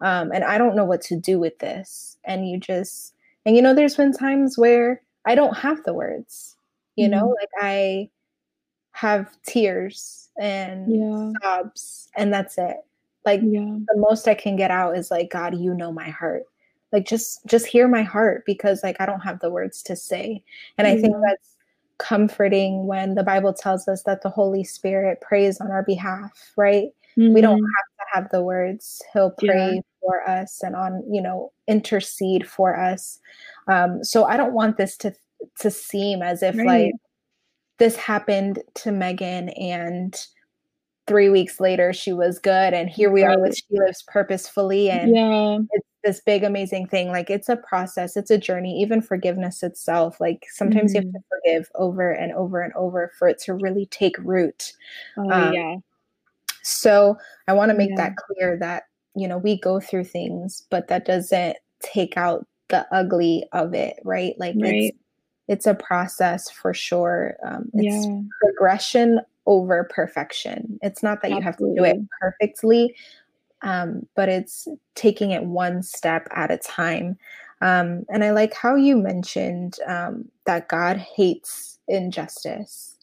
um, 0.00 0.30
and 0.32 0.44
i 0.44 0.58
don't 0.58 0.76
know 0.76 0.84
what 0.84 1.00
to 1.00 1.18
do 1.18 1.38
with 1.38 1.58
this 1.58 2.18
and 2.24 2.48
you 2.48 2.58
just 2.58 3.14
and 3.46 3.56
you 3.56 3.62
know 3.62 3.74
there's 3.74 3.96
been 3.96 4.12
times 4.12 4.58
where 4.58 5.00
i 5.24 5.34
don't 5.34 5.56
have 5.56 5.82
the 5.84 5.94
words 5.94 6.56
you 6.96 7.06
mm. 7.06 7.12
know 7.12 7.28
like 7.40 7.50
i 7.60 8.08
have 8.94 9.36
tears 9.42 10.30
and 10.40 10.86
yeah. 10.88 11.32
sobs 11.42 12.08
and 12.16 12.32
that's 12.32 12.56
it 12.58 12.76
like 13.24 13.40
yeah. 13.42 13.60
the 13.60 13.96
most 13.96 14.28
i 14.28 14.34
can 14.34 14.54
get 14.54 14.70
out 14.70 14.96
is 14.96 15.10
like 15.10 15.30
god 15.30 15.58
you 15.58 15.74
know 15.74 15.92
my 15.92 16.08
heart 16.10 16.44
like 16.92 17.04
just 17.04 17.44
just 17.44 17.66
hear 17.66 17.88
my 17.88 18.04
heart 18.04 18.44
because 18.46 18.84
like 18.84 18.96
i 19.00 19.06
don't 19.06 19.20
have 19.20 19.40
the 19.40 19.50
words 19.50 19.82
to 19.82 19.96
say 19.96 20.40
and 20.78 20.86
i 20.86 20.96
think 20.96 21.14
that's 21.26 21.56
comforting 21.98 22.86
when 22.86 23.16
the 23.16 23.24
bible 23.24 23.52
tells 23.52 23.88
us 23.88 24.04
that 24.04 24.22
the 24.22 24.30
holy 24.30 24.62
spirit 24.62 25.20
prays 25.20 25.60
on 25.60 25.72
our 25.72 25.82
behalf 25.82 26.52
right 26.56 26.90
mm-hmm. 27.18 27.34
we 27.34 27.40
don't 27.40 27.56
mm-hmm. 27.56 27.64
have 27.64 28.22
to 28.22 28.22
have 28.22 28.30
the 28.30 28.42
words 28.42 29.02
he'll 29.12 29.32
pray 29.32 29.74
yeah. 29.74 29.80
for 30.00 30.28
us 30.28 30.62
and 30.62 30.76
on 30.76 31.02
you 31.12 31.20
know 31.20 31.52
intercede 31.66 32.48
for 32.48 32.78
us 32.78 33.18
um, 33.66 34.04
so 34.04 34.24
i 34.24 34.36
don't 34.36 34.54
want 34.54 34.76
this 34.76 34.96
to 34.96 35.12
to 35.58 35.68
seem 35.68 36.22
as 36.22 36.44
if 36.44 36.56
right. 36.56 36.66
like 36.66 36.92
this 37.78 37.96
happened 37.96 38.62
to 38.74 38.92
Megan 38.92 39.48
and 39.50 40.16
three 41.06 41.28
weeks 41.28 41.60
later 41.60 41.92
she 41.92 42.12
was 42.12 42.38
good 42.38 42.72
and 42.72 42.88
here 42.88 43.10
we 43.10 43.22
are 43.22 43.38
with 43.38 43.54
she 43.54 43.64
lives 43.70 44.02
purposefully 44.08 44.88
and 44.88 45.14
yeah. 45.14 45.58
it's 45.72 45.86
this 46.02 46.20
big 46.20 46.44
amazing 46.44 46.86
thing 46.86 47.08
like 47.08 47.28
it's 47.28 47.48
a 47.48 47.56
process 47.56 48.16
it's 48.16 48.30
a 48.30 48.38
journey 48.38 48.80
even 48.80 49.02
forgiveness 49.02 49.62
itself 49.62 50.18
like 50.18 50.46
sometimes 50.50 50.94
mm-hmm. 50.94 51.06
you 51.06 51.12
have 51.12 51.12
to 51.12 51.18
mm-hmm. 51.18 51.58
forgive 51.58 51.68
over 51.74 52.10
and 52.10 52.32
over 52.32 52.60
and 52.62 52.72
over 52.74 53.12
for 53.18 53.28
it 53.28 53.38
to 53.38 53.54
really 53.54 53.86
take 53.86 54.16
root 54.18 54.72
oh, 55.18 55.30
um, 55.30 55.52
yeah 55.52 55.76
so 56.62 57.16
i 57.48 57.52
want 57.52 57.70
to 57.70 57.76
make 57.76 57.90
yeah. 57.90 57.96
that 57.96 58.16
clear 58.16 58.56
that 58.58 58.84
you 59.14 59.28
know 59.28 59.38
we 59.38 59.58
go 59.60 59.80
through 59.80 60.04
things 60.04 60.62
but 60.70 60.88
that 60.88 61.04
doesn't 61.04 61.56
take 61.80 62.16
out 62.16 62.46
the 62.68 62.86
ugly 62.92 63.44
of 63.52 63.74
it 63.74 63.96
right 64.04 64.34
like 64.38 64.54
right. 64.58 64.74
it's 64.74 64.98
it's 65.48 65.66
a 65.66 65.74
process 65.74 66.50
for 66.50 66.72
sure. 66.72 67.36
Um, 67.46 67.70
it's 67.74 68.06
yeah. 68.06 68.20
progression 68.40 69.20
over 69.46 69.84
perfection. 69.84 70.78
It's 70.82 71.02
not 71.02 71.20
that 71.22 71.32
Absolutely. 71.32 71.36
you 71.36 71.44
have 71.44 71.56
to 71.56 71.74
do 71.76 71.84
it 71.84 72.08
perfectly 72.20 72.94
um, 73.64 74.06
but 74.14 74.28
it's 74.28 74.68
taking 74.94 75.32
it 75.32 75.44
one 75.44 75.82
step 75.82 76.28
at 76.30 76.52
a 76.52 76.58
time. 76.58 77.18
Um, 77.60 78.04
and 78.10 78.22
i 78.22 78.30
like 78.30 78.52
how 78.52 78.74
you 78.74 78.96
mentioned 78.96 79.78
um, 79.86 80.26
that 80.44 80.68
god 80.68 80.98
hates 80.98 81.78
injustice. 81.88 82.96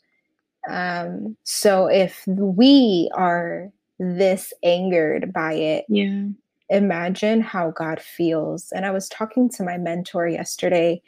Um, 0.69 1.36
so 1.43 1.88
if 1.88 2.23
we 2.27 3.10
are 3.15 3.71
this 3.99 4.54
angered 4.63 5.34
by 5.34 5.54
it 5.54 5.86
yeah. 5.89 6.25
imagine 6.69 7.41
how 7.41 7.71
god 7.71 7.99
feels. 7.99 8.71
And 8.71 8.86
i 8.86 8.91
was 8.91 9.10
talking 9.10 9.49
to 9.49 9.63
my 9.63 9.77
mentor 9.77 10.27
yesterday 10.27 11.01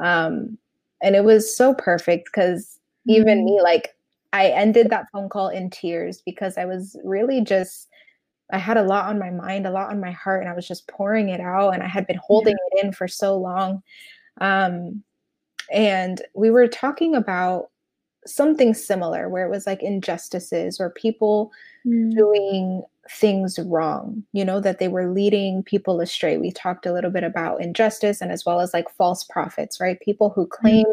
um, 0.00 0.58
and 1.02 1.14
it 1.14 1.24
was 1.24 1.54
so 1.56 1.74
perfect 1.74 2.26
because 2.26 2.78
even 3.06 3.38
mm-hmm. 3.38 3.46
me 3.46 3.60
like 3.62 3.94
i 4.32 4.48
ended 4.48 4.90
that 4.90 5.06
phone 5.12 5.28
call 5.28 5.48
in 5.48 5.70
tears 5.70 6.22
because 6.24 6.58
i 6.58 6.64
was 6.64 6.96
really 7.04 7.40
just 7.40 7.88
i 8.52 8.58
had 8.58 8.76
a 8.76 8.82
lot 8.82 9.06
on 9.06 9.18
my 9.18 9.30
mind 9.30 9.66
a 9.66 9.70
lot 9.70 9.90
on 9.90 10.00
my 10.00 10.10
heart 10.10 10.40
and 10.40 10.50
i 10.50 10.54
was 10.54 10.66
just 10.66 10.88
pouring 10.88 11.28
it 11.28 11.40
out 11.40 11.70
and 11.70 11.82
i 11.82 11.86
had 11.88 12.06
been 12.06 12.20
holding 12.22 12.54
yeah. 12.72 12.80
it 12.80 12.86
in 12.86 12.92
for 12.92 13.08
so 13.08 13.36
long 13.36 13.82
um, 14.38 15.02
and 15.72 16.20
we 16.34 16.50
were 16.50 16.68
talking 16.68 17.14
about 17.14 17.70
something 18.26 18.74
similar 18.74 19.28
where 19.28 19.46
it 19.46 19.50
was 19.50 19.66
like 19.66 19.82
injustices 19.82 20.80
or 20.80 20.90
people 20.90 21.52
mm. 21.86 22.14
doing 22.14 22.82
things 23.10 23.58
wrong, 23.58 24.22
you 24.32 24.44
know, 24.44 24.60
that 24.60 24.78
they 24.78 24.88
were 24.88 25.12
leading 25.12 25.62
people 25.62 26.00
astray. 26.00 26.38
We 26.38 26.50
talked 26.50 26.86
a 26.86 26.92
little 26.92 27.10
bit 27.10 27.24
about 27.24 27.62
injustice 27.62 28.20
and 28.20 28.32
as 28.32 28.44
well 28.44 28.60
as 28.60 28.72
like 28.72 28.88
false 28.90 29.24
prophets, 29.24 29.80
right? 29.80 30.00
People 30.00 30.30
who 30.30 30.46
mm-hmm. 30.46 30.60
claim 30.60 30.86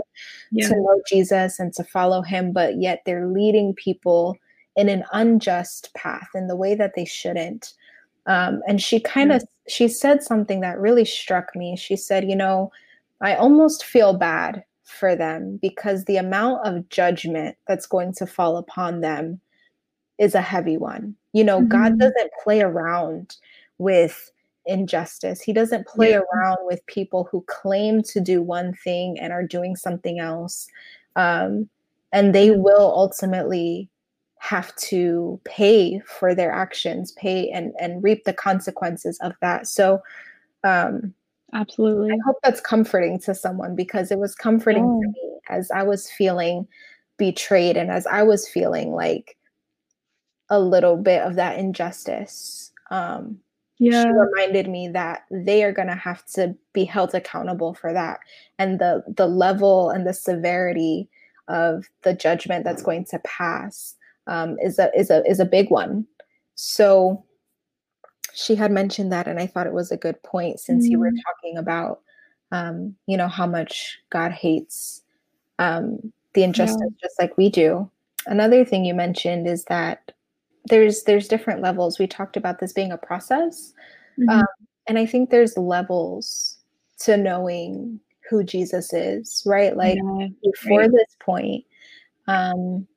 yeah. 0.52 0.68
to 0.68 0.76
know 0.76 1.02
Jesus 1.08 1.60
and 1.60 1.74
to 1.74 1.84
follow 1.84 2.22
him, 2.22 2.52
but 2.52 2.78
yet 2.82 3.02
they're 3.06 3.28
leading 3.28 3.74
people 3.74 4.38
in 4.76 4.90
an 4.90 5.04
unjust 5.14 5.94
path 5.94 6.30
in 6.36 6.48
the 6.48 6.56
way 6.56 6.76
that 6.76 6.94
they 6.96 7.06
shouldn't. 7.06 7.74
Um, 8.26 8.62
and 8.68 8.82
she 8.82 9.00
kind 9.00 9.32
of 9.32 9.42
mm-hmm. 9.42 9.70
she 9.70 9.88
said 9.88 10.24
something 10.24 10.62
that 10.62 10.80
really 10.80 11.06
struck 11.06 11.56
me. 11.56 11.76
She 11.76 11.96
said, 11.96 12.30
you 12.30 12.36
know, 12.36 12.72
I 13.22 13.36
almost 13.36 13.86
feel 13.86 14.14
bad 14.14 14.64
for 14.84 15.16
them 15.16 15.60
because 15.62 16.06
the 16.06 16.18
amount 16.18 16.66
of 16.66 16.88
judgment 16.90 17.58
that's 17.68 17.86
going 17.86 18.14
to 18.14 18.28
fall 18.28 18.58
upon 18.58 19.02
them 19.02 19.40
is 20.18 20.36
a 20.36 20.42
heavy 20.42 20.78
one. 20.78 21.16
You 21.34 21.44
know, 21.44 21.60
mm-hmm. 21.60 21.70
God 21.70 22.00
doesn't 22.00 22.32
play 22.44 22.62
around 22.62 23.38
with 23.78 24.32
injustice. 24.66 25.42
He 25.42 25.54
doesn't 25.54 25.88
play 25.88 26.12
yeah. 26.12 26.22
around 26.34 26.58
with 26.62 26.86
people 26.86 27.28
who 27.32 27.44
claim 27.48 28.02
to 28.04 28.22
do 28.22 28.42
one 28.42 28.74
thing 28.74 29.20
and 29.20 29.34
are 29.34 29.46
doing 29.46 29.76
something 29.76 30.20
else. 30.20 30.68
Um, 31.16 31.70
and 32.12 32.34
they 32.34 32.52
will 32.52 32.94
ultimately 32.96 33.90
have 34.38 34.76
to 34.76 35.40
pay 35.46 36.00
for 36.06 36.36
their 36.36 36.52
actions, 36.52 37.14
pay 37.14 37.50
and, 37.50 37.74
and 37.80 38.04
reap 38.04 38.26
the 38.26 38.34
consequences 38.34 39.18
of 39.20 39.34
that. 39.42 39.68
So, 39.68 40.02
um, 40.64 41.14
absolutely. 41.54 42.12
I 42.12 42.18
hope 42.26 42.38
that's 42.44 42.62
comforting 42.62 43.20
to 43.22 43.34
someone 43.34 43.76
because 43.76 44.12
it 44.12 44.20
was 44.20 44.36
comforting 44.36 44.84
yeah. 44.84 45.08
to 45.08 45.08
me 45.08 45.40
as 45.50 45.72
I 45.72 45.84
was 45.84 46.10
feeling 46.10 46.68
betrayed 47.18 47.78
and 47.78 47.90
as 47.90 48.06
I 48.08 48.24
was 48.24 48.48
feeling 48.48 48.92
like 48.92 49.38
a 50.54 50.60
little 50.60 50.98
bit 50.98 51.24
of 51.24 51.36
that 51.36 51.58
injustice. 51.58 52.72
Um, 52.92 53.40
yeah. 53.80 54.04
She 54.04 54.10
reminded 54.10 54.70
me 54.70 54.88
that 54.90 55.26
they 55.32 55.64
are 55.64 55.72
going 55.72 55.88
to 55.88 55.96
have 55.96 56.24
to 56.36 56.56
be 56.74 56.86
held 56.86 57.16
accountable 57.16 57.74
for 57.74 57.92
that, 57.92 58.20
and 58.60 58.80
the 58.80 59.04
the 59.18 59.28
level 59.28 59.90
and 59.90 60.06
the 60.06 60.14
severity 60.14 61.10
of 61.48 61.90
the 62.04 62.14
judgment 62.14 62.64
that's 62.64 62.84
going 62.84 63.06
to 63.06 63.20
pass 63.20 63.96
um, 64.28 64.58
is 64.60 64.78
a 64.78 64.92
is 64.96 65.10
a 65.10 65.26
is 65.26 65.40
a 65.40 65.46
big 65.46 65.72
one. 65.72 66.06
So 66.56 67.26
she 68.34 68.56
had 68.56 68.72
mentioned 68.72 69.12
that, 69.12 69.28
and 69.28 69.40
I 69.40 69.48
thought 69.48 69.68
it 69.68 69.74
was 69.74 69.92
a 69.92 69.98
good 69.98 70.22
point 70.22 70.60
since 70.60 70.86
mm. 70.86 70.92
you 70.92 71.00
were 71.00 71.08
mm-hmm. 71.08 71.18
talking 71.26 71.58
about, 71.58 72.02
um, 72.52 72.96
you 73.08 73.18
know, 73.18 73.28
how 73.28 73.48
much 73.48 74.00
God 74.12 74.32
hates 74.32 75.02
um, 75.58 76.14
the 76.34 76.44
injustice, 76.44 76.80
yeah. 76.80 77.08
just 77.08 77.20
like 77.20 77.38
we 77.38 77.50
do. 77.50 77.90
Another 78.28 78.64
thing 78.64 78.86
you 78.86 78.94
mentioned 78.94 79.48
is 79.48 79.66
that 79.66 80.14
there's 80.66 81.04
there's 81.04 81.28
different 81.28 81.62
levels. 81.62 82.00
We 82.00 82.08
talked 82.08 82.38
about 82.38 82.60
this 82.60 82.74
being 82.74 82.92
a 82.92 82.98
process, 82.98 83.74
mm-hmm. 84.20 84.30
um, 84.30 84.46
and 84.88 84.98
I 84.98 85.06
think 85.06 85.30
there's 85.30 85.58
levels 85.58 86.58
to 87.00 87.18
knowing 87.18 88.00
who 88.30 88.44
Jesus 88.44 88.94
is, 88.94 89.44
right? 89.46 89.76
Like 89.76 89.98
yeah, 89.98 90.28
before 90.44 90.82
right. 90.82 90.92
this 90.92 91.16
point, 91.20 91.66
um, 92.28 92.88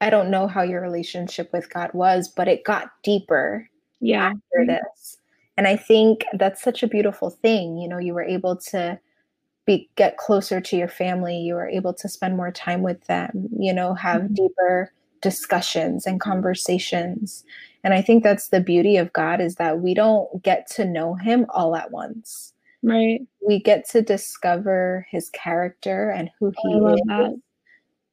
I 0.00 0.10
don't 0.10 0.30
know 0.30 0.46
how 0.46 0.62
your 0.62 0.80
relationship 0.80 1.52
with 1.52 1.72
God 1.72 1.90
was, 1.92 2.28
but 2.28 2.48
it 2.48 2.64
got 2.64 2.90
deeper 3.02 3.68
yeah. 4.00 4.28
after 4.28 4.38
mm-hmm. 4.58 4.70
this. 4.70 5.18
And 5.56 5.68
I 5.68 5.76
think 5.76 6.24
that's 6.32 6.62
such 6.62 6.82
a 6.82 6.88
beautiful 6.88 7.30
thing. 7.30 7.76
You 7.76 7.88
know, 7.88 7.98
you 7.98 8.14
were 8.14 8.22
able 8.22 8.56
to 8.56 8.98
be 9.66 9.90
get 9.96 10.16
closer 10.16 10.60
to 10.60 10.76
your 10.76 10.88
family, 10.88 11.36
you 11.36 11.54
were 11.54 11.68
able 11.68 11.92
to 11.94 12.08
spend 12.08 12.36
more 12.36 12.50
time 12.50 12.82
with 12.82 13.04
them, 13.04 13.48
you 13.58 13.72
know, 13.72 13.94
have 13.94 14.22
mm-hmm. 14.22 14.34
deeper 14.34 14.92
discussions 15.20 16.06
and 16.06 16.20
conversations. 16.20 17.44
And 17.84 17.94
I 17.94 18.02
think 18.02 18.22
that's 18.22 18.48
the 18.48 18.60
beauty 18.60 18.96
of 18.96 19.12
God 19.12 19.40
is 19.40 19.56
that 19.56 19.80
we 19.80 19.94
don't 19.94 20.42
get 20.42 20.70
to 20.72 20.84
know 20.84 21.14
him 21.14 21.46
all 21.50 21.76
at 21.76 21.90
once. 21.90 22.52
Right. 22.82 23.20
We 23.46 23.60
get 23.60 23.88
to 23.90 24.02
discover 24.02 25.06
his 25.10 25.28
character 25.30 26.10
and 26.10 26.30
who 26.38 26.52
he 26.62 26.72
is. 26.74 27.00
That. 27.06 27.40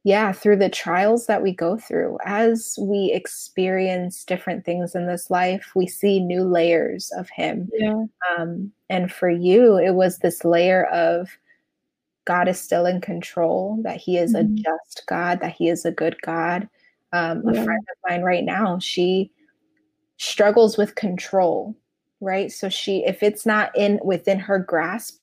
Yeah, 0.03 0.31
through 0.31 0.57
the 0.57 0.69
trials 0.69 1.27
that 1.27 1.43
we 1.43 1.51
go 1.51 1.77
through. 1.77 2.17
As 2.25 2.77
we 2.81 3.11
experience 3.13 4.23
different 4.23 4.63
things 4.63 4.95
in 4.95 5.05
this 5.05 5.29
life, 5.29 5.73
we 5.75 5.85
see 5.85 6.21
new 6.21 6.43
layers 6.43 7.11
of 7.17 7.29
him. 7.29 7.69
Yeah. 7.73 8.05
Um, 8.37 8.71
and 8.89 9.11
for 9.11 9.29
you, 9.29 9.77
it 9.77 9.95
was 9.95 10.19
this 10.19 10.45
layer 10.45 10.85
of 10.85 11.29
God 12.23 12.47
is 12.47 12.59
still 12.59 12.85
in 12.85 13.01
control, 13.01 13.79
that 13.83 13.97
he 13.97 14.17
is 14.17 14.33
mm-hmm. 14.33 14.53
a 14.53 14.61
just 14.61 15.03
God, 15.07 15.39
that 15.41 15.55
he 15.57 15.69
is 15.69 15.85
a 15.85 15.91
good 15.91 16.21
God, 16.21 16.69
um, 17.13 17.41
yeah. 17.45 17.61
a 17.61 17.63
friend 17.63 17.79
of 17.91 18.09
mine 18.09 18.21
right 18.21 18.43
now 18.43 18.77
she 18.79 19.31
struggles 20.17 20.77
with 20.77 20.95
control 20.95 21.75
right 22.21 22.51
so 22.51 22.69
she 22.69 23.05
if 23.05 23.21
it's 23.21 23.45
not 23.45 23.75
in 23.77 23.99
within 24.03 24.39
her 24.39 24.57
grasp 24.57 25.19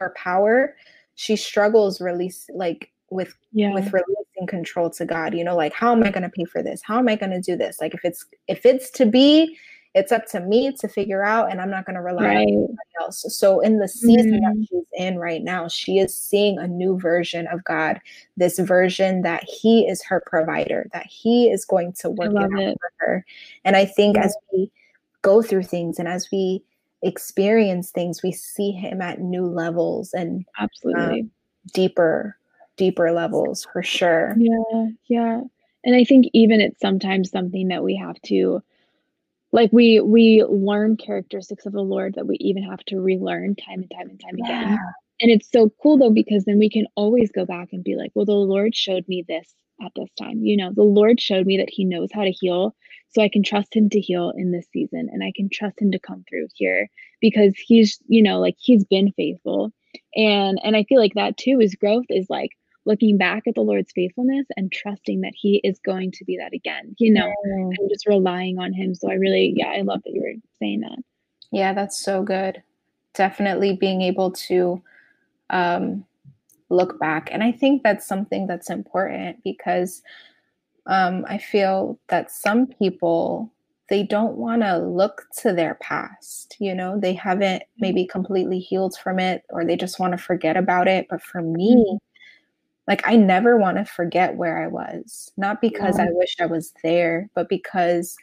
or 0.00 0.14
power 0.16 0.76
she 1.16 1.34
struggles 1.34 2.00
release 2.00 2.48
like 2.54 2.92
with 3.10 3.34
yeah. 3.52 3.72
with 3.72 3.92
releasing 3.92 4.46
control 4.46 4.88
to 4.88 5.04
god 5.04 5.34
you 5.34 5.42
know 5.42 5.56
like 5.56 5.72
how 5.72 5.92
am 5.92 6.04
i 6.04 6.10
going 6.10 6.22
to 6.22 6.28
pay 6.28 6.44
for 6.44 6.62
this 6.62 6.80
how 6.84 6.98
am 6.98 7.08
i 7.08 7.16
going 7.16 7.32
to 7.32 7.40
do 7.40 7.56
this 7.56 7.80
like 7.80 7.94
if 7.94 8.04
it's 8.04 8.24
if 8.46 8.64
it's 8.64 8.90
to 8.90 9.04
be 9.04 9.56
it's 9.94 10.12
up 10.12 10.26
to 10.26 10.40
me 10.40 10.72
to 10.72 10.88
figure 10.88 11.24
out 11.24 11.50
and 11.50 11.60
i'm 11.60 11.70
not 11.70 11.84
going 11.84 11.96
to 11.96 12.02
rely 12.02 12.24
right. 12.24 12.36
on 12.36 12.42
anybody 12.42 12.76
else 13.00 13.24
so 13.28 13.60
in 13.60 13.78
the 13.78 13.88
season 13.88 14.32
mm-hmm. 14.32 14.60
that 14.60 14.66
she's 14.68 14.86
in 14.94 15.18
right 15.18 15.42
now 15.42 15.68
she 15.68 15.98
is 15.98 16.14
seeing 16.14 16.58
a 16.58 16.68
new 16.68 16.98
version 16.98 17.46
of 17.48 17.62
god 17.64 18.00
this 18.36 18.58
version 18.58 19.22
that 19.22 19.44
he 19.44 19.86
is 19.86 20.02
her 20.04 20.22
provider 20.26 20.88
that 20.92 21.06
he 21.06 21.48
is 21.50 21.64
going 21.64 21.92
to 21.92 22.10
work 22.10 22.30
it 22.30 22.36
out 22.36 22.52
it. 22.60 22.78
for 22.80 22.90
her 22.98 23.24
and 23.64 23.76
i 23.76 23.84
think 23.84 24.16
yeah. 24.16 24.24
as 24.24 24.36
we 24.52 24.70
go 25.22 25.42
through 25.42 25.62
things 25.62 25.98
and 25.98 26.08
as 26.08 26.28
we 26.30 26.62
experience 27.02 27.90
things 27.90 28.22
we 28.22 28.32
see 28.32 28.72
him 28.72 29.00
at 29.00 29.20
new 29.20 29.46
levels 29.46 30.12
and 30.12 30.44
absolutely 30.58 31.20
um, 31.20 31.30
deeper 31.72 32.36
deeper 32.76 33.12
levels 33.12 33.66
for 33.72 33.82
sure 33.82 34.34
yeah 34.36 34.86
yeah 35.08 35.40
and 35.84 35.94
i 35.94 36.02
think 36.02 36.26
even 36.32 36.60
it's 36.60 36.80
sometimes 36.80 37.30
something 37.30 37.68
that 37.68 37.84
we 37.84 37.94
have 37.94 38.20
to 38.22 38.62
like 39.52 39.70
we 39.72 40.00
we 40.00 40.44
learn 40.48 40.96
characteristics 40.96 41.66
of 41.66 41.72
the 41.72 41.82
lord 41.82 42.14
that 42.14 42.26
we 42.26 42.36
even 42.36 42.62
have 42.62 42.80
to 42.80 43.00
relearn 43.00 43.54
time 43.56 43.80
and 43.80 43.90
time 43.90 44.08
and 44.08 44.20
time 44.20 44.34
yeah. 44.36 44.44
again 44.44 44.78
and 45.20 45.30
it's 45.30 45.50
so 45.50 45.72
cool 45.82 45.98
though 45.98 46.10
because 46.10 46.44
then 46.44 46.58
we 46.58 46.70
can 46.70 46.86
always 46.94 47.30
go 47.32 47.44
back 47.44 47.68
and 47.72 47.84
be 47.84 47.96
like 47.96 48.10
well 48.14 48.26
the 48.26 48.32
lord 48.32 48.74
showed 48.74 49.06
me 49.08 49.24
this 49.26 49.54
at 49.84 49.92
this 49.94 50.10
time 50.18 50.38
you 50.42 50.56
know? 50.56 50.72
The 50.72 50.82
lord 50.82 51.20
showed 51.20 51.46
me 51.46 51.56
that 51.58 51.70
he 51.70 51.84
knows 51.84 52.10
how 52.12 52.24
to 52.24 52.30
heal 52.30 52.74
so 53.10 53.22
i 53.22 53.28
can 53.28 53.42
trust 53.42 53.74
him 53.74 53.88
to 53.90 54.00
heal 54.00 54.32
in 54.36 54.52
this 54.52 54.66
season 54.72 55.08
and 55.12 55.22
i 55.22 55.32
can 55.34 55.48
trust 55.50 55.80
him 55.80 55.92
to 55.92 55.98
come 55.98 56.24
through 56.28 56.48
here 56.54 56.88
because 57.20 57.54
he's 57.56 57.98
you 58.06 58.22
know 58.22 58.40
like 58.40 58.56
he's 58.58 58.84
been 58.84 59.12
faithful. 59.12 59.72
And 60.14 60.60
and 60.62 60.76
i 60.76 60.84
feel 60.84 60.98
like 60.98 61.14
that 61.14 61.36
too 61.36 61.60
is 61.60 61.74
growth 61.74 62.06
is 62.10 62.26
like 62.28 62.50
looking 62.88 63.18
back 63.18 63.46
at 63.46 63.54
the 63.54 63.60
lord's 63.60 63.92
faithfulness 63.92 64.46
and 64.56 64.72
trusting 64.72 65.20
that 65.20 65.34
he 65.36 65.60
is 65.62 65.78
going 65.80 66.10
to 66.10 66.24
be 66.24 66.38
that 66.38 66.54
again 66.54 66.96
you 66.98 67.12
know 67.12 67.32
mm. 67.46 67.74
and 67.78 67.90
just 67.90 68.06
relying 68.06 68.58
on 68.58 68.72
him. 68.72 68.94
So 68.94 69.10
i 69.10 69.14
really 69.14 69.52
yeah 69.54 69.68
i 69.68 69.82
love 69.82 70.02
that 70.04 70.12
you 70.12 70.22
were 70.22 70.40
saying 70.58 70.80
that. 70.80 70.98
Yeah 71.52 71.74
that's 71.74 72.02
so 72.02 72.22
good. 72.22 72.62
Definitely 73.14 73.76
being 73.76 74.00
able 74.02 74.32
to 74.32 74.82
um 75.50 76.04
look 76.70 76.98
back. 76.98 77.28
And 77.30 77.42
i 77.42 77.52
think 77.52 77.82
that's 77.82 78.06
something 78.06 78.46
that's 78.46 78.70
important 78.70 79.44
because 79.44 80.02
um, 80.86 81.26
i 81.28 81.36
feel 81.36 81.98
that 82.08 82.30
some 82.30 82.66
people 82.66 83.52
they 83.90 84.02
don't 84.02 84.36
want 84.36 84.62
to 84.62 84.78
look 84.78 85.26
to 85.38 85.52
their 85.52 85.74
past 85.74 86.56
you 86.58 86.74
know? 86.74 86.98
They 86.98 87.14
haven't 87.14 87.62
maybe 87.78 88.06
completely 88.06 88.58
healed 88.58 88.96
from 88.96 89.18
it 89.18 89.44
or 89.50 89.64
they 89.64 89.76
just 89.76 90.00
want 90.00 90.12
to 90.12 90.18
forget 90.18 90.56
about 90.56 90.88
it. 90.88 91.06
But 91.08 91.22
for 91.22 91.42
me 91.42 91.76
mm-hmm. 91.76 91.96
Like 92.88 93.06
i 93.06 93.14
never 93.14 93.56
want 93.56 93.76
to 93.76 93.84
forget 93.84 94.36
where 94.36 94.58
i 94.62 94.66
was 94.66 95.30
not 95.36 95.60
because 95.60 95.98
yeah. 95.98 96.06
i 96.06 96.08
wish 96.10 96.34
i 96.40 96.46
was 96.46 96.72
there 96.82 97.30
but 97.34 97.48
because 97.48 98.16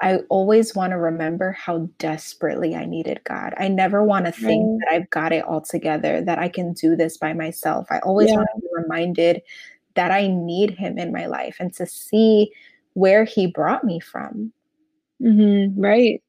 i 0.00 0.16
always 0.30 0.74
want 0.74 0.92
to 0.92 0.96
remember 0.96 1.52
how 1.52 1.88
desperately 1.98 2.74
i 2.74 2.86
needed 2.86 3.20
god 3.24 3.52
i 3.58 3.68
never 3.68 4.02
want 4.02 4.24
to 4.24 4.32
think 4.32 4.64
right. 4.64 4.78
that 4.80 4.94
i've 4.94 5.10
got 5.10 5.32
it 5.32 5.44
all 5.44 5.60
together 5.60 6.22
that 6.22 6.38
i 6.38 6.48
can 6.48 6.72
do 6.72 6.96
this 6.96 7.18
by 7.18 7.34
myself 7.34 7.86
i 7.90 7.98
always 7.98 8.28
yeah. 8.30 8.36
want 8.36 8.48
to 8.54 8.60
be 8.62 8.68
reminded 8.72 9.42
that 9.94 10.10
i 10.10 10.26
need 10.26 10.70
him 10.70 10.98
in 10.98 11.12
my 11.12 11.26
life 11.26 11.56
and 11.60 11.74
to 11.74 11.84
see 11.84 12.50
where 12.94 13.24
he 13.24 13.46
brought 13.46 13.84
me 13.84 14.00
from. 14.00 14.52
Mm-hmm, 15.22 15.80
right. 15.80 16.22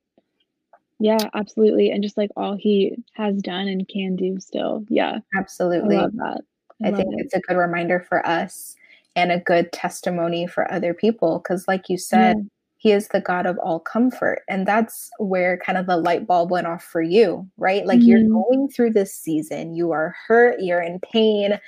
Yeah, 1.00 1.30
absolutely. 1.34 1.90
And 1.90 2.04
just 2.04 2.18
like 2.18 2.30
all 2.36 2.56
he 2.56 2.96
has 3.14 3.42
done 3.42 3.68
and 3.68 3.88
can 3.88 4.16
do 4.16 4.40
still. 4.40 4.86
Yeah. 4.88 5.20
Absolutely. 5.36 5.96
I 5.96 6.02
love 6.02 6.16
that. 6.18 6.42
I, 6.84 6.91
think 6.91 7.13
it. 7.13 7.26
it's 7.26 7.34
a 7.34 7.39
good 7.41 7.58
reminder 7.58 8.00
for 8.00 8.26
us 8.26 8.76
and 9.15 9.32
a 9.32 9.39
good 9.39 9.72
testimony 9.72 10.48
for 10.48 10.72
other 10.72 10.94
people. 10.94 11.39
Cause 11.41 11.65
like 11.67 11.89
you 11.89 11.98
said, 11.98 12.38
yeah. 12.38 12.44
he 12.78 12.91
is 12.91 13.08
the 13.10 13.22
God 13.22 13.46
of 13.46 13.58
all 13.60 13.80
comfort. 13.80 14.44
And 14.48 14.67
that's 14.67 15.10
where 15.20 15.58
kind 15.58 15.78
of 15.78 15.86
the 15.86 15.98
light 15.98 16.26
bulb 16.26 16.52
went 16.52 16.67
off 16.67 16.84
for 16.84 17.02
you, 17.02 17.48
right? 17.58 17.86
Like 17.86 18.00
mm-hmm. 18.00 18.08
you're 18.08 18.30
going 18.30 18.70
through 18.70 18.91
this 18.91 19.13
season, 19.13 19.76
you 19.76 19.91
are 19.91 20.15
hurt, 20.28 20.60
you're 20.60 20.82
in 20.82 21.00
pain, 21.00 21.60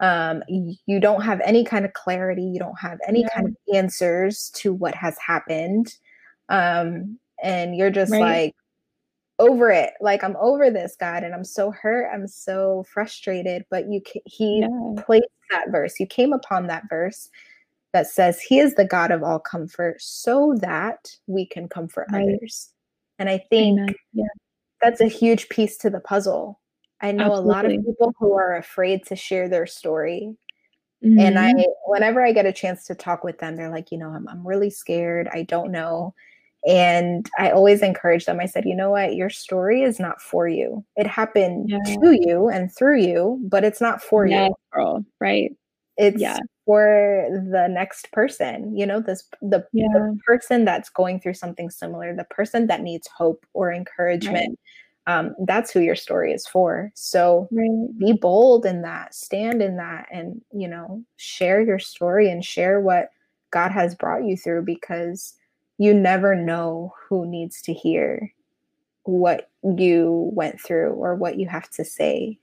um, 0.00 0.42
you 0.48 0.98
don't 0.98 1.22
have 1.22 1.42
any 1.44 1.62
kind 1.62 1.84
of 1.84 1.92
clarity 1.92 2.42
you 2.42 2.58
don't 2.58 2.78
have 2.80 2.98
any 3.06 3.20
yeah. 3.20 3.28
kind 3.28 3.48
of 3.48 3.56
answers 3.74 4.50
to 4.54 4.72
what 4.72 4.94
has 4.94 5.16
happened 5.18 5.94
um, 6.48 7.18
and 7.42 7.76
you're 7.76 7.90
just 7.90 8.12
right. 8.12 8.20
like 8.20 8.54
over 9.40 9.70
it 9.70 9.90
like 10.00 10.22
i'm 10.22 10.36
over 10.36 10.70
this 10.70 10.96
god 11.00 11.24
and 11.24 11.34
i'm 11.34 11.44
so 11.44 11.70
hurt 11.70 12.08
i'm 12.12 12.28
so 12.28 12.84
frustrated 12.92 13.64
but 13.70 13.88
you 13.88 14.00
he 14.24 14.60
yeah. 14.60 15.02
placed 15.02 15.26
that 15.50 15.70
verse 15.70 15.98
you 15.98 16.06
came 16.06 16.32
upon 16.32 16.66
that 16.66 16.84
verse 16.88 17.28
that 17.92 18.06
says 18.06 18.40
he 18.40 18.60
is 18.60 18.74
the 18.74 18.84
god 18.84 19.10
of 19.10 19.22
all 19.24 19.40
comfort 19.40 19.96
so 20.00 20.54
that 20.60 21.10
we 21.26 21.44
can 21.44 21.68
comfort 21.68 22.06
right. 22.12 22.22
others 22.22 22.70
and 23.18 23.28
i 23.28 23.38
think 23.50 23.80
yeah. 24.12 24.24
that's 24.80 25.00
a 25.00 25.08
huge 25.08 25.48
piece 25.48 25.76
to 25.76 25.90
the 25.90 26.00
puzzle 26.00 26.60
I 27.00 27.12
know 27.12 27.24
Absolutely. 27.24 27.44
a 27.44 27.52
lot 27.52 27.64
of 27.64 27.70
people 27.70 28.14
who 28.18 28.34
are 28.34 28.56
afraid 28.56 29.06
to 29.06 29.16
share 29.16 29.48
their 29.48 29.66
story. 29.66 30.36
Mm-hmm. 31.04 31.18
And 31.18 31.38
I, 31.38 31.52
mm-hmm. 31.52 31.62
whenever 31.86 32.24
I 32.24 32.32
get 32.32 32.46
a 32.46 32.52
chance 32.52 32.84
to 32.86 32.94
talk 32.94 33.24
with 33.24 33.38
them, 33.38 33.56
they're 33.56 33.70
like, 33.70 33.90
you 33.90 33.98
know, 33.98 34.10
I'm, 34.10 34.28
I'm 34.28 34.46
really 34.46 34.70
scared. 34.70 35.28
I 35.32 35.42
don't 35.42 35.72
know. 35.72 36.14
And 36.66 37.28
I 37.38 37.50
always 37.50 37.82
encourage 37.82 38.26
them. 38.26 38.38
I 38.40 38.46
said, 38.46 38.66
you 38.66 38.76
know 38.76 38.90
what? 38.90 39.14
Your 39.14 39.30
story 39.30 39.82
is 39.82 39.98
not 39.98 40.20
for 40.20 40.46
you. 40.46 40.84
It 40.96 41.06
happened 41.06 41.70
yeah. 41.70 41.78
to 41.86 42.18
you 42.20 42.48
and 42.48 42.74
through 42.74 43.00
you, 43.00 43.40
but 43.44 43.64
it's 43.64 43.80
not 43.80 44.02
for 44.02 44.26
yeah, 44.26 44.48
you. 44.48 44.54
Girl, 44.72 45.04
right. 45.20 45.56
It's 45.96 46.20
yeah. 46.20 46.38
for 46.66 47.28
the 47.30 47.68
next 47.68 48.12
person, 48.12 48.76
you 48.76 48.86
know, 48.86 49.00
this 49.00 49.24
the, 49.42 49.66
the 49.72 50.18
person 50.26 50.64
that's 50.64 50.88
going 50.88 51.20
through 51.20 51.34
something 51.34 51.70
similar, 51.70 52.14
the 52.14 52.24
person 52.24 52.66
that 52.68 52.82
needs 52.82 53.08
hope 53.08 53.44
or 53.54 53.72
encouragement. 53.72 54.50
Right 54.50 54.58
um, 55.06 55.34
that's 55.46 55.70
who 55.70 55.80
your 55.80 55.96
story 55.96 56.32
is 56.32 56.46
for. 56.46 56.92
So 56.94 57.48
right. 57.50 57.98
be 57.98 58.12
bold 58.12 58.66
in 58.66 58.82
that, 58.82 59.14
stand 59.14 59.62
in 59.62 59.76
that, 59.76 60.06
and 60.12 60.40
you 60.52 60.68
know, 60.68 61.02
share 61.16 61.60
your 61.60 61.78
story 61.78 62.30
and 62.30 62.44
share 62.44 62.80
what 62.80 63.08
God 63.50 63.72
has 63.72 63.94
brought 63.94 64.24
you 64.24 64.36
through 64.36 64.62
because 64.62 65.34
you 65.80 65.94
never 65.94 66.34
know 66.34 66.92
who 67.08 67.26
needs 67.26 67.62
to 67.62 67.72
hear 67.72 68.30
what 69.04 69.48
you 69.62 70.30
went 70.34 70.60
through 70.60 70.90
or 70.90 71.14
what 71.14 71.38
you 71.38 71.48
have 71.48 71.70
to 71.70 71.86
say. 71.86 72.38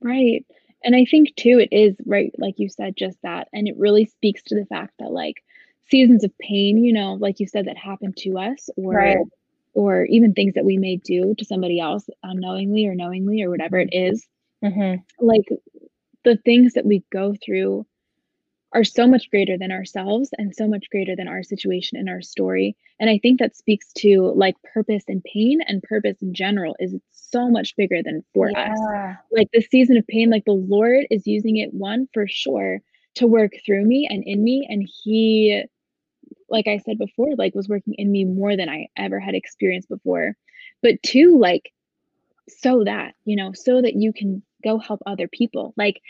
Right. 0.00 0.46
And 0.82 0.96
I 0.96 1.04
think 1.04 1.36
too, 1.36 1.58
it 1.58 1.68
is 1.70 1.94
right, 2.06 2.32
like 2.38 2.58
you 2.58 2.70
said, 2.70 2.96
just 2.96 3.18
that. 3.22 3.48
And 3.52 3.68
it 3.68 3.76
really 3.76 4.06
speaks 4.06 4.42
to 4.44 4.54
the 4.54 4.64
fact 4.64 4.94
that, 4.98 5.12
like, 5.12 5.44
seasons 5.90 6.24
of 6.24 6.36
pain, 6.38 6.82
you 6.82 6.94
know, 6.94 7.12
like 7.12 7.40
you 7.40 7.46
said, 7.46 7.66
that 7.66 7.76
happened 7.76 8.16
to 8.16 8.38
us, 8.38 8.70
or 8.76 8.94
right 8.94 9.18
or 9.74 10.04
even 10.06 10.32
things 10.32 10.54
that 10.54 10.64
we 10.64 10.76
may 10.76 10.96
do 10.96 11.34
to 11.36 11.44
somebody 11.44 11.78
else 11.78 12.08
unknowingly 12.22 12.86
or 12.86 12.94
knowingly 12.94 13.42
or 13.42 13.50
whatever 13.50 13.78
it 13.78 13.90
is. 13.92 14.26
Mm-hmm. 14.64 15.02
Like 15.24 15.48
the 16.24 16.36
things 16.44 16.74
that 16.74 16.86
we 16.86 17.04
go 17.12 17.34
through 17.44 17.86
are 18.74 18.84
so 18.84 19.06
much 19.06 19.30
greater 19.30 19.58
than 19.58 19.70
ourselves 19.70 20.30
and 20.38 20.54
so 20.54 20.66
much 20.66 20.88
greater 20.90 21.14
than 21.14 21.28
our 21.28 21.42
situation 21.42 21.98
and 21.98 22.08
our 22.08 22.22
story. 22.22 22.76
And 22.98 23.10
I 23.10 23.18
think 23.18 23.38
that 23.38 23.56
speaks 23.56 23.92
to 23.98 24.32
like 24.34 24.54
purpose 24.72 25.04
and 25.08 25.22
pain 25.24 25.60
and 25.66 25.82
purpose 25.82 26.16
in 26.22 26.32
general 26.32 26.74
is 26.78 26.94
so 27.10 27.50
much 27.50 27.76
bigger 27.76 28.02
than 28.02 28.24
for 28.32 28.50
yeah. 28.50 28.72
us. 28.72 29.16
Like 29.30 29.48
the 29.52 29.60
season 29.60 29.96
of 29.96 30.06
pain, 30.06 30.30
like 30.30 30.44
the 30.44 30.52
Lord 30.52 31.06
is 31.10 31.26
using 31.26 31.58
it 31.58 31.74
one 31.74 32.08
for 32.14 32.26
sure 32.26 32.80
to 33.16 33.26
work 33.26 33.52
through 33.66 33.84
me 33.84 34.06
and 34.10 34.22
in 34.24 34.42
me. 34.42 34.66
And 34.68 34.88
He 35.02 35.64
like 36.48 36.66
I 36.66 36.78
said 36.78 36.98
before, 36.98 37.34
like 37.36 37.54
was 37.54 37.68
working 37.68 37.94
in 37.94 38.12
me 38.12 38.24
more 38.24 38.56
than 38.56 38.68
I 38.68 38.88
ever 38.96 39.18
had 39.18 39.34
experienced 39.34 39.88
before. 39.88 40.36
But 40.82 41.02
two, 41.02 41.38
like 41.38 41.72
so 42.48 42.84
that, 42.84 43.14
you 43.24 43.36
know, 43.36 43.52
so 43.52 43.80
that 43.80 43.94
you 43.94 44.12
can 44.12 44.42
go 44.62 44.78
help 44.78 45.00
other 45.06 45.28
people. 45.28 45.72
Like 45.76 46.00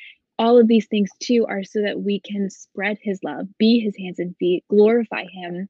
all 0.42 0.58
of 0.58 0.66
these 0.66 0.86
things 0.88 1.08
too 1.20 1.46
are 1.48 1.62
so 1.62 1.80
that 1.82 2.00
we 2.00 2.18
can 2.20 2.50
spread 2.50 2.98
his 3.00 3.20
love, 3.22 3.46
be 3.58 3.78
his 3.78 3.96
hands 3.96 4.18
and 4.18 4.36
feet, 4.38 4.64
glorify 4.68 5.24
him 5.32 5.68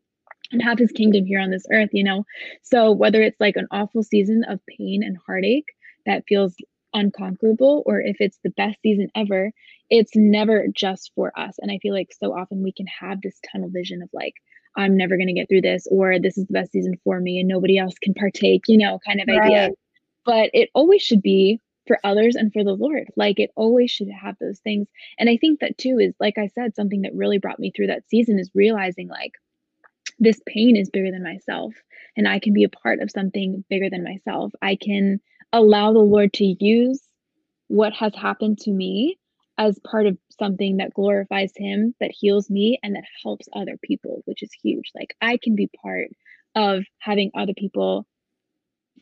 and 0.50 0.62
have 0.62 0.78
his 0.78 0.90
kingdom 0.92 1.26
here 1.26 1.40
on 1.40 1.50
this 1.50 1.66
earth, 1.70 1.90
you 1.92 2.02
know. 2.02 2.24
So 2.62 2.90
whether 2.90 3.20
it's 3.22 3.38
like 3.38 3.56
an 3.56 3.68
awful 3.70 4.02
season 4.02 4.44
of 4.48 4.60
pain 4.66 5.02
and 5.02 5.18
heartache 5.26 5.68
that 6.06 6.24
feels 6.26 6.54
unconquerable 6.94 7.82
or 7.84 8.00
if 8.00 8.16
it's 8.18 8.38
the 8.42 8.50
best 8.50 8.78
season 8.82 9.08
ever, 9.14 9.52
it's 9.90 10.12
never 10.16 10.66
just 10.74 11.12
for 11.14 11.38
us. 11.38 11.56
And 11.58 11.70
I 11.70 11.78
feel 11.82 11.92
like 11.92 12.14
so 12.18 12.32
often 12.32 12.62
we 12.62 12.72
can 12.72 12.86
have 12.86 13.20
this 13.20 13.38
tunnel 13.50 13.68
vision 13.68 14.00
of 14.00 14.08
like, 14.14 14.34
I'm 14.74 14.96
never 14.96 15.18
going 15.18 15.28
to 15.28 15.34
get 15.34 15.50
through 15.50 15.60
this, 15.60 15.86
or 15.90 16.18
this 16.18 16.38
is 16.38 16.46
the 16.46 16.54
best 16.54 16.72
season 16.72 16.98
for 17.04 17.20
me 17.20 17.40
and 17.40 17.48
nobody 17.48 17.76
else 17.76 17.94
can 18.02 18.14
partake, 18.14 18.62
you 18.68 18.78
know, 18.78 18.98
kind 19.06 19.20
of 19.20 19.28
right. 19.28 19.42
idea. 19.42 19.70
But 20.24 20.48
it 20.54 20.70
always 20.74 21.02
should 21.02 21.20
be 21.20 21.60
for 21.92 21.98
others 22.04 22.36
and 22.36 22.50
for 22.54 22.64
the 22.64 22.72
Lord. 22.72 23.08
Like 23.16 23.38
it 23.38 23.50
always 23.54 23.90
should 23.90 24.08
have 24.08 24.36
those 24.40 24.60
things. 24.60 24.88
And 25.18 25.28
I 25.28 25.36
think 25.36 25.60
that 25.60 25.76
too 25.76 25.98
is, 26.00 26.14
like 26.18 26.38
I 26.38 26.46
said, 26.46 26.74
something 26.74 27.02
that 27.02 27.14
really 27.14 27.38
brought 27.38 27.58
me 27.58 27.70
through 27.70 27.88
that 27.88 28.08
season 28.08 28.38
is 28.38 28.50
realizing 28.54 29.08
like 29.08 29.32
this 30.18 30.40
pain 30.46 30.74
is 30.74 30.88
bigger 30.88 31.10
than 31.10 31.22
myself 31.22 31.74
and 32.16 32.26
I 32.26 32.38
can 32.38 32.54
be 32.54 32.64
a 32.64 32.70
part 32.70 33.00
of 33.00 33.10
something 33.10 33.62
bigger 33.68 33.90
than 33.90 34.04
myself. 34.04 34.52
I 34.62 34.76
can 34.76 35.20
allow 35.52 35.92
the 35.92 35.98
Lord 35.98 36.32
to 36.34 36.56
use 36.64 37.02
what 37.68 37.92
has 37.92 38.14
happened 38.14 38.58
to 38.60 38.70
me 38.70 39.18
as 39.58 39.78
part 39.80 40.06
of 40.06 40.16
something 40.38 40.78
that 40.78 40.94
glorifies 40.94 41.52
him, 41.54 41.94
that 42.00 42.10
heals 42.18 42.48
me, 42.48 42.78
and 42.82 42.94
that 42.94 43.04
helps 43.22 43.48
other 43.52 43.76
people, 43.82 44.22
which 44.24 44.42
is 44.42 44.50
huge. 44.62 44.90
Like 44.94 45.14
I 45.20 45.38
can 45.42 45.56
be 45.56 45.68
part 45.82 46.08
of 46.54 46.84
having 47.00 47.30
other 47.34 47.54
people 47.54 48.06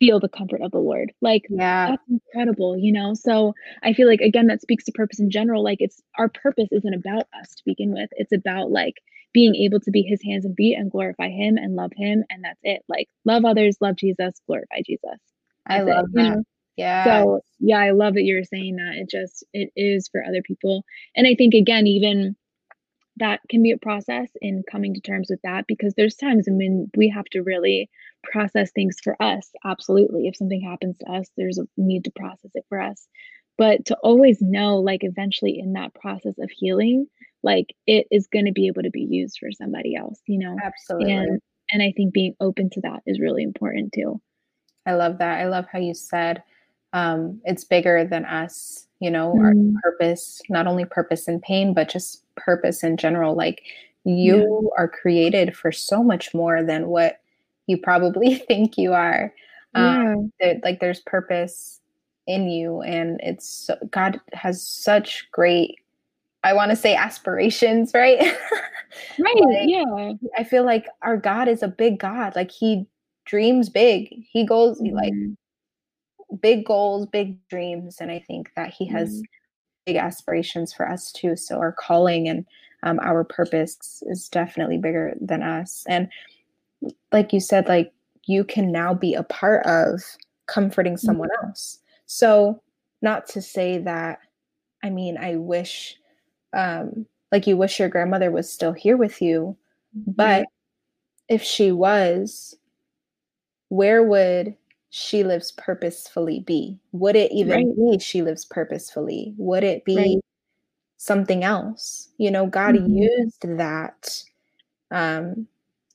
feel 0.01 0.19
the 0.19 0.29
comfort 0.29 0.63
of 0.63 0.73
the 0.73 0.79
Lord. 0.79 1.13
Like 1.21 1.47
yeah. 1.49 1.91
that's 1.91 2.03
incredible, 2.09 2.77
you 2.77 2.93
know? 2.93 3.15
So 3.15 3.55
I 3.85 3.93
feel 3.93 4.09
like 4.09 4.21
again 4.21 4.49
that 4.49 4.63
speaks 4.63 4.85
to 4.85 4.93
purpose 4.93 5.21
in 5.21 5.31
general. 5.31 5.63
Like 5.63 5.79
it's 5.81 6.03
our 6.19 6.29
purpose 6.29 6.69
isn't 6.73 6.95
about 6.95 7.27
us 7.39 7.55
to 7.55 7.63
begin 7.65 7.93
with. 7.93 8.09
It's 8.13 8.33
about 8.33 8.73
like 8.73 8.95
being 9.33 9.55
able 9.55 9.79
to 9.81 9.91
be 9.93 10.03
his 10.03 10.21
hands 10.25 10.45
and 10.45 10.57
feet 10.57 10.77
and 10.77 10.91
glorify 10.91 11.29
him 11.29 11.57
and 11.57 11.77
love 11.77 11.93
him 11.95 12.25
and 12.31 12.43
that's 12.43 12.59
it. 12.65 12.83
Like 12.89 13.09
love 13.25 13.45
others, 13.45 13.77
love 13.81 13.97
Jesus, 13.97 14.41
glorify 14.47 14.83
Jesus. 14.85 15.21
That's 15.69 15.81
I 15.81 15.83
love 15.83 16.07
it, 16.07 16.15
that. 16.15 16.23
You 16.23 16.31
know? 16.31 16.43
Yeah. 16.77 17.05
So 17.05 17.41
yeah, 17.59 17.79
I 17.79 17.91
love 17.91 18.15
that 18.15 18.25
you're 18.25 18.43
saying 18.43 18.77
that. 18.77 18.95
It 18.95 19.11
just 19.11 19.45
it 19.53 19.71
is 19.77 20.09
for 20.09 20.25
other 20.25 20.43
people. 20.43 20.83
And 21.15 21.27
I 21.27 21.35
think 21.35 21.53
again, 21.53 21.87
even 21.87 22.37
that 23.21 23.41
can 23.49 23.63
be 23.63 23.71
a 23.71 23.79
process 23.79 24.29
in 24.43 24.65
coming 24.71 24.93
to 24.95 25.01
terms 25.01 25.29
with 25.31 25.41
that 25.45 25.67
because 25.69 25.95
there's 25.95 26.17
times 26.17 26.47
when 26.49 26.91
we 26.97 27.09
have 27.09 27.27
to 27.27 27.43
really 27.43 27.89
process 28.25 28.71
things 28.73 28.97
for 29.03 29.17
us. 29.23 29.51
Absolutely. 29.65 30.27
If 30.27 30.37
something 30.37 30.61
happens 30.61 30.99
to 30.99 31.11
us, 31.11 31.31
there's 31.37 31.59
a 31.59 31.67
need 31.77 32.05
to 32.05 32.13
process 32.17 32.51
it 32.55 32.65
for 32.69 32.81
us. 32.81 33.07
But 33.57 33.85
to 33.87 33.97
always 34.03 34.41
know, 34.41 34.77
like, 34.79 35.05
eventually 35.05 35.59
in 35.59 35.75
that 35.75 35.95
process 35.95 36.35
of 36.39 36.51
healing, 36.51 37.07
like 37.43 37.75
it 37.87 38.07
is 38.11 38.27
going 38.27 38.47
to 38.47 38.53
be 38.53 38.67
able 38.67 38.83
to 38.83 38.91
be 38.91 39.07
used 39.09 39.39
for 39.39 39.53
somebody 39.53 39.95
else, 39.95 40.21
you 40.27 40.39
know? 40.39 40.57
Absolutely. 40.63 41.13
And, 41.13 41.41
and 41.71 41.83
I 41.83 41.93
think 41.97 42.13
being 42.13 42.35
open 42.41 42.71
to 42.71 42.81
that 42.83 43.01
is 43.07 43.21
really 43.21 43.43
important 43.43 43.93
too. 43.93 44.21
I 44.87 44.95
love 44.95 45.19
that. 45.19 45.41
I 45.41 45.47
love 45.47 45.67
how 45.71 45.79
you 45.79 45.95
said 45.95 46.43
um, 46.93 47.41
it's 47.45 47.65
bigger 47.65 48.05
than 48.05 48.25
us 48.25 48.87
you 49.01 49.11
know 49.11 49.35
mm. 49.35 49.45
our 49.45 49.83
purpose 49.83 50.41
not 50.49 50.67
only 50.67 50.85
purpose 50.85 51.27
in 51.27 51.41
pain 51.41 51.75
but 51.75 51.89
just 51.89 52.23
purpose 52.37 52.85
in 52.85 52.97
general 52.97 53.35
like 53.35 53.63
you 54.05 54.37
yeah. 54.63 54.69
are 54.79 54.89
created 54.89 55.57
for 55.57 55.73
so 55.73 56.03
much 56.03 56.33
more 56.33 56.63
than 56.63 56.89
what 56.89 57.21
you 57.67 57.77
probably 57.77 58.35
think 58.49 58.79
you 58.79 58.93
are 58.93 59.35
um 59.75 60.33
yeah. 60.41 60.55
like 60.63 60.81
there's 60.81 61.01
purpose 61.01 61.81
in 62.27 62.49
you 62.49 62.81
and 62.83 63.19
it's 63.23 63.71
god 63.91 64.21
has 64.33 64.65
such 64.65 65.29
great 65.33 65.77
i 66.45 66.53
want 66.53 66.71
to 66.71 66.77
say 66.77 66.95
aspirations 66.95 67.93
right 67.95 68.21
right 69.19 69.37
like, 69.37 69.69
yeah 69.69 70.13
i 70.37 70.45
feel 70.45 70.65
like 70.65 70.87
our 71.03 71.17
god 71.17 71.49
is 71.49 71.63
a 71.63 71.69
big 71.69 71.99
god 71.99 72.35
like 72.37 72.51
he 72.51 72.87
dreams 73.25 73.69
big 73.69 74.09
he 74.31 74.45
goes 74.45 74.81
mm-hmm. 74.81 74.97
like 74.97 75.13
big 76.41 76.65
goals 76.65 77.07
big 77.07 77.37
dreams 77.49 77.99
and 78.01 78.11
i 78.11 78.23
think 78.27 78.51
that 78.57 78.73
he 78.73 78.87
has 78.87 79.15
mm-hmm. 79.15 79.23
big 79.87 79.97
aspirations 79.97 80.73
for 80.73 80.89
us 80.89 81.13
too 81.13 81.37
so 81.37 81.59
our 81.59 81.73
calling 81.73 82.29
and 82.29 82.47
um, 82.83 82.99
our 83.01 83.25
purpose 83.25 84.03
is 84.07 84.29
definitely 84.29 84.79
bigger 84.79 85.15
than 85.21 85.43
us 85.43 85.85
and 85.89 86.09
like 87.13 87.33
you 87.33 87.41
said 87.41 87.69
like 87.69 87.93
you 88.27 88.45
can 88.45 88.73
now 88.73 88.95
be 88.95 89.15
a 89.15 89.23
part 89.25 89.65
of 89.67 90.01
comforting 90.47 90.95
mm-hmm. 90.95 91.07
someone 91.07 91.29
mm-hmm. 91.29 91.49
else 91.49 91.79
so 92.07 92.63
not 93.03 93.27
to 93.27 93.43
say 93.43 93.79
that 93.79 94.21
i 94.83 94.89
mean 94.89 95.19
i 95.19 95.37
wish 95.37 95.97
um 96.55 97.07
like 97.33 97.47
you 97.47 97.57
wish 97.57 97.79
your 97.79 97.89
grandmother 97.89 98.31
was 98.31 98.51
still 98.51 98.73
here 98.73 98.97
with 98.97 99.21
you 99.21 99.57
but 100.07 100.47
if 101.29 101.43
she 101.43 101.73
was 101.73 102.57
where 103.69 104.03
would 104.03 104.57
she 104.91 105.23
lives 105.23 105.53
purposefully 105.53 106.41
be 106.41 106.77
would 106.93 107.17
it 107.17 107.31
even 107.33 107.69
right. 107.69 107.93
be 107.93 107.99
she 107.99 108.23
lives 108.23 108.45
purposefully 108.45 109.33
would 109.39 109.63
it 109.65 109.85
be 109.85 109.97
right. 109.97 110.19
something 110.97 111.45
else 111.45 112.09
you 112.19 112.31
know 112.31 112.47
god 112.47 112.75
mm-hmm. 112.75 112.97
used 112.97 113.57
that 113.57 114.23
um 114.91 115.47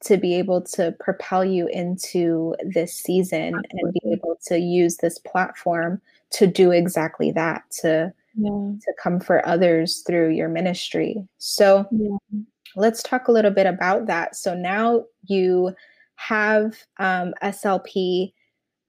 to 0.01 0.17
be 0.17 0.36
able 0.36 0.62
to 0.62 0.93
propel 0.99 1.43
you 1.43 1.67
into 1.67 2.55
this 2.63 2.93
season 2.93 3.55
Absolutely. 3.55 3.79
and 3.81 3.93
be 3.93 4.12
able 4.13 4.38
to 4.45 4.58
use 4.60 4.97
this 4.97 5.19
platform 5.19 6.01
to 6.31 6.47
do 6.47 6.71
exactly 6.71 7.31
that 7.31 7.63
to 7.81 8.13
yeah. 8.38 8.49
to 8.49 8.93
comfort 9.01 9.43
others 9.45 10.03
through 10.08 10.29
your 10.29 10.47
ministry 10.47 11.27
so 11.38 11.86
yeah. 11.91 12.39
let's 12.77 13.03
talk 13.03 13.27
a 13.27 13.31
little 13.31 13.51
bit 13.51 13.65
about 13.65 14.05
that 14.05 14.36
so 14.38 14.53
now 14.53 15.03
you 15.25 15.73
have 16.15 16.77
um, 16.97 17.34
slp 17.43 18.31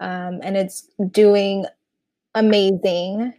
um, 0.00 0.40
and 0.42 0.56
it's 0.56 0.88
doing 1.11 1.66
amazing 2.35 3.32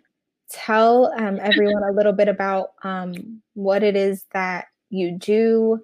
tell 0.49 1.13
um, 1.17 1.39
everyone 1.41 1.83
a 1.83 1.91
little 1.91 2.13
bit 2.13 2.27
about 2.27 2.69
um, 2.83 3.41
what 3.53 3.83
it 3.83 3.95
is 3.95 4.25
that 4.33 4.65
you 4.89 5.11
do 5.11 5.79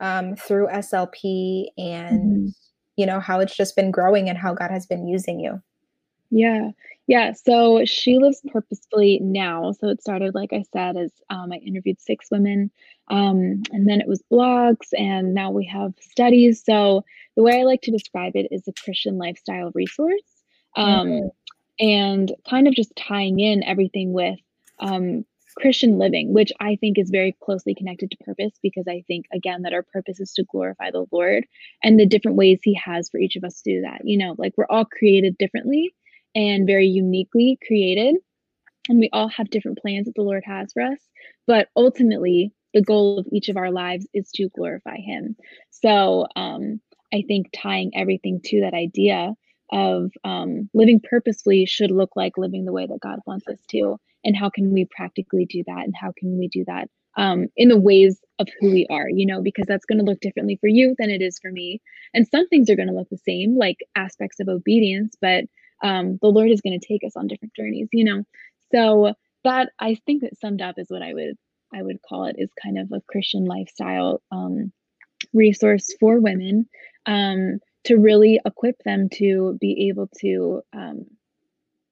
um, 0.00 0.36
through 0.36 0.68
SLP 0.68 1.66
and 1.78 2.20
mm-hmm. 2.20 2.46
you 2.96 3.06
know 3.06 3.20
how 3.20 3.40
it's 3.40 3.56
just 3.56 3.76
been 3.76 3.90
growing 3.90 4.28
and 4.28 4.38
how 4.38 4.54
God 4.54 4.70
has 4.70 4.86
been 4.86 5.06
using 5.06 5.40
you. 5.40 5.62
Yeah. 6.30 6.70
Yeah. 7.06 7.32
So 7.32 7.84
she 7.84 8.18
lives 8.18 8.40
purposefully 8.48 9.18
now. 9.22 9.72
So 9.72 9.88
it 9.88 10.00
started, 10.00 10.34
like 10.34 10.52
I 10.52 10.64
said, 10.72 10.96
as 10.96 11.10
um, 11.30 11.52
I 11.52 11.56
interviewed 11.56 12.00
six 12.00 12.28
women, 12.30 12.70
um, 13.08 13.62
and 13.72 13.88
then 13.88 14.00
it 14.00 14.06
was 14.06 14.22
blogs, 14.30 14.88
and 14.96 15.34
now 15.34 15.50
we 15.50 15.66
have 15.66 15.92
studies. 16.00 16.62
So 16.64 17.04
the 17.36 17.42
way 17.42 17.60
I 17.60 17.64
like 17.64 17.82
to 17.82 17.90
describe 17.90 18.36
it 18.36 18.48
is 18.50 18.68
a 18.68 18.72
Christian 18.84 19.18
lifestyle 19.18 19.72
resource, 19.74 20.22
um, 20.76 21.08
mm-hmm. 21.08 21.26
and 21.84 22.32
kind 22.48 22.68
of 22.68 22.74
just 22.74 22.94
tying 22.94 23.40
in 23.40 23.64
everything 23.64 24.12
with 24.12 24.38
um, 24.78 25.24
Christian 25.56 25.98
living, 25.98 26.32
which 26.32 26.52
I 26.60 26.76
think 26.76 26.98
is 26.98 27.10
very 27.10 27.36
closely 27.42 27.74
connected 27.74 28.12
to 28.12 28.24
purpose 28.24 28.52
because 28.62 28.86
I 28.88 29.04
think, 29.08 29.26
again, 29.34 29.62
that 29.62 29.74
our 29.74 29.82
purpose 29.82 30.20
is 30.20 30.32
to 30.34 30.44
glorify 30.44 30.92
the 30.92 31.06
Lord 31.10 31.46
and 31.82 31.98
the 31.98 32.06
different 32.06 32.36
ways 32.36 32.60
He 32.62 32.74
has 32.74 33.10
for 33.10 33.18
each 33.18 33.34
of 33.34 33.42
us 33.44 33.60
to 33.62 33.74
do 33.74 33.80
that. 33.82 34.02
You 34.04 34.18
know, 34.18 34.36
like 34.38 34.54
we're 34.56 34.66
all 34.70 34.84
created 34.84 35.36
differently 35.36 35.92
and 36.34 36.66
very 36.66 36.86
uniquely 36.86 37.58
created, 37.66 38.16
and 38.88 38.98
we 38.98 39.10
all 39.12 39.28
have 39.28 39.50
different 39.50 39.78
plans 39.78 40.06
that 40.06 40.14
the 40.14 40.22
Lord 40.22 40.42
has 40.46 40.72
for 40.72 40.82
us. 40.82 40.98
But 41.46 41.68
ultimately, 41.76 42.52
the 42.74 42.82
goal 42.82 43.18
of 43.18 43.26
each 43.32 43.48
of 43.48 43.56
our 43.56 43.70
lives 43.70 44.06
is 44.14 44.30
to 44.34 44.48
glorify 44.54 44.96
Him. 44.96 45.36
So 45.70 46.26
um, 46.36 46.80
I 47.12 47.22
think 47.26 47.48
tying 47.54 47.92
everything 47.94 48.40
to 48.44 48.60
that 48.62 48.74
idea 48.74 49.34
of 49.70 50.10
um, 50.24 50.68
living 50.74 51.00
purposefully 51.00 51.66
should 51.66 51.90
look 51.90 52.10
like 52.14 52.36
living 52.36 52.64
the 52.64 52.72
way 52.72 52.86
that 52.86 53.00
God 53.00 53.20
wants 53.26 53.48
us 53.48 53.58
to 53.70 53.98
and 54.24 54.36
how 54.36 54.50
can 54.50 54.72
we 54.72 54.86
practically 54.94 55.46
do 55.46 55.62
that 55.66 55.84
and 55.84 55.94
how 55.98 56.12
can 56.16 56.38
we 56.38 56.48
do 56.48 56.64
that 56.66 56.88
um, 57.16 57.46
in 57.56 57.68
the 57.68 57.78
ways 57.78 58.20
of 58.38 58.48
who 58.60 58.70
we 58.70 58.86
are 58.90 59.08
you 59.08 59.26
know 59.26 59.42
because 59.42 59.64
that's 59.66 59.86
going 59.86 59.98
to 59.98 60.04
look 60.04 60.20
differently 60.20 60.58
for 60.60 60.68
you 60.68 60.94
than 60.98 61.10
it 61.10 61.22
is 61.22 61.38
for 61.40 61.50
me 61.50 61.80
and 62.14 62.28
some 62.28 62.46
things 62.48 62.68
are 62.68 62.76
going 62.76 62.88
to 62.88 62.94
look 62.94 63.08
the 63.10 63.18
same 63.18 63.56
like 63.56 63.78
aspects 63.96 64.40
of 64.40 64.48
obedience 64.48 65.16
but 65.20 65.44
um, 65.82 66.18
the 66.22 66.28
lord 66.28 66.50
is 66.50 66.60
going 66.60 66.78
to 66.78 66.86
take 66.86 67.02
us 67.04 67.16
on 67.16 67.26
different 67.26 67.54
journeys 67.54 67.88
you 67.92 68.04
know? 68.04 68.24
So 68.72 69.14
that 69.44 69.70
i 69.78 69.96
think 70.06 70.22
that 70.22 70.38
summed 70.38 70.62
up 70.62 70.78
is 70.78 70.86
what 70.88 71.02
i 71.02 71.12
would 71.12 71.36
i 71.74 71.82
would 71.82 72.00
call 72.02 72.26
it 72.26 72.36
is 72.38 72.50
kind 72.62 72.78
of 72.78 72.90
a 72.92 73.02
christian 73.08 73.44
lifestyle 73.44 74.22
um, 74.30 74.72
resource 75.32 75.94
for 75.98 76.20
women 76.20 76.66
um, 77.06 77.58
to 77.84 77.96
really 77.96 78.40
equip 78.44 78.78
them 78.84 79.08
to 79.08 79.58
be 79.60 79.88
able 79.88 80.08
to 80.20 80.62
um, 80.72 81.06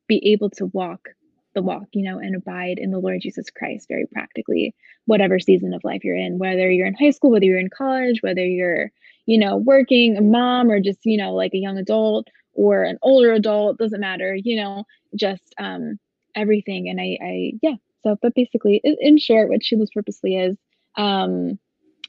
be 0.09 0.33
able 0.33 0.51
to 0.51 0.67
walk 0.67 1.09
the 1.55 1.63
walk, 1.63 1.87
you 1.93 2.03
know, 2.03 2.19
and 2.19 2.37
abide 2.37 2.79
in 2.79 2.91
the 2.91 2.99
Lord 2.99 3.21
Jesus 3.21 3.51
Christ 3.51 3.89
very 3.89 4.07
practically, 4.07 4.75
whatever 5.07 5.39
season 5.41 5.75
of 5.75 5.83
life 5.83 6.05
you're 6.05 6.17
in, 6.17 6.39
whether 6.39 6.71
you're 6.71 6.87
in 6.87 6.95
high 6.95 7.11
school, 7.11 7.31
whether 7.31 7.45
you're 7.45 7.59
in 7.59 7.71
college, 7.77 8.23
whether 8.23 8.45
you're, 8.45 8.91
you 9.27 9.39
know, 9.39 9.57
working, 9.57 10.17
a 10.17 10.21
mom, 10.21 10.71
or 10.71 10.81
just, 10.81 11.01
you 11.05 11.17
know, 11.17 11.35
like 11.35 11.53
a 11.55 11.59
young 11.59 11.79
adult 11.79 12.29
or 12.61 12.83
an 12.83 12.99
older 13.01 13.33
adult, 13.33 13.79
doesn't 13.79 14.01
matter, 14.01 14.35
you 14.35 14.57
know, 14.57 14.85
just 15.17 15.55
um, 15.59 15.99
everything. 16.37 16.91
And 16.91 17.01
I, 17.01 17.17
I, 17.23 17.53
yeah, 17.63 17.77
so, 18.05 18.19
but 18.21 18.35
basically, 18.35 18.83
in 18.85 19.17
short, 19.17 19.49
what 19.49 19.65
She 19.65 19.77
Lives 19.77 19.91
Purposefully 19.95 20.37
is, 20.37 20.59
um, 20.97 21.59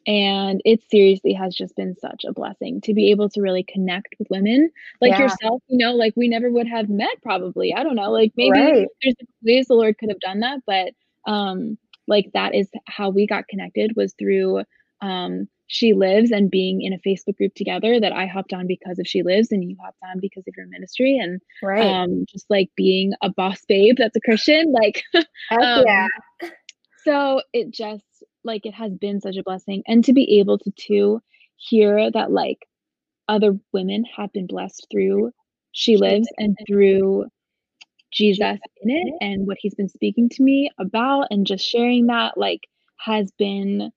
and 0.06 0.62
it 0.66 0.82
seriously 0.90 1.32
has 1.32 1.56
just 1.56 1.76
been 1.78 1.96
such 1.96 2.26
a 2.28 2.34
blessing 2.34 2.82
to 2.82 2.94
be 2.94 3.12
able 3.12 3.30
to 3.30 3.40
really 3.40 3.64
connect 3.64 4.16
with 4.18 4.28
women 4.32 4.72
like 5.00 5.12
yeah. 5.12 5.22
yourself 5.22 5.62
you 5.68 5.78
know 5.78 5.94
like 5.94 6.12
we 6.18 6.28
never 6.28 6.50
would 6.50 6.68
have 6.68 6.90
met 6.90 7.22
probably 7.22 7.72
i 7.72 7.84
don't 7.84 7.94
know 7.94 8.10
like 8.10 8.32
maybe 8.36 8.60
right. 8.60 8.88
there's 9.04 9.16
ways 9.44 9.68
the 9.68 9.76
lord 9.76 9.96
could 10.00 10.10
have 10.10 10.20
done 10.20 10.40
that 10.40 10.58
but 10.66 10.94
um 11.32 11.78
like 12.08 12.32
that 12.34 12.56
is 12.56 12.68
how 12.88 13.12
we 13.12 13.28
got 13.28 13.48
connected 13.48 13.96
was 13.96 14.16
through 14.18 14.64
um 15.02 15.48
she 15.74 15.94
lives 15.94 16.32
and 16.32 16.52
being 16.52 16.82
in 16.82 16.94
a 16.94 17.00
facebook 17.08 17.38
group 17.38 17.54
together 17.56 18.00
that 18.00 18.12
i 18.12 18.26
hopped 18.26 18.54
on 18.54 18.68
because 18.68 19.00
of 19.00 19.08
she 19.08 19.24
lives 19.24 19.52
and 19.52 19.64
you 19.64 19.76
hopped 19.82 20.00
on 20.04 20.20
because 20.20 20.44
of 20.48 20.54
your 20.58 20.68
ministry 20.68 21.18
and 21.18 21.42
right. 21.64 21.86
um 21.86 22.26
just 22.28 22.46
like 22.50 22.70
being 22.76 23.14
a 23.22 23.30
boss 23.30 23.60
babe 23.68 23.96
that's 23.98 24.16
a 24.16 24.22
christian 24.22 24.72
like 24.72 25.04
um, 25.16 25.84
yeah. 25.86 26.08
so 27.06 27.42
it 27.54 27.72
just 27.72 28.04
like 28.44 28.66
it 28.66 28.74
has 28.74 28.94
been 28.94 29.22
such 29.22 29.38
a 29.38 29.44
blessing. 29.44 29.84
And 29.88 30.04
to 30.06 30.14
be 30.14 30.40
able 30.40 30.58
to 30.60 30.72
to 30.88 31.22
hear 31.56 32.10
that 32.12 32.32
like 32.32 32.68
other 33.28 33.58
women 33.72 34.04
have 34.18 34.32
been 34.34 34.48
blessed 34.48 34.88
through 34.92 35.32
she 35.74 35.96
lives 35.96 36.28
and 36.38 36.58
through 36.68 37.26
jesus 38.12 38.60
in 38.82 38.90
it 38.90 39.14
and 39.22 39.48
what 39.48 39.58
he's 39.60 39.76
been 39.76 39.88
speaking 39.88 40.28
to 40.28 40.44
me 40.44 40.70
about 40.80 41.28
and 41.30 41.46
just 41.46 41.66
sharing 41.66 42.08
that 42.08 42.36
like 42.36 42.62
has 42.98 43.32
been 43.38 43.92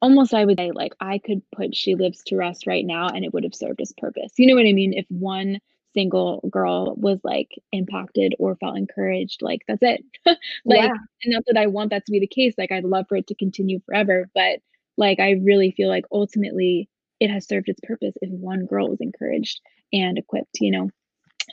almost 0.00 0.34
i 0.34 0.44
would 0.44 0.58
say 0.58 0.70
like 0.72 0.94
i 1.00 1.18
could 1.18 1.42
put 1.54 1.74
she 1.74 1.94
lives 1.94 2.22
to 2.24 2.36
rest 2.36 2.66
right 2.66 2.86
now 2.86 3.08
and 3.08 3.24
it 3.24 3.32
would 3.32 3.44
have 3.44 3.54
served 3.54 3.80
its 3.80 3.92
purpose. 3.98 4.32
You 4.36 4.46
know 4.46 4.54
what 4.54 4.68
i 4.68 4.72
mean? 4.72 4.92
If 4.92 5.06
one 5.08 5.58
single 5.94 6.46
girl 6.50 6.94
was 6.96 7.18
like 7.24 7.50
impacted 7.72 8.34
or 8.38 8.56
felt 8.56 8.76
encouraged 8.76 9.42
like 9.42 9.62
that's 9.66 9.82
it. 9.82 10.04
Like 10.64 10.82
yeah. 10.82 10.94
and 11.24 11.32
not 11.32 11.44
that 11.46 11.56
i 11.56 11.66
want 11.66 11.90
that 11.90 12.04
to 12.06 12.12
be 12.12 12.20
the 12.20 12.26
case 12.26 12.54
like 12.58 12.70
i'd 12.70 12.84
love 12.84 13.06
for 13.08 13.16
it 13.16 13.26
to 13.28 13.34
continue 13.34 13.80
forever 13.86 14.28
but 14.34 14.60
like 14.96 15.18
i 15.18 15.32
really 15.42 15.72
feel 15.72 15.88
like 15.88 16.04
ultimately 16.12 16.88
it 17.20 17.30
has 17.30 17.48
served 17.48 17.68
its 17.68 17.80
purpose 17.82 18.14
if 18.20 18.30
one 18.30 18.66
girl 18.66 18.88
was 18.88 19.00
encouraged 19.00 19.60
and 19.92 20.18
equipped 20.18 20.58
you 20.60 20.70
know? 20.70 20.90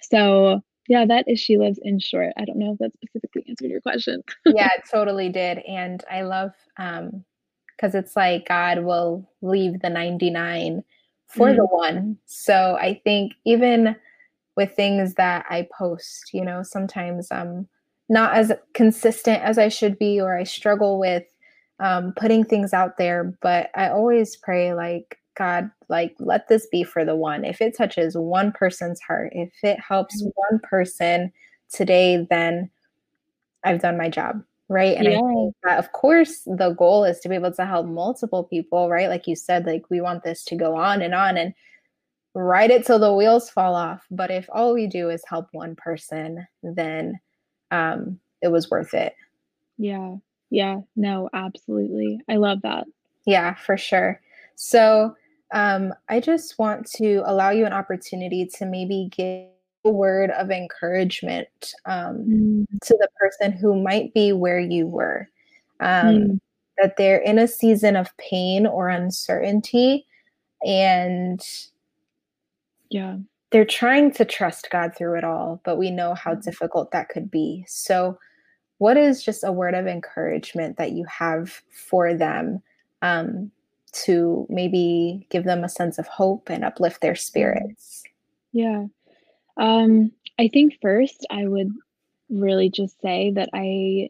So 0.03 0.61
yeah 0.87 1.05
that 1.05 1.25
is 1.27 1.39
she 1.39 1.57
lives 1.57 1.79
in 1.81 1.99
short. 1.99 2.33
I 2.37 2.45
don't 2.45 2.59
know 2.59 2.73
if 2.73 2.79
that 2.79 2.91
specifically 2.93 3.45
answered 3.47 3.71
your 3.71 3.81
question. 3.81 4.21
Yeah 4.45 4.69
it 4.75 4.83
totally 4.91 5.29
did 5.29 5.59
and 5.59 6.03
i 6.11 6.21
love 6.21 6.51
um 6.77 7.23
because 7.75 7.95
it's 7.95 8.15
like 8.15 8.47
god 8.47 8.79
will 8.79 9.27
leave 9.41 9.81
the 9.81 9.89
99 9.89 10.83
for 11.27 11.49
mm. 11.49 11.55
the 11.55 11.65
one 11.65 12.17
so 12.25 12.77
i 12.79 12.99
think 13.03 13.33
even 13.45 13.95
with 14.55 14.75
things 14.75 15.15
that 15.15 15.45
I 15.49 15.67
post. 15.77 16.33
You 16.33 16.45
know, 16.45 16.63
sometimes 16.63 17.31
I'm 17.31 17.67
not 18.09 18.35
as 18.35 18.51
consistent 18.73 19.41
as 19.43 19.57
I 19.57 19.69
should 19.69 19.97
be, 19.97 20.19
or 20.19 20.37
I 20.37 20.43
struggle 20.43 20.99
with 20.99 21.23
um, 21.79 22.13
putting 22.15 22.43
things 22.43 22.73
out 22.73 22.97
there. 22.97 23.35
But 23.41 23.69
I 23.75 23.89
always 23.89 24.35
pray, 24.37 24.73
like, 24.73 25.19
God, 25.35 25.69
like, 25.89 26.15
let 26.19 26.47
this 26.47 26.67
be 26.67 26.83
for 26.83 27.03
the 27.03 27.15
one. 27.15 27.43
If 27.43 27.61
it 27.61 27.75
touches 27.75 28.17
one 28.17 28.51
person's 28.51 29.01
heart, 29.01 29.33
if 29.35 29.51
it 29.63 29.79
helps 29.79 30.21
mm-hmm. 30.21 30.29
one 30.35 30.59
person 30.63 31.31
today, 31.71 32.25
then 32.29 32.69
I've 33.63 33.81
done 33.81 33.97
my 33.97 34.09
job. 34.09 34.43
Right. 34.67 34.97
And 34.97 35.05
yeah. 35.05 35.17
I 35.17 35.19
think 35.19 35.55
that, 35.63 35.77
of 35.77 35.91
course, 35.91 36.41
the 36.45 36.71
goal 36.71 37.03
is 37.03 37.19
to 37.19 37.29
be 37.29 37.35
able 37.35 37.53
to 37.53 37.65
help 37.65 37.85
multiple 37.85 38.43
people, 38.43 38.89
right? 38.89 39.09
Like 39.09 39.27
you 39.27 39.35
said, 39.35 39.65
like, 39.65 39.83
we 39.91 40.01
want 40.01 40.23
this 40.23 40.43
to 40.45 40.55
go 40.55 40.75
on 40.75 41.03
and 41.03 41.13
on 41.13 41.37
and 41.37 41.53
ride 42.33 42.71
it 42.71 42.85
till 42.85 42.97
the 42.97 43.13
wheels 43.13 43.49
fall 43.49 43.75
off. 43.75 44.05
But 44.09 44.31
if 44.31 44.49
all 44.51 44.73
we 44.73 44.87
do 44.87 45.09
is 45.09 45.23
help 45.27 45.49
one 45.51 45.75
person, 45.75 46.47
then 46.63 47.19
um, 47.69 48.19
it 48.41 48.47
was 48.47 48.71
worth 48.71 48.95
it. 48.95 49.15
Yeah. 49.77 50.15
Yeah. 50.49 50.79
No, 50.95 51.29
absolutely. 51.33 52.19
I 52.27 52.37
love 52.37 52.61
that. 52.63 52.85
Yeah, 53.27 53.53
for 53.53 53.77
sure. 53.77 54.19
So, 54.55 55.15
um, 55.53 55.93
I 56.09 56.19
just 56.19 56.57
want 56.57 56.89
to 56.93 57.21
allow 57.25 57.51
you 57.51 57.67
an 57.67 57.73
opportunity 57.73 58.49
to 58.57 58.65
maybe 58.65 59.09
give 59.15 59.47
word 59.91 60.31
of 60.31 60.51
encouragement 60.51 61.73
um, 61.85 62.17
mm. 62.17 62.65
to 62.83 62.97
the 62.99 63.09
person 63.19 63.51
who 63.51 63.81
might 63.81 64.13
be 64.13 64.31
where 64.31 64.59
you 64.59 64.87
were. 64.87 65.29
Um, 65.79 66.05
mm. 66.05 66.39
That 66.77 66.97
they're 66.97 67.19
in 67.19 67.39
a 67.39 67.47
season 67.47 67.95
of 67.95 68.15
pain 68.17 68.67
or 68.67 68.89
uncertainty, 68.89 70.05
and 70.65 71.41
yeah, 72.89 73.17
they're 73.51 73.63
trying 73.63 74.11
to 74.11 74.25
trust 74.25 74.69
God 74.69 74.93
through 74.97 75.17
it 75.17 75.23
all, 75.23 75.61
but 75.63 75.77
we 75.77 75.89
know 75.89 76.13
how 76.13 76.35
mm. 76.35 76.43
difficult 76.43 76.91
that 76.91 77.07
could 77.07 77.31
be. 77.31 77.63
So, 77.67 78.19
what 78.79 78.97
is 78.97 79.23
just 79.23 79.45
a 79.45 79.53
word 79.53 79.73
of 79.73 79.87
encouragement 79.87 80.77
that 80.77 80.91
you 80.91 81.05
have 81.05 81.61
for 81.71 82.13
them 82.13 82.61
um, 83.01 83.51
to 84.03 84.45
maybe 84.49 85.25
give 85.29 85.45
them 85.45 85.63
a 85.63 85.69
sense 85.69 85.97
of 85.97 86.07
hope 86.07 86.49
and 86.49 86.65
uplift 86.65 86.99
their 86.99 87.15
spirits? 87.15 88.03
Yeah. 88.51 88.85
Um, 89.57 90.11
I 90.37 90.49
think 90.49 90.77
first 90.81 91.25
I 91.29 91.47
would 91.47 91.71
really 92.29 92.69
just 92.69 92.99
say 93.01 93.31
that 93.35 93.49
I 93.53 94.09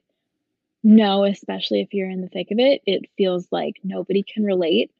know, 0.83 1.23
especially 1.23 1.81
if 1.81 1.93
you're 1.93 2.09
in 2.09 2.21
the 2.21 2.29
thick 2.29 2.51
of 2.51 2.59
it, 2.59 2.81
it 2.85 3.09
feels 3.17 3.47
like 3.51 3.75
nobody 3.83 4.23
can 4.23 4.43
relate 4.43 4.91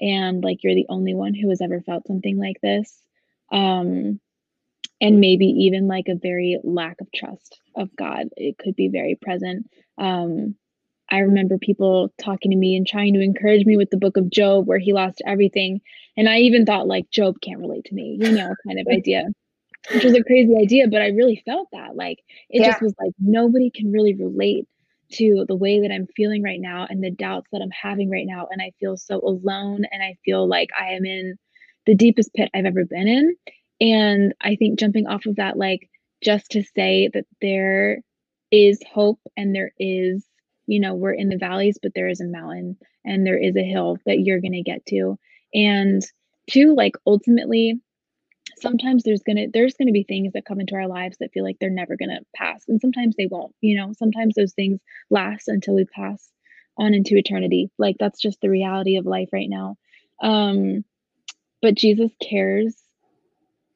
and 0.00 0.42
like 0.42 0.62
you're 0.62 0.74
the 0.74 0.86
only 0.88 1.14
one 1.14 1.34
who 1.34 1.50
has 1.50 1.60
ever 1.60 1.80
felt 1.80 2.06
something 2.06 2.38
like 2.38 2.60
this. 2.60 3.00
Um, 3.52 4.20
and 5.00 5.20
maybe 5.20 5.46
even 5.46 5.86
like 5.86 6.08
a 6.08 6.14
very 6.14 6.58
lack 6.64 7.00
of 7.00 7.12
trust 7.12 7.60
of 7.76 7.94
God. 7.96 8.28
It 8.36 8.58
could 8.58 8.74
be 8.74 8.88
very 8.88 9.16
present. 9.20 9.68
Um, 9.98 10.54
I 11.10 11.18
remember 11.18 11.58
people 11.58 12.12
talking 12.18 12.50
to 12.50 12.56
me 12.56 12.76
and 12.76 12.86
trying 12.86 13.12
to 13.14 13.20
encourage 13.20 13.66
me 13.66 13.76
with 13.76 13.90
the 13.90 13.98
book 13.98 14.16
of 14.16 14.30
Job 14.30 14.66
where 14.66 14.78
he 14.78 14.92
lost 14.92 15.22
everything. 15.26 15.80
And 16.16 16.28
I 16.28 16.38
even 16.38 16.64
thought 16.64 16.86
like 16.86 17.10
Job 17.10 17.40
can't 17.42 17.60
relate 17.60 17.84
to 17.86 17.94
me, 17.94 18.18
you 18.20 18.32
know, 18.32 18.54
kind 18.66 18.80
of 18.80 18.86
idea, 18.90 19.26
which 19.92 20.04
was 20.04 20.14
a 20.14 20.22
crazy 20.22 20.56
idea, 20.56 20.88
but 20.88 21.02
I 21.02 21.08
really 21.08 21.42
felt 21.44 21.68
that 21.72 21.96
like 21.96 22.18
it 22.50 22.62
yeah. 22.62 22.70
just 22.70 22.82
was 22.82 22.94
like 23.00 23.12
nobody 23.18 23.70
can 23.70 23.92
really 23.92 24.14
relate 24.14 24.66
to 25.12 25.44
the 25.46 25.56
way 25.56 25.80
that 25.80 25.92
I'm 25.92 26.06
feeling 26.16 26.42
right 26.42 26.60
now 26.60 26.86
and 26.88 27.02
the 27.02 27.10
doubts 27.10 27.48
that 27.52 27.60
I'm 27.60 27.70
having 27.70 28.10
right 28.10 28.26
now. 28.26 28.48
And 28.50 28.62
I 28.62 28.72
feel 28.80 28.96
so 28.96 29.20
alone 29.20 29.84
and 29.90 30.02
I 30.02 30.16
feel 30.24 30.48
like 30.48 30.70
I 30.78 30.92
am 30.92 31.04
in 31.04 31.36
the 31.86 31.94
deepest 31.94 32.32
pit 32.34 32.50
I've 32.54 32.64
ever 32.64 32.84
been 32.84 33.06
in. 33.06 33.36
And 33.80 34.34
I 34.40 34.56
think 34.56 34.78
jumping 34.78 35.06
off 35.06 35.26
of 35.26 35.36
that, 35.36 35.58
like 35.58 35.90
just 36.22 36.50
to 36.52 36.62
say 36.74 37.10
that 37.12 37.26
there 37.42 37.98
is 38.50 38.80
hope 38.92 39.20
and 39.36 39.54
there 39.54 39.72
is 39.78 40.24
you 40.66 40.80
know, 40.80 40.94
we're 40.94 41.12
in 41.12 41.28
the 41.28 41.36
valleys, 41.36 41.78
but 41.82 41.92
there 41.94 42.08
is 42.08 42.20
a 42.20 42.26
mountain 42.26 42.76
and 43.04 43.26
there 43.26 43.38
is 43.38 43.56
a 43.56 43.62
hill 43.62 43.98
that 44.06 44.20
you're 44.20 44.40
going 44.40 44.52
to 44.52 44.62
get 44.62 44.84
to. 44.86 45.18
And 45.52 46.02
two, 46.50 46.74
like 46.74 46.94
ultimately, 47.06 47.74
sometimes 48.60 49.02
there's 49.02 49.22
to 49.38 49.48
there's 49.52 49.74
to 49.74 49.92
be 49.92 50.04
things 50.04 50.32
that 50.32 50.44
come 50.44 50.60
into 50.60 50.74
our 50.74 50.88
lives 50.88 51.16
that 51.18 51.32
feel 51.32 51.44
like 51.44 51.56
they're 51.60 51.70
never 51.70 51.96
to 52.10 52.20
pass 52.34 52.64
and 52.68 52.80
sometimes 52.80 53.14
they 53.16 53.26
won't 53.26 53.54
you 53.60 53.76
know? 53.76 53.92
Sometimes 53.92 54.34
those 54.34 54.54
things 54.54 54.80
last 55.10 55.48
until 55.48 55.74
we 55.74 55.84
pass 55.84 56.28
on 56.78 56.94
into 56.94 57.16
eternity. 57.16 57.70
Like 57.78 57.96
that's 57.98 58.20
just 58.20 58.40
the 58.40 58.50
reality 58.50 58.96
of 58.96 59.06
life 59.06 59.28
right 59.32 59.48
now. 59.48 59.76
Um 60.22 60.84
but 61.62 61.74
jesus 61.74 62.12
cares 62.22 62.76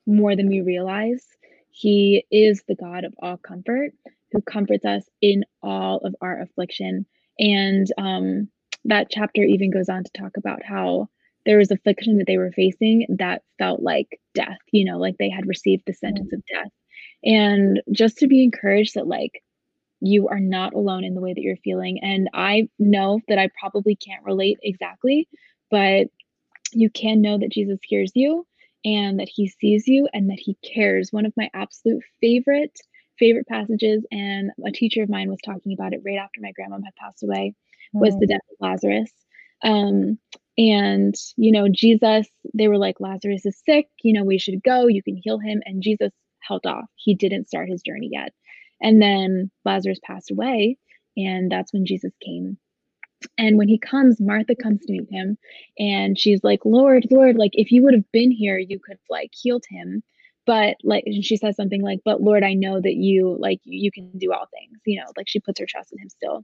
more 0.06 0.36
than 0.36 0.48
we 0.48 0.60
realize. 0.60 1.24
He 1.70 2.26
is 2.30 2.62
the 2.66 2.74
god 2.74 3.04
of 3.04 3.14
all 3.22 3.36
comfort 3.36 3.92
who 4.32 4.42
comforts 4.42 4.84
us 4.84 5.04
in 5.20 5.44
all 5.62 5.98
of 5.98 6.14
our 6.20 6.40
affliction. 6.40 7.06
And 7.38 7.86
um, 7.98 8.48
that 8.84 9.08
chapter 9.10 9.42
even 9.42 9.70
goes 9.70 9.88
on 9.88 10.04
to 10.04 10.10
talk 10.12 10.36
about 10.36 10.62
how 10.64 11.08
there 11.48 11.56
was 11.56 11.70
affliction 11.70 12.18
that 12.18 12.26
they 12.26 12.36
were 12.36 12.52
facing 12.52 13.06
that 13.08 13.40
felt 13.58 13.80
like 13.80 14.20
death, 14.34 14.58
you 14.70 14.84
know, 14.84 14.98
like 14.98 15.16
they 15.18 15.30
had 15.30 15.46
received 15.46 15.82
the 15.86 15.94
sentence 15.94 16.30
of 16.30 16.42
death. 16.44 16.70
And 17.24 17.80
just 17.90 18.18
to 18.18 18.26
be 18.26 18.44
encouraged 18.44 18.94
that, 18.96 19.06
like, 19.06 19.42
you 20.00 20.28
are 20.28 20.40
not 20.40 20.74
alone 20.74 21.04
in 21.04 21.14
the 21.14 21.22
way 21.22 21.32
that 21.32 21.40
you're 21.40 21.56
feeling. 21.64 22.00
And 22.02 22.28
I 22.34 22.68
know 22.78 23.20
that 23.28 23.38
I 23.38 23.48
probably 23.58 23.96
can't 23.96 24.22
relate 24.26 24.58
exactly, 24.62 25.26
but 25.70 26.08
you 26.74 26.90
can 26.90 27.22
know 27.22 27.38
that 27.38 27.50
Jesus 27.50 27.78
hears 27.82 28.12
you 28.14 28.46
and 28.84 29.18
that 29.18 29.30
he 29.34 29.48
sees 29.48 29.88
you 29.88 30.06
and 30.12 30.28
that 30.28 30.38
he 30.38 30.54
cares. 30.62 31.08
One 31.12 31.24
of 31.24 31.32
my 31.34 31.48
absolute 31.54 32.02
favorite 32.20 32.78
favorite 33.18 33.46
passages, 33.48 34.04
and 34.12 34.50
a 34.66 34.70
teacher 34.70 35.02
of 35.02 35.08
mine 35.08 35.30
was 35.30 35.40
talking 35.44 35.72
about 35.72 35.94
it 35.94 36.02
right 36.04 36.18
after 36.18 36.40
my 36.42 36.52
grandma 36.52 36.76
had 36.76 36.94
passed 36.96 37.22
away, 37.22 37.54
was 37.94 38.14
the 38.18 38.26
death 38.26 38.40
of 38.50 38.56
Lazarus. 38.60 39.10
Um, 39.64 40.18
and, 40.58 41.14
you 41.36 41.52
know, 41.52 41.68
Jesus, 41.68 42.26
they 42.52 42.66
were 42.66 42.78
like, 42.78 42.98
Lazarus 42.98 43.46
is 43.46 43.62
sick, 43.64 43.86
you 44.02 44.12
know, 44.12 44.24
we 44.24 44.38
should 44.38 44.60
go, 44.64 44.88
you 44.88 45.02
can 45.04 45.16
heal 45.22 45.38
him. 45.38 45.62
And 45.64 45.82
Jesus 45.82 46.12
held 46.40 46.66
off. 46.66 46.86
He 46.96 47.14
didn't 47.14 47.48
start 47.48 47.68
his 47.68 47.80
journey 47.80 48.10
yet. 48.12 48.32
And 48.82 49.00
then 49.00 49.50
Lazarus 49.64 50.00
passed 50.02 50.32
away, 50.32 50.76
and 51.16 51.50
that's 51.50 51.72
when 51.72 51.86
Jesus 51.86 52.12
came. 52.24 52.58
And 53.38 53.56
when 53.56 53.68
he 53.68 53.78
comes, 53.78 54.20
Martha 54.20 54.56
comes 54.56 54.84
to 54.84 54.92
meet 54.92 55.08
him, 55.10 55.38
and 55.78 56.18
she's 56.18 56.42
like, 56.42 56.60
Lord, 56.64 57.06
Lord, 57.10 57.36
like 57.36 57.52
if 57.54 57.70
you 57.70 57.84
would 57.84 57.94
have 57.94 58.10
been 58.12 58.32
here, 58.32 58.58
you 58.58 58.80
could 58.80 58.94
have 58.94 59.10
like 59.10 59.30
healed 59.32 59.64
him 59.70 60.02
but 60.48 60.76
like 60.82 61.04
she 61.20 61.36
says 61.36 61.54
something 61.54 61.82
like 61.82 62.00
but 62.06 62.22
lord 62.22 62.42
i 62.42 62.54
know 62.54 62.80
that 62.80 62.94
you 62.94 63.36
like 63.38 63.60
you 63.64 63.92
can 63.92 64.10
do 64.16 64.32
all 64.32 64.46
things 64.50 64.80
you 64.86 64.98
know 64.98 65.06
like 65.14 65.28
she 65.28 65.38
puts 65.38 65.60
her 65.60 65.66
trust 65.68 65.92
in 65.92 65.98
him 65.98 66.08
still 66.08 66.42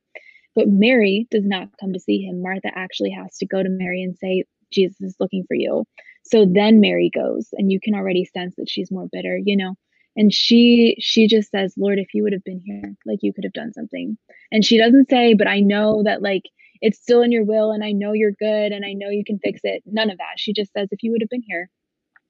but 0.54 0.68
mary 0.68 1.26
does 1.30 1.44
not 1.44 1.68
come 1.80 1.92
to 1.92 2.00
see 2.00 2.22
him. 2.22 2.42
Martha 2.42 2.70
actually 2.74 3.10
has 3.10 3.36
to 3.38 3.46
go 3.46 3.62
to 3.62 3.68
mary 3.68 4.02
and 4.02 4.16
say 4.16 4.44
jesus 4.72 5.00
is 5.00 5.16
looking 5.20 5.44
for 5.46 5.54
you. 5.54 5.84
So 6.24 6.46
then 6.46 6.80
mary 6.80 7.10
goes 7.14 7.48
and 7.52 7.70
you 7.72 7.80
can 7.80 7.94
already 7.94 8.24
sense 8.24 8.54
that 8.56 8.68
she's 8.68 8.90
more 8.90 9.08
bitter 9.10 9.38
you 9.42 9.56
know? 9.56 9.74
And 10.16 10.32
she 10.32 10.96
she 11.00 11.26
just 11.26 11.50
says 11.50 11.74
lord 11.76 11.98
if 11.98 12.14
you 12.14 12.22
would 12.22 12.32
have 12.32 12.44
been 12.44 12.62
here 12.64 12.94
like 13.06 13.20
you 13.22 13.32
could 13.32 13.44
have 13.44 13.52
done 13.52 13.72
something. 13.72 14.16
And 14.52 14.64
she 14.64 14.78
doesn't 14.78 15.10
say 15.10 15.34
but 15.34 15.48
i 15.48 15.60
know 15.60 16.02
that 16.04 16.22
like 16.22 16.42
it's 16.80 17.00
still 17.00 17.22
in 17.22 17.32
your 17.32 17.44
will 17.44 17.70
and 17.70 17.82
i 17.84 17.92
know 17.92 18.12
you're 18.12 18.32
good 18.32 18.72
and 18.72 18.84
i 18.84 18.92
know 18.92 19.08
you 19.10 19.24
can 19.24 19.38
fix 19.38 19.60
it. 19.64 19.82
None 19.86 20.10
of 20.10 20.18
that. 20.18 20.38
She 20.38 20.52
just 20.52 20.72
says 20.72 20.88
if 20.90 21.02
you 21.02 21.12
would 21.12 21.22
have 21.22 21.30
been 21.30 21.44
here. 21.46 21.70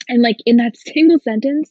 And 0.09 0.23
like 0.23 0.37
in 0.47 0.57
that 0.57 0.77
single 0.95 1.19
sentence, 1.21 1.71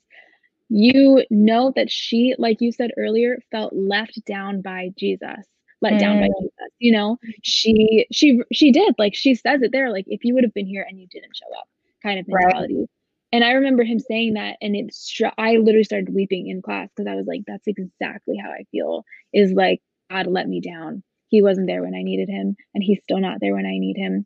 you 0.69 1.23
know 1.29 1.71
that 1.75 1.91
she, 1.91 2.33
like 2.37 2.57
you 2.59 2.71
said 2.71 2.91
earlier, 2.97 3.37
felt 3.51 3.73
left 3.75 4.19
down 4.25 4.61
by 4.61 4.89
Jesus, 4.97 5.45
let 5.83 5.99
down 5.99 6.19
by 6.19 6.27
mm. 6.27 6.41
Jesus. 6.41 6.73
You 6.79 6.91
know, 6.93 7.17
she 7.43 8.07
she 8.11 8.41
she 8.51 8.71
did. 8.71 8.95
Like 8.97 9.13
she 9.15 9.35
says 9.35 9.61
it 9.61 9.71
there, 9.71 9.91
like 9.91 10.05
if 10.07 10.23
you 10.23 10.33
would 10.33 10.43
have 10.43 10.53
been 10.53 10.65
here 10.65 10.85
and 10.87 10.99
you 10.99 11.07
didn't 11.07 11.35
show 11.35 11.57
up, 11.57 11.67
kind 12.01 12.19
of 12.19 12.27
mentality. 12.27 12.77
Right. 12.79 12.89
And 13.31 13.43
I 13.43 13.53
remember 13.53 13.83
him 13.83 13.99
saying 13.99 14.35
that, 14.35 14.57
and 14.61 14.75
it 14.75 14.93
str- 14.93 15.27
I 15.37 15.57
literally 15.57 15.83
started 15.83 16.13
weeping 16.13 16.47
in 16.47 16.61
class 16.61 16.89
because 16.95 17.11
I 17.11 17.15
was 17.15 17.25
like, 17.25 17.41
that's 17.47 17.67
exactly 17.67 18.37
how 18.37 18.49
I 18.49 18.65
feel. 18.71 19.03
Is 19.33 19.51
like 19.53 19.81
God 20.09 20.27
let 20.27 20.47
me 20.47 20.61
down. 20.61 21.03
He 21.29 21.41
wasn't 21.41 21.67
there 21.67 21.81
when 21.81 21.95
I 21.95 22.03
needed 22.03 22.29
him, 22.29 22.55
and 22.73 22.83
he's 22.83 23.01
still 23.01 23.19
not 23.19 23.39
there 23.41 23.55
when 23.55 23.65
I 23.65 23.77
need 23.77 23.97
him. 23.97 24.25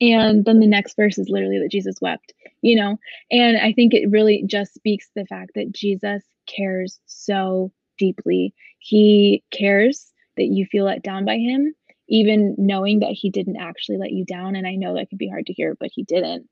And 0.00 0.44
then 0.44 0.60
the 0.60 0.66
next 0.66 0.94
verse 0.96 1.18
is 1.18 1.28
literally 1.28 1.58
that 1.58 1.72
Jesus 1.72 1.96
wept, 2.00 2.32
you 2.62 2.76
know? 2.76 2.98
And 3.30 3.56
I 3.56 3.72
think 3.72 3.94
it 3.94 4.10
really 4.10 4.44
just 4.46 4.74
speaks 4.74 5.06
to 5.08 5.12
the 5.16 5.26
fact 5.26 5.52
that 5.56 5.72
Jesus 5.72 6.22
cares 6.46 7.00
so 7.06 7.72
deeply. 7.98 8.54
He 8.78 9.42
cares 9.50 10.12
that 10.38 10.46
you 10.46 10.66
feel 10.66 10.86
let 10.86 11.02
down 11.02 11.24
by 11.24 11.36
him, 11.36 11.74
even 12.08 12.54
knowing 12.56 13.00
that 13.00 13.12
he 13.12 13.30
didn't 13.30 13.58
actually 13.60 13.98
let 13.98 14.12
you 14.12 14.24
down. 14.24 14.56
And 14.56 14.66
I 14.66 14.74
know 14.74 14.94
that 14.94 15.10
can 15.10 15.18
be 15.18 15.28
hard 15.28 15.46
to 15.46 15.52
hear, 15.52 15.76
but 15.78 15.90
he 15.92 16.04
didn't. 16.04 16.48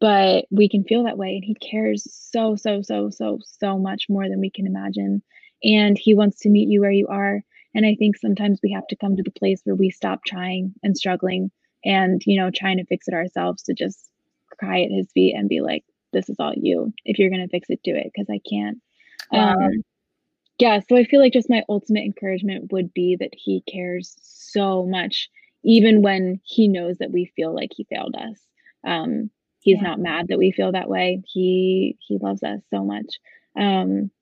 But 0.00 0.46
we 0.50 0.68
can 0.68 0.84
feel 0.84 1.04
that 1.04 1.18
way. 1.18 1.36
And 1.36 1.44
he 1.44 1.54
cares 1.54 2.06
so, 2.12 2.56
so, 2.56 2.82
so, 2.82 3.10
so, 3.10 3.38
so 3.44 3.78
much 3.78 4.06
more 4.08 4.28
than 4.28 4.40
we 4.40 4.50
can 4.50 4.66
imagine. 4.66 5.22
And 5.62 5.98
he 5.98 6.14
wants 6.14 6.40
to 6.40 6.50
meet 6.50 6.68
you 6.68 6.80
where 6.80 6.90
you 6.90 7.06
are. 7.08 7.42
And 7.74 7.86
I 7.86 7.94
think 7.94 8.16
sometimes 8.16 8.60
we 8.62 8.72
have 8.72 8.86
to 8.88 8.96
come 8.96 9.16
to 9.16 9.22
the 9.22 9.30
place 9.30 9.60
where 9.64 9.76
we 9.76 9.90
stop 9.90 10.24
trying 10.24 10.74
and 10.82 10.96
struggling 10.96 11.50
and 11.86 12.20
you 12.26 12.38
know 12.38 12.50
trying 12.50 12.76
to 12.76 12.84
fix 12.84 13.08
it 13.08 13.14
ourselves 13.14 13.62
to 13.62 13.72
just 13.72 14.10
cry 14.58 14.82
at 14.82 14.90
his 14.90 15.10
feet 15.12 15.34
and 15.34 15.48
be 15.48 15.60
like 15.60 15.84
this 16.12 16.28
is 16.28 16.36
all 16.38 16.52
you 16.54 16.92
if 17.04 17.18
you're 17.18 17.30
going 17.30 17.42
to 17.42 17.48
fix 17.48 17.70
it 17.70 17.80
do 17.82 17.94
it 17.94 18.10
because 18.12 18.26
i 18.30 18.40
can't 18.48 18.78
um 19.32 19.82
yeah 20.58 20.80
so 20.88 20.96
i 20.96 21.04
feel 21.04 21.20
like 21.20 21.32
just 21.32 21.50
my 21.50 21.62
ultimate 21.68 22.04
encouragement 22.04 22.72
would 22.72 22.92
be 22.94 23.16
that 23.16 23.30
he 23.32 23.62
cares 23.70 24.16
so 24.22 24.84
much 24.86 25.28
even 25.62 26.02
when 26.02 26.40
he 26.44 26.68
knows 26.68 26.98
that 26.98 27.10
we 27.10 27.32
feel 27.36 27.54
like 27.54 27.70
he 27.74 27.84
failed 27.84 28.14
us 28.16 28.38
um 28.86 29.30
He's 29.66 29.82
yeah. 29.82 29.88
not 29.88 29.98
mad 29.98 30.28
that 30.28 30.38
we 30.38 30.52
feel 30.52 30.70
that 30.70 30.88
way. 30.88 31.24
He 31.26 31.96
he 31.98 32.18
loves 32.18 32.44
us 32.44 32.60
so 32.70 32.84
much. 32.84 33.18
Um, 33.58 34.12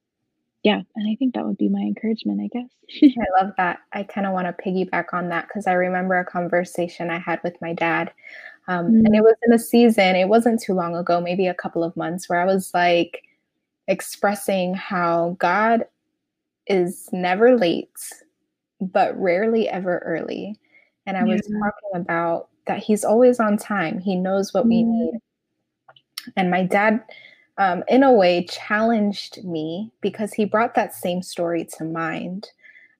yeah, 0.62 0.80
and 0.96 1.06
I 1.06 1.16
think 1.16 1.34
that 1.34 1.44
would 1.44 1.58
be 1.58 1.68
my 1.68 1.80
encouragement, 1.80 2.40
I 2.40 2.48
guess. 2.50 2.70
I 3.18 3.42
love 3.42 3.52
that. 3.58 3.80
I 3.92 4.04
kind 4.04 4.26
of 4.26 4.32
want 4.32 4.46
to 4.46 4.64
piggyback 4.64 5.12
on 5.12 5.28
that 5.28 5.46
because 5.46 5.66
I 5.66 5.74
remember 5.74 6.18
a 6.18 6.24
conversation 6.24 7.10
I 7.10 7.18
had 7.18 7.40
with 7.44 7.60
my 7.60 7.74
dad. 7.74 8.10
Um, 8.68 8.86
mm-hmm. 8.86 9.04
And 9.04 9.14
it 9.14 9.20
was 9.20 9.34
in 9.46 9.52
a 9.52 9.58
season, 9.58 10.16
it 10.16 10.30
wasn't 10.30 10.62
too 10.62 10.72
long 10.72 10.96
ago, 10.96 11.20
maybe 11.20 11.46
a 11.46 11.52
couple 11.52 11.84
of 11.84 11.94
months, 11.94 12.26
where 12.26 12.40
I 12.40 12.46
was 12.46 12.72
like 12.72 13.24
expressing 13.86 14.72
how 14.72 15.36
God 15.38 15.84
is 16.66 17.08
never 17.12 17.56
late, 17.56 17.90
but 18.80 19.18
rarely 19.18 19.68
ever 19.68 19.98
early. 19.98 20.58
And 21.06 21.16
I 21.16 21.24
was 21.24 21.42
talking 21.42 22.00
about 22.00 22.48
that 22.66 22.78
He's 22.78 23.04
always 23.04 23.40
on 23.40 23.56
time, 23.56 23.98
He 23.98 24.16
knows 24.16 24.54
what 24.54 24.62
mm-hmm. 24.62 24.68
we 24.70 24.82
need. 24.84 25.14
And 26.36 26.50
my 26.50 26.64
dad 26.64 27.04
um, 27.58 27.84
in 27.88 28.02
a 28.02 28.12
way, 28.12 28.46
challenged 28.46 29.44
me 29.44 29.92
because 30.00 30.32
he 30.32 30.44
brought 30.44 30.74
that 30.74 30.94
same 30.94 31.22
story 31.22 31.66
to 31.76 31.84
mind 31.84 32.48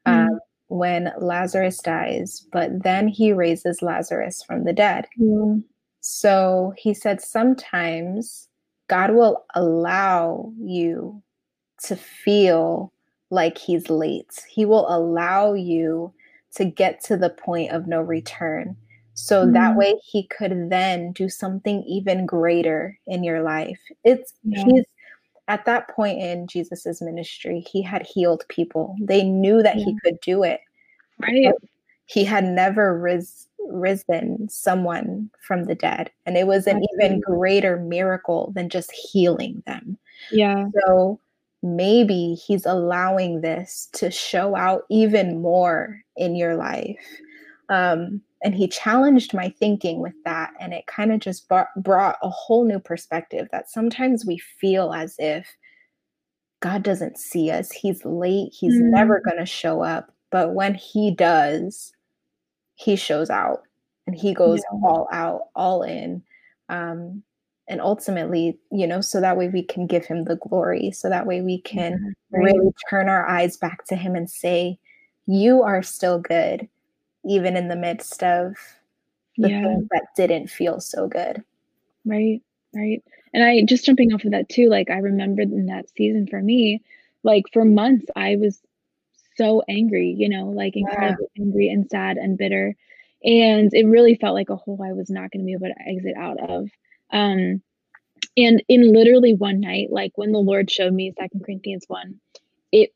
um, 0.06 0.28
mm. 0.28 0.38
when 0.68 1.12
Lazarus 1.18 1.78
dies, 1.78 2.46
but 2.52 2.82
then 2.82 3.08
he 3.08 3.32
raises 3.32 3.82
Lazarus 3.82 4.44
from 4.44 4.64
the 4.64 4.72
dead. 4.72 5.06
Mm. 5.20 5.64
So 6.00 6.72
he 6.76 6.94
said, 6.94 7.20
sometimes 7.20 8.48
God 8.88 9.12
will 9.12 9.44
allow 9.54 10.52
you 10.58 11.22
to 11.84 11.96
feel 11.96 12.92
like 13.34 13.58
he's 13.58 13.90
late, 13.90 14.42
he 14.48 14.64
will 14.64 14.86
allow 14.88 15.52
you 15.52 16.12
to 16.54 16.64
get 16.64 17.02
to 17.04 17.16
the 17.16 17.30
point 17.30 17.72
of 17.72 17.86
no 17.86 18.00
return. 18.00 18.76
So 19.14 19.42
mm-hmm. 19.42 19.52
that 19.52 19.76
way 19.76 19.94
he 20.02 20.26
could 20.26 20.70
then 20.70 21.12
do 21.12 21.28
something 21.28 21.82
even 21.84 22.26
greater 22.26 22.98
in 23.06 23.24
your 23.24 23.42
life. 23.42 23.80
It's 24.04 24.32
yeah. 24.44 24.64
he's 24.64 24.84
at 25.48 25.64
that 25.66 25.88
point 25.88 26.20
in 26.20 26.46
Jesus's 26.46 27.02
ministry, 27.02 27.60
he 27.70 27.82
had 27.82 28.06
healed 28.06 28.44
people. 28.48 28.96
They 29.00 29.22
knew 29.22 29.62
that 29.62 29.76
yeah. 29.76 29.84
he 29.84 29.98
could 30.02 30.18
do 30.20 30.42
it. 30.42 30.60
Right. 31.20 31.52
he 32.06 32.24
had 32.24 32.44
never 32.44 32.98
ris- 32.98 33.46
risen 33.68 34.48
someone 34.48 35.30
from 35.46 35.64
the 35.64 35.76
dead. 35.76 36.10
And 36.26 36.36
it 36.36 36.46
was 36.46 36.66
an 36.66 36.82
even 36.94 37.20
greater 37.20 37.76
miracle 37.76 38.52
than 38.54 38.68
just 38.68 38.90
healing 38.90 39.62
them. 39.66 39.96
Yeah. 40.32 40.66
So 40.86 41.20
maybe 41.64 42.34
he's 42.34 42.66
allowing 42.66 43.40
this 43.40 43.88
to 43.94 44.10
show 44.10 44.54
out 44.54 44.82
even 44.90 45.40
more 45.40 45.98
in 46.14 46.36
your 46.36 46.56
life. 46.56 47.04
Um, 47.70 48.20
and 48.42 48.54
he 48.54 48.68
challenged 48.68 49.32
my 49.32 49.48
thinking 49.48 50.00
with 50.00 50.12
that 50.26 50.52
and 50.60 50.74
it 50.74 50.86
kind 50.86 51.10
of 51.10 51.20
just 51.20 51.48
brought, 51.48 51.68
brought 51.76 52.18
a 52.22 52.28
whole 52.28 52.66
new 52.66 52.78
perspective 52.78 53.48
that 53.50 53.70
sometimes 53.70 54.26
we 54.26 54.38
feel 54.38 54.92
as 54.92 55.16
if 55.18 55.48
god 56.60 56.82
doesn't 56.82 57.18
see 57.18 57.50
us 57.50 57.70
he's 57.72 58.04
late 58.04 58.52
he's 58.52 58.74
mm. 58.74 58.90
never 58.90 59.20
going 59.24 59.38
to 59.38 59.46
show 59.46 59.82
up 59.82 60.14
but 60.30 60.54
when 60.54 60.74
he 60.74 61.10
does 61.10 61.92
he 62.74 62.96
shows 62.96 63.30
out 63.30 63.62
and 64.06 64.14
he 64.14 64.34
goes 64.34 64.60
yeah. 64.60 64.78
all 64.88 65.08
out 65.10 65.40
all 65.54 65.82
in 65.82 66.22
um, 66.68 67.22
and 67.68 67.80
ultimately 67.80 68.58
you 68.70 68.86
know 68.86 69.00
so 69.00 69.20
that 69.20 69.36
way 69.36 69.48
we 69.48 69.62
can 69.62 69.86
give 69.86 70.04
him 70.04 70.24
the 70.24 70.36
glory 70.36 70.90
so 70.90 71.08
that 71.08 71.26
way 71.26 71.40
we 71.40 71.60
can 71.62 72.14
right. 72.30 72.44
really 72.44 72.70
turn 72.90 73.08
our 73.08 73.26
eyes 73.26 73.56
back 73.56 73.84
to 73.86 73.96
him 73.96 74.14
and 74.14 74.30
say 74.30 74.78
you 75.26 75.62
are 75.62 75.82
still 75.82 76.18
good 76.18 76.68
even 77.24 77.56
in 77.56 77.68
the 77.68 77.76
midst 77.76 78.22
of 78.22 78.54
the 79.36 79.50
yeah. 79.50 79.62
things 79.62 79.88
that 79.90 80.06
didn't 80.16 80.48
feel 80.48 80.80
so 80.80 81.08
good. 81.08 81.42
Right, 82.04 82.42
right. 82.74 83.02
And 83.32 83.42
I 83.42 83.62
just 83.62 83.84
jumping 83.84 84.12
off 84.12 84.24
of 84.24 84.30
that 84.32 84.48
too, 84.48 84.68
like 84.68 84.90
I 84.90 84.98
remember 84.98 85.42
in 85.42 85.66
that 85.66 85.88
season 85.96 86.26
for 86.26 86.40
me, 86.40 86.82
like 87.22 87.44
for 87.52 87.64
months 87.64 88.06
I 88.14 88.36
was 88.36 88.60
so 89.36 89.62
angry, 89.68 90.14
you 90.16 90.28
know, 90.28 90.46
like 90.46 90.76
incredibly 90.76 91.26
yeah. 91.34 91.44
angry 91.44 91.68
and 91.68 91.88
sad 91.90 92.16
and 92.16 92.38
bitter. 92.38 92.76
And 93.24 93.72
it 93.72 93.86
really 93.86 94.16
felt 94.16 94.34
like 94.34 94.50
a 94.50 94.56
hole 94.56 94.80
I 94.84 94.92
was 94.92 95.10
not 95.10 95.30
going 95.30 95.40
to 95.40 95.46
be 95.46 95.54
able 95.54 95.74
to 95.74 95.88
exit 95.88 96.14
out 96.16 96.38
of. 96.38 96.68
Um, 97.14 97.62
and 98.36 98.62
in 98.68 98.92
literally 98.92 99.34
one 99.34 99.60
night, 99.60 99.88
like 99.90 100.12
when 100.16 100.32
the 100.32 100.38
Lord 100.38 100.70
showed 100.70 100.92
me 100.92 101.12
Second 101.18 101.44
Corinthians 101.44 101.84
1, 101.88 102.20
it 102.72 102.90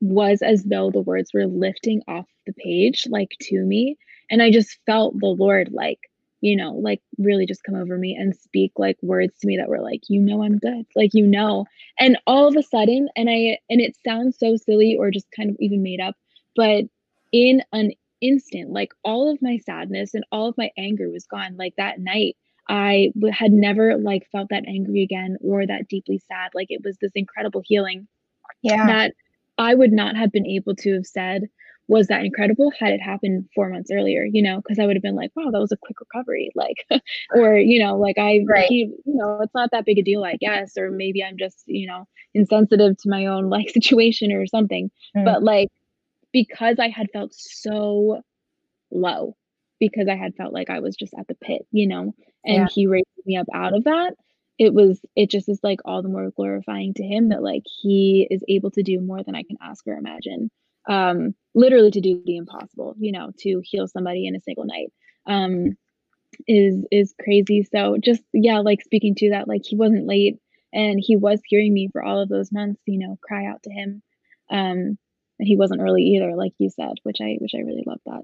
was 0.00 0.42
as 0.42 0.64
though 0.64 0.90
the 0.90 1.00
words 1.00 1.30
were 1.32 1.46
lifting 1.46 2.02
off 2.08 2.26
the 2.46 2.52
page 2.54 3.06
like 3.08 3.30
to 3.40 3.60
me. 3.60 3.96
And 4.30 4.42
i 4.42 4.50
just 4.50 4.78
felt 4.86 5.18
the 5.20 5.26
lord 5.26 5.70
like 5.72 5.98
you 6.40 6.56
know 6.56 6.72
like 6.72 7.00
really 7.18 7.46
just 7.46 7.62
come 7.64 7.74
over 7.76 7.98
me 7.98 8.16
and 8.18 8.34
speak 8.34 8.72
like 8.78 8.96
words 9.02 9.38
to 9.40 9.46
me 9.46 9.58
that 9.58 9.68
were 9.68 9.80
like 9.80 10.00
you 10.08 10.20
know 10.20 10.42
i'm 10.42 10.58
good. 10.58 10.86
Like 10.96 11.10
you 11.14 11.26
know. 11.26 11.66
And 11.98 12.18
all 12.26 12.48
of 12.48 12.56
a 12.56 12.62
sudden 12.62 13.08
and 13.16 13.30
i 13.30 13.58
and 13.70 13.80
it 13.80 13.96
sounds 14.04 14.38
so 14.38 14.56
silly 14.56 14.96
or 14.98 15.10
just 15.10 15.30
kind 15.36 15.50
of 15.50 15.56
even 15.60 15.82
made 15.82 16.00
up 16.00 16.16
but 16.56 16.84
in 17.32 17.62
an 17.72 17.92
instant 18.20 18.70
like 18.70 18.92
all 19.04 19.30
of 19.30 19.42
my 19.42 19.58
sadness 19.58 20.14
and 20.14 20.24
all 20.32 20.48
of 20.48 20.58
my 20.58 20.70
anger 20.78 21.10
was 21.10 21.26
gone 21.26 21.56
like 21.56 21.74
that 21.76 22.00
night 22.00 22.36
I 22.72 23.12
had 23.30 23.52
never 23.52 23.98
like 23.98 24.26
felt 24.32 24.48
that 24.48 24.64
angry 24.66 25.02
again 25.02 25.36
or 25.42 25.66
that 25.66 25.88
deeply 25.88 26.18
sad 26.26 26.50
like 26.54 26.68
it 26.70 26.82
was 26.82 26.96
this 27.00 27.12
incredible 27.14 27.62
healing 27.64 28.08
yeah 28.62 28.86
that 28.86 29.12
I 29.58 29.74
would 29.74 29.92
not 29.92 30.16
have 30.16 30.32
been 30.32 30.46
able 30.46 30.74
to 30.76 30.94
have 30.94 31.06
said 31.06 31.48
was 31.88 32.06
that 32.06 32.24
incredible 32.24 32.72
had 32.78 32.92
it 32.92 33.02
happened 33.02 33.46
four 33.54 33.68
months 33.68 33.90
earlier, 33.92 34.24
you 34.24 34.40
know, 34.40 34.56
because 34.56 34.78
I 34.78 34.86
would 34.86 34.96
have 34.96 35.02
been 35.02 35.16
like, 35.16 35.30
wow, 35.34 35.50
that 35.50 35.60
was 35.60 35.72
a 35.72 35.76
quick 35.76 36.00
recovery. 36.00 36.50
Like, 36.62 37.02
or, 37.34 37.56
you 37.56 37.82
know, 37.84 37.98
like 37.98 38.18
I, 38.18 38.40
right. 38.46 38.70
you 38.70 38.96
know, 39.04 39.40
it's 39.42 39.54
not 39.54 39.70
that 39.72 39.84
big 39.84 39.98
a 39.98 40.02
deal, 40.02 40.22
I 40.22 40.36
guess, 40.36 40.76
or 40.78 40.90
maybe 40.90 41.24
I'm 41.24 41.36
just, 41.36 41.64
you 41.66 41.88
know, 41.88 42.06
insensitive 42.34 42.96
to 42.98 43.10
my 43.10 43.26
own 43.26 43.50
like 43.50 43.68
situation 43.70 44.32
or 44.32 44.46
something. 44.46 44.90
Mm. 45.16 45.24
But 45.24 45.42
like, 45.42 45.68
because 46.32 46.78
I 46.78 46.88
had 46.88 47.10
felt 47.12 47.34
so 47.34 48.22
low, 48.90 49.36
because 49.82 50.06
I 50.06 50.14
had 50.14 50.36
felt 50.36 50.52
like 50.52 50.70
I 50.70 50.78
was 50.78 50.94
just 50.94 51.12
at 51.18 51.26
the 51.26 51.34
pit, 51.34 51.66
you 51.72 51.88
know, 51.88 52.14
and 52.44 52.56
yeah. 52.56 52.66
he 52.72 52.86
raised 52.86 53.08
me 53.26 53.36
up 53.36 53.48
out 53.52 53.74
of 53.74 53.82
that. 53.82 54.14
It 54.56 54.72
was 54.72 55.00
it 55.16 55.28
just 55.28 55.48
is 55.48 55.58
like 55.64 55.80
all 55.84 56.02
the 56.02 56.08
more 56.08 56.30
glorifying 56.30 56.94
to 56.94 57.02
him 57.02 57.30
that 57.30 57.42
like 57.42 57.64
he 57.80 58.28
is 58.30 58.44
able 58.48 58.70
to 58.72 58.84
do 58.84 59.00
more 59.00 59.24
than 59.24 59.34
i 59.34 59.42
can 59.42 59.56
ask 59.60 59.84
or 59.84 59.94
imagine. 59.94 60.52
Um 60.88 61.34
literally 61.52 61.90
to 61.90 62.00
do 62.00 62.22
the 62.24 62.36
impossible 62.36 62.94
you 63.00 63.10
know 63.10 63.32
to 63.40 63.60
heal 63.64 63.88
somebody 63.88 64.28
in 64.28 64.36
a 64.36 64.40
single 64.40 64.66
night 64.66 64.92
um 65.26 65.76
is 66.46 66.84
is 66.92 67.12
crazy. 67.20 67.66
So 67.74 67.96
just 68.00 68.22
yeah 68.32 68.60
like 68.60 68.82
speaking 68.82 69.16
to 69.16 69.30
that 69.30 69.48
like 69.48 69.62
he 69.64 69.74
wasn't 69.74 70.06
late 70.06 70.36
and 70.72 71.00
he 71.04 71.16
was 71.16 71.40
hearing 71.44 71.74
me 71.74 71.88
for 71.90 72.04
all 72.04 72.22
of 72.22 72.28
those 72.28 72.52
months 72.52 72.80
you 72.86 73.00
know 73.00 73.18
cry 73.20 73.46
out 73.46 73.64
to 73.64 73.72
him 73.72 74.00
um 74.48 74.96
and 75.38 75.48
he 75.48 75.56
wasn't 75.56 75.80
early 75.80 76.02
either 76.02 76.36
like 76.36 76.52
you 76.58 76.70
said 76.70 76.94
which 77.02 77.18
i 77.20 77.36
which 77.40 77.52
i 77.56 77.60
really 77.60 77.84
love 77.86 78.00
that 78.06 78.22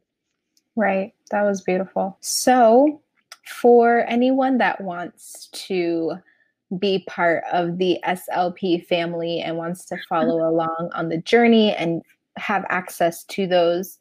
right. 0.78 1.12
That 1.30 1.42
was 1.42 1.60
beautiful. 1.60 2.16
So 2.20 3.02
for 3.46 4.04
anyone 4.08 4.58
that 4.58 4.80
wants 4.80 5.48
to 5.52 6.12
be 6.78 7.04
part 7.08 7.44
of 7.52 7.78
the 7.78 7.98
SLP 8.06 8.86
family 8.86 9.40
and 9.40 9.56
wants 9.56 9.86
to 9.86 9.96
follow 10.08 10.48
along 10.48 10.90
on 10.94 11.08
the 11.08 11.18
journey 11.18 11.74
and 11.74 12.02
have 12.36 12.64
access 12.68 13.24
to 13.24 13.46
those 13.46 13.98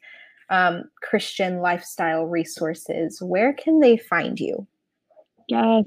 um, 0.50 0.84
Christian 1.02 1.60
lifestyle 1.60 2.26
resources, 2.26 3.20
where 3.22 3.52
can 3.52 3.80
they 3.80 3.96
find 3.96 4.38
you? 4.38 4.66
Yes, 5.48 5.86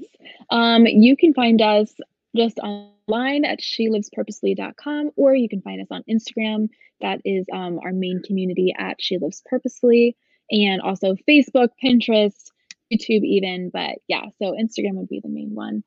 um, 0.50 0.86
you 0.86 1.16
can 1.16 1.32
find 1.34 1.62
us 1.62 1.94
just 2.34 2.58
online 2.58 3.44
at 3.44 3.60
shelivespurposely.com 3.60 5.10
or 5.16 5.34
you 5.34 5.48
can 5.48 5.62
find 5.62 5.80
us 5.80 5.88
on 5.90 6.02
Instagram. 6.10 6.68
That 7.00 7.20
is 7.24 7.46
um, 7.52 7.78
our 7.84 7.92
main 7.92 8.22
community 8.22 8.74
at 8.76 9.00
She 9.00 9.18
Lives 9.18 9.42
Purposely, 9.46 10.16
and 10.52 10.80
also 10.80 11.16
Facebook, 11.28 11.68
Pinterest, 11.82 12.50
YouTube 12.92 13.24
even, 13.24 13.70
but 13.72 13.98
yeah, 14.06 14.22
so 14.38 14.52
Instagram 14.52 14.94
would 14.94 15.08
be 15.08 15.20
the 15.20 15.28
main 15.28 15.54
one. 15.54 15.82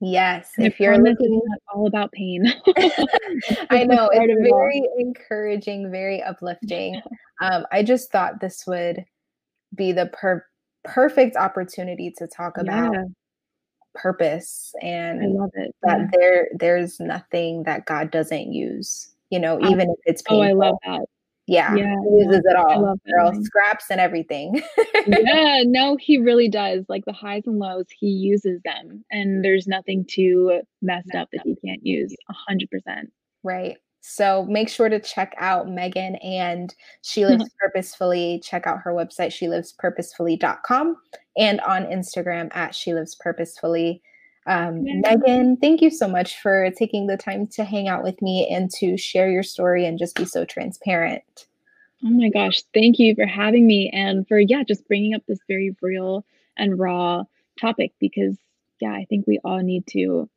Yes, 0.00 0.52
and 0.56 0.66
if 0.66 0.78
you're 0.78 0.96
looking 0.96 1.40
all 1.74 1.88
about 1.88 2.12
pain. 2.12 2.44
I 3.70 3.84
know 3.84 4.08
it's 4.12 4.48
very 4.48 4.82
encouraging, 4.98 5.90
very 5.90 6.22
uplifting. 6.22 7.00
Um, 7.40 7.64
I 7.72 7.82
just 7.82 8.12
thought 8.12 8.40
this 8.40 8.64
would 8.66 9.04
be 9.74 9.90
the 9.92 10.06
per- 10.06 10.46
perfect 10.84 11.36
opportunity 11.36 12.12
to 12.18 12.28
talk 12.28 12.58
about 12.58 12.94
yeah. 12.94 13.04
purpose 13.94 14.72
and 14.82 15.20
I 15.22 15.26
love 15.26 15.50
it. 15.54 15.74
That 15.82 15.98
yeah. 15.98 16.06
there 16.12 16.48
there's 16.58 17.00
nothing 17.00 17.64
that 17.64 17.86
God 17.86 18.12
doesn't 18.12 18.52
use. 18.52 19.08
You 19.30 19.40
know, 19.40 19.58
even 19.60 19.90
if 19.90 19.98
it's 20.04 20.22
painful. 20.22 20.42
Oh, 20.42 20.48
I 20.48 20.52
love 20.52 20.76
that. 20.86 21.06
Yeah, 21.48 21.74
yeah 21.74 21.94
he 22.02 22.24
uses 22.24 22.42
it 22.44 22.56
all. 22.56 22.94
Girl, 23.10 23.32
scraps 23.42 23.86
and 23.90 24.00
everything. 24.00 24.62
yeah, 25.06 25.62
no, 25.64 25.96
he 25.96 26.18
really 26.18 26.48
does. 26.48 26.84
Like 26.88 27.06
the 27.06 27.12
highs 27.12 27.44
and 27.46 27.58
lows, 27.58 27.86
he 27.98 28.08
uses 28.08 28.60
them, 28.64 29.02
and 29.10 29.42
there's 29.42 29.66
nothing 29.66 30.04
too 30.06 30.60
messed 30.82 31.14
up 31.14 31.28
that 31.32 31.40
he 31.44 31.56
can't 31.64 31.84
use. 31.84 32.14
A 32.28 32.34
hundred 32.34 32.70
percent. 32.70 33.10
Right. 33.42 33.78
So 34.00 34.44
make 34.44 34.68
sure 34.68 34.88
to 34.90 35.00
check 35.00 35.34
out 35.38 35.68
Megan 35.68 36.16
and 36.16 36.74
She 37.02 37.24
Lives 37.24 37.50
Purposefully. 37.60 38.40
Check 38.44 38.66
out 38.66 38.80
her 38.84 38.92
website, 38.92 39.32
shelivespurposefully.com, 39.32 40.96
and 41.38 41.60
on 41.62 41.84
Instagram 41.86 42.54
at 42.54 42.74
She 42.74 42.92
Lives 42.92 43.16
Purposefully. 43.18 44.02
Um, 44.48 44.82
Megan, 44.82 45.58
thank 45.58 45.82
you 45.82 45.90
so 45.90 46.08
much 46.08 46.40
for 46.40 46.70
taking 46.70 47.06
the 47.06 47.18
time 47.18 47.46
to 47.48 47.64
hang 47.64 47.86
out 47.86 48.02
with 48.02 48.20
me 48.22 48.48
and 48.50 48.70
to 48.78 48.96
share 48.96 49.30
your 49.30 49.42
story 49.42 49.84
and 49.84 49.98
just 49.98 50.16
be 50.16 50.24
so 50.24 50.46
transparent. 50.46 51.46
Oh 52.02 52.08
my 52.10 52.30
gosh, 52.30 52.62
thank 52.72 52.98
you 52.98 53.14
for 53.14 53.26
having 53.26 53.66
me 53.66 53.90
and 53.92 54.26
for, 54.26 54.38
yeah, 54.40 54.62
just 54.62 54.88
bringing 54.88 55.14
up 55.14 55.22
this 55.28 55.40
very 55.48 55.76
real 55.82 56.24
and 56.56 56.78
raw 56.78 57.24
topic 57.60 57.92
because, 58.00 58.38
yeah, 58.80 58.92
I 58.92 59.04
think 59.10 59.26
we 59.26 59.38
all 59.44 59.60
need 59.60 59.86
to 59.88 60.30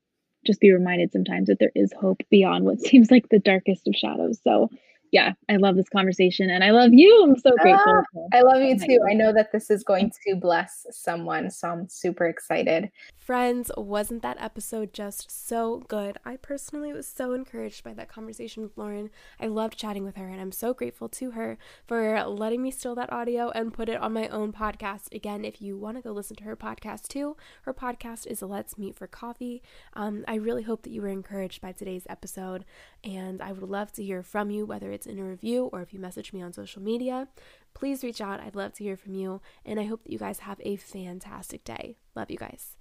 just 0.45 0.59
be 0.59 0.73
reminded 0.73 1.13
sometimes 1.13 1.47
that 1.47 1.59
there 1.59 1.71
is 1.73 1.93
hope 1.93 2.21
beyond 2.29 2.65
what 2.65 2.79
seems 2.81 3.11
like 3.11 3.29
the 3.29 3.39
darkest 3.39 3.87
of 3.87 3.95
shadows. 3.95 4.39
So, 4.43 4.69
yeah, 5.11 5.33
I 5.49 5.57
love 5.57 5.75
this 5.75 5.89
conversation 5.89 6.49
and 6.49 6.63
I 6.63 6.71
love 6.71 6.93
you. 6.93 7.23
I'm 7.23 7.37
so 7.37 7.51
grateful. 7.57 8.03
Ah, 8.15 8.37
I 8.37 8.41
love 8.41 8.61
you 8.61 8.79
too. 8.79 8.99
I 9.09 9.13
know 9.13 9.33
that 9.33 9.51
this 9.51 9.69
is 9.69 9.83
going 9.83 10.11
to 10.25 10.35
bless 10.35 10.85
someone, 10.89 11.49
so 11.49 11.67
I'm 11.67 11.89
super 11.89 12.27
excited. 12.27 12.89
Friends, 13.17 13.71
wasn't 13.75 14.21
that 14.23 14.37
episode 14.39 14.93
just 14.93 15.29
so 15.29 15.83
good? 15.89 16.17
I 16.25 16.37
personally 16.37 16.93
was 16.93 17.07
so 17.07 17.33
encouraged 17.33 17.83
by 17.83 17.93
that 17.93 18.07
conversation 18.09 18.63
with 18.63 18.77
Lauren. 18.77 19.09
I 19.39 19.47
loved 19.47 19.77
chatting 19.77 20.05
with 20.05 20.15
her, 20.15 20.27
and 20.27 20.39
I'm 20.39 20.51
so 20.53 20.73
grateful 20.73 21.09
to 21.09 21.31
her 21.31 21.57
for 21.85 22.23
letting 22.23 22.61
me 22.61 22.71
steal 22.71 22.95
that 22.95 23.11
audio 23.11 23.49
and 23.49 23.73
put 23.73 23.89
it 23.89 23.99
on 23.99 24.13
my 24.13 24.29
own 24.29 24.53
podcast. 24.53 25.13
Again, 25.13 25.43
if 25.43 25.61
you 25.61 25.77
want 25.77 25.97
to 25.97 26.03
go 26.03 26.11
listen 26.11 26.37
to 26.37 26.43
her 26.45 26.55
podcast 26.55 27.09
too, 27.09 27.35
her 27.63 27.73
podcast 27.73 28.27
is 28.27 28.41
Let's 28.41 28.77
Meet 28.77 28.95
for 28.95 29.07
Coffee. 29.07 29.61
Um, 29.93 30.23
I 30.27 30.35
really 30.35 30.63
hope 30.63 30.83
that 30.83 30.91
you 30.91 31.01
were 31.01 31.09
encouraged 31.09 31.61
by 31.61 31.73
today's 31.73 32.07
episode, 32.09 32.63
and 33.03 33.41
I 33.41 33.51
would 33.51 33.69
love 33.69 33.91
to 33.93 34.03
hear 34.03 34.23
from 34.23 34.51
you, 34.51 34.65
whether 34.65 34.91
it's 35.01 35.07
in 35.07 35.17
a 35.17 35.23
review 35.23 35.65
or 35.73 35.81
if 35.81 35.93
you 35.93 35.99
message 35.99 36.31
me 36.31 36.43
on 36.43 36.53
social 36.53 36.81
media. 36.81 37.27
Please 37.73 38.03
reach 38.03 38.21
out. 38.21 38.39
I'd 38.39 38.55
love 38.55 38.73
to 38.73 38.83
hear 38.83 38.95
from 38.95 39.15
you, 39.15 39.41
and 39.65 39.79
I 39.79 39.85
hope 39.85 40.03
that 40.03 40.11
you 40.11 40.19
guys 40.19 40.39
have 40.39 40.61
a 40.63 40.75
fantastic 40.75 41.63
day. 41.63 41.97
Love 42.15 42.29
you 42.29 42.37
guys. 42.37 42.75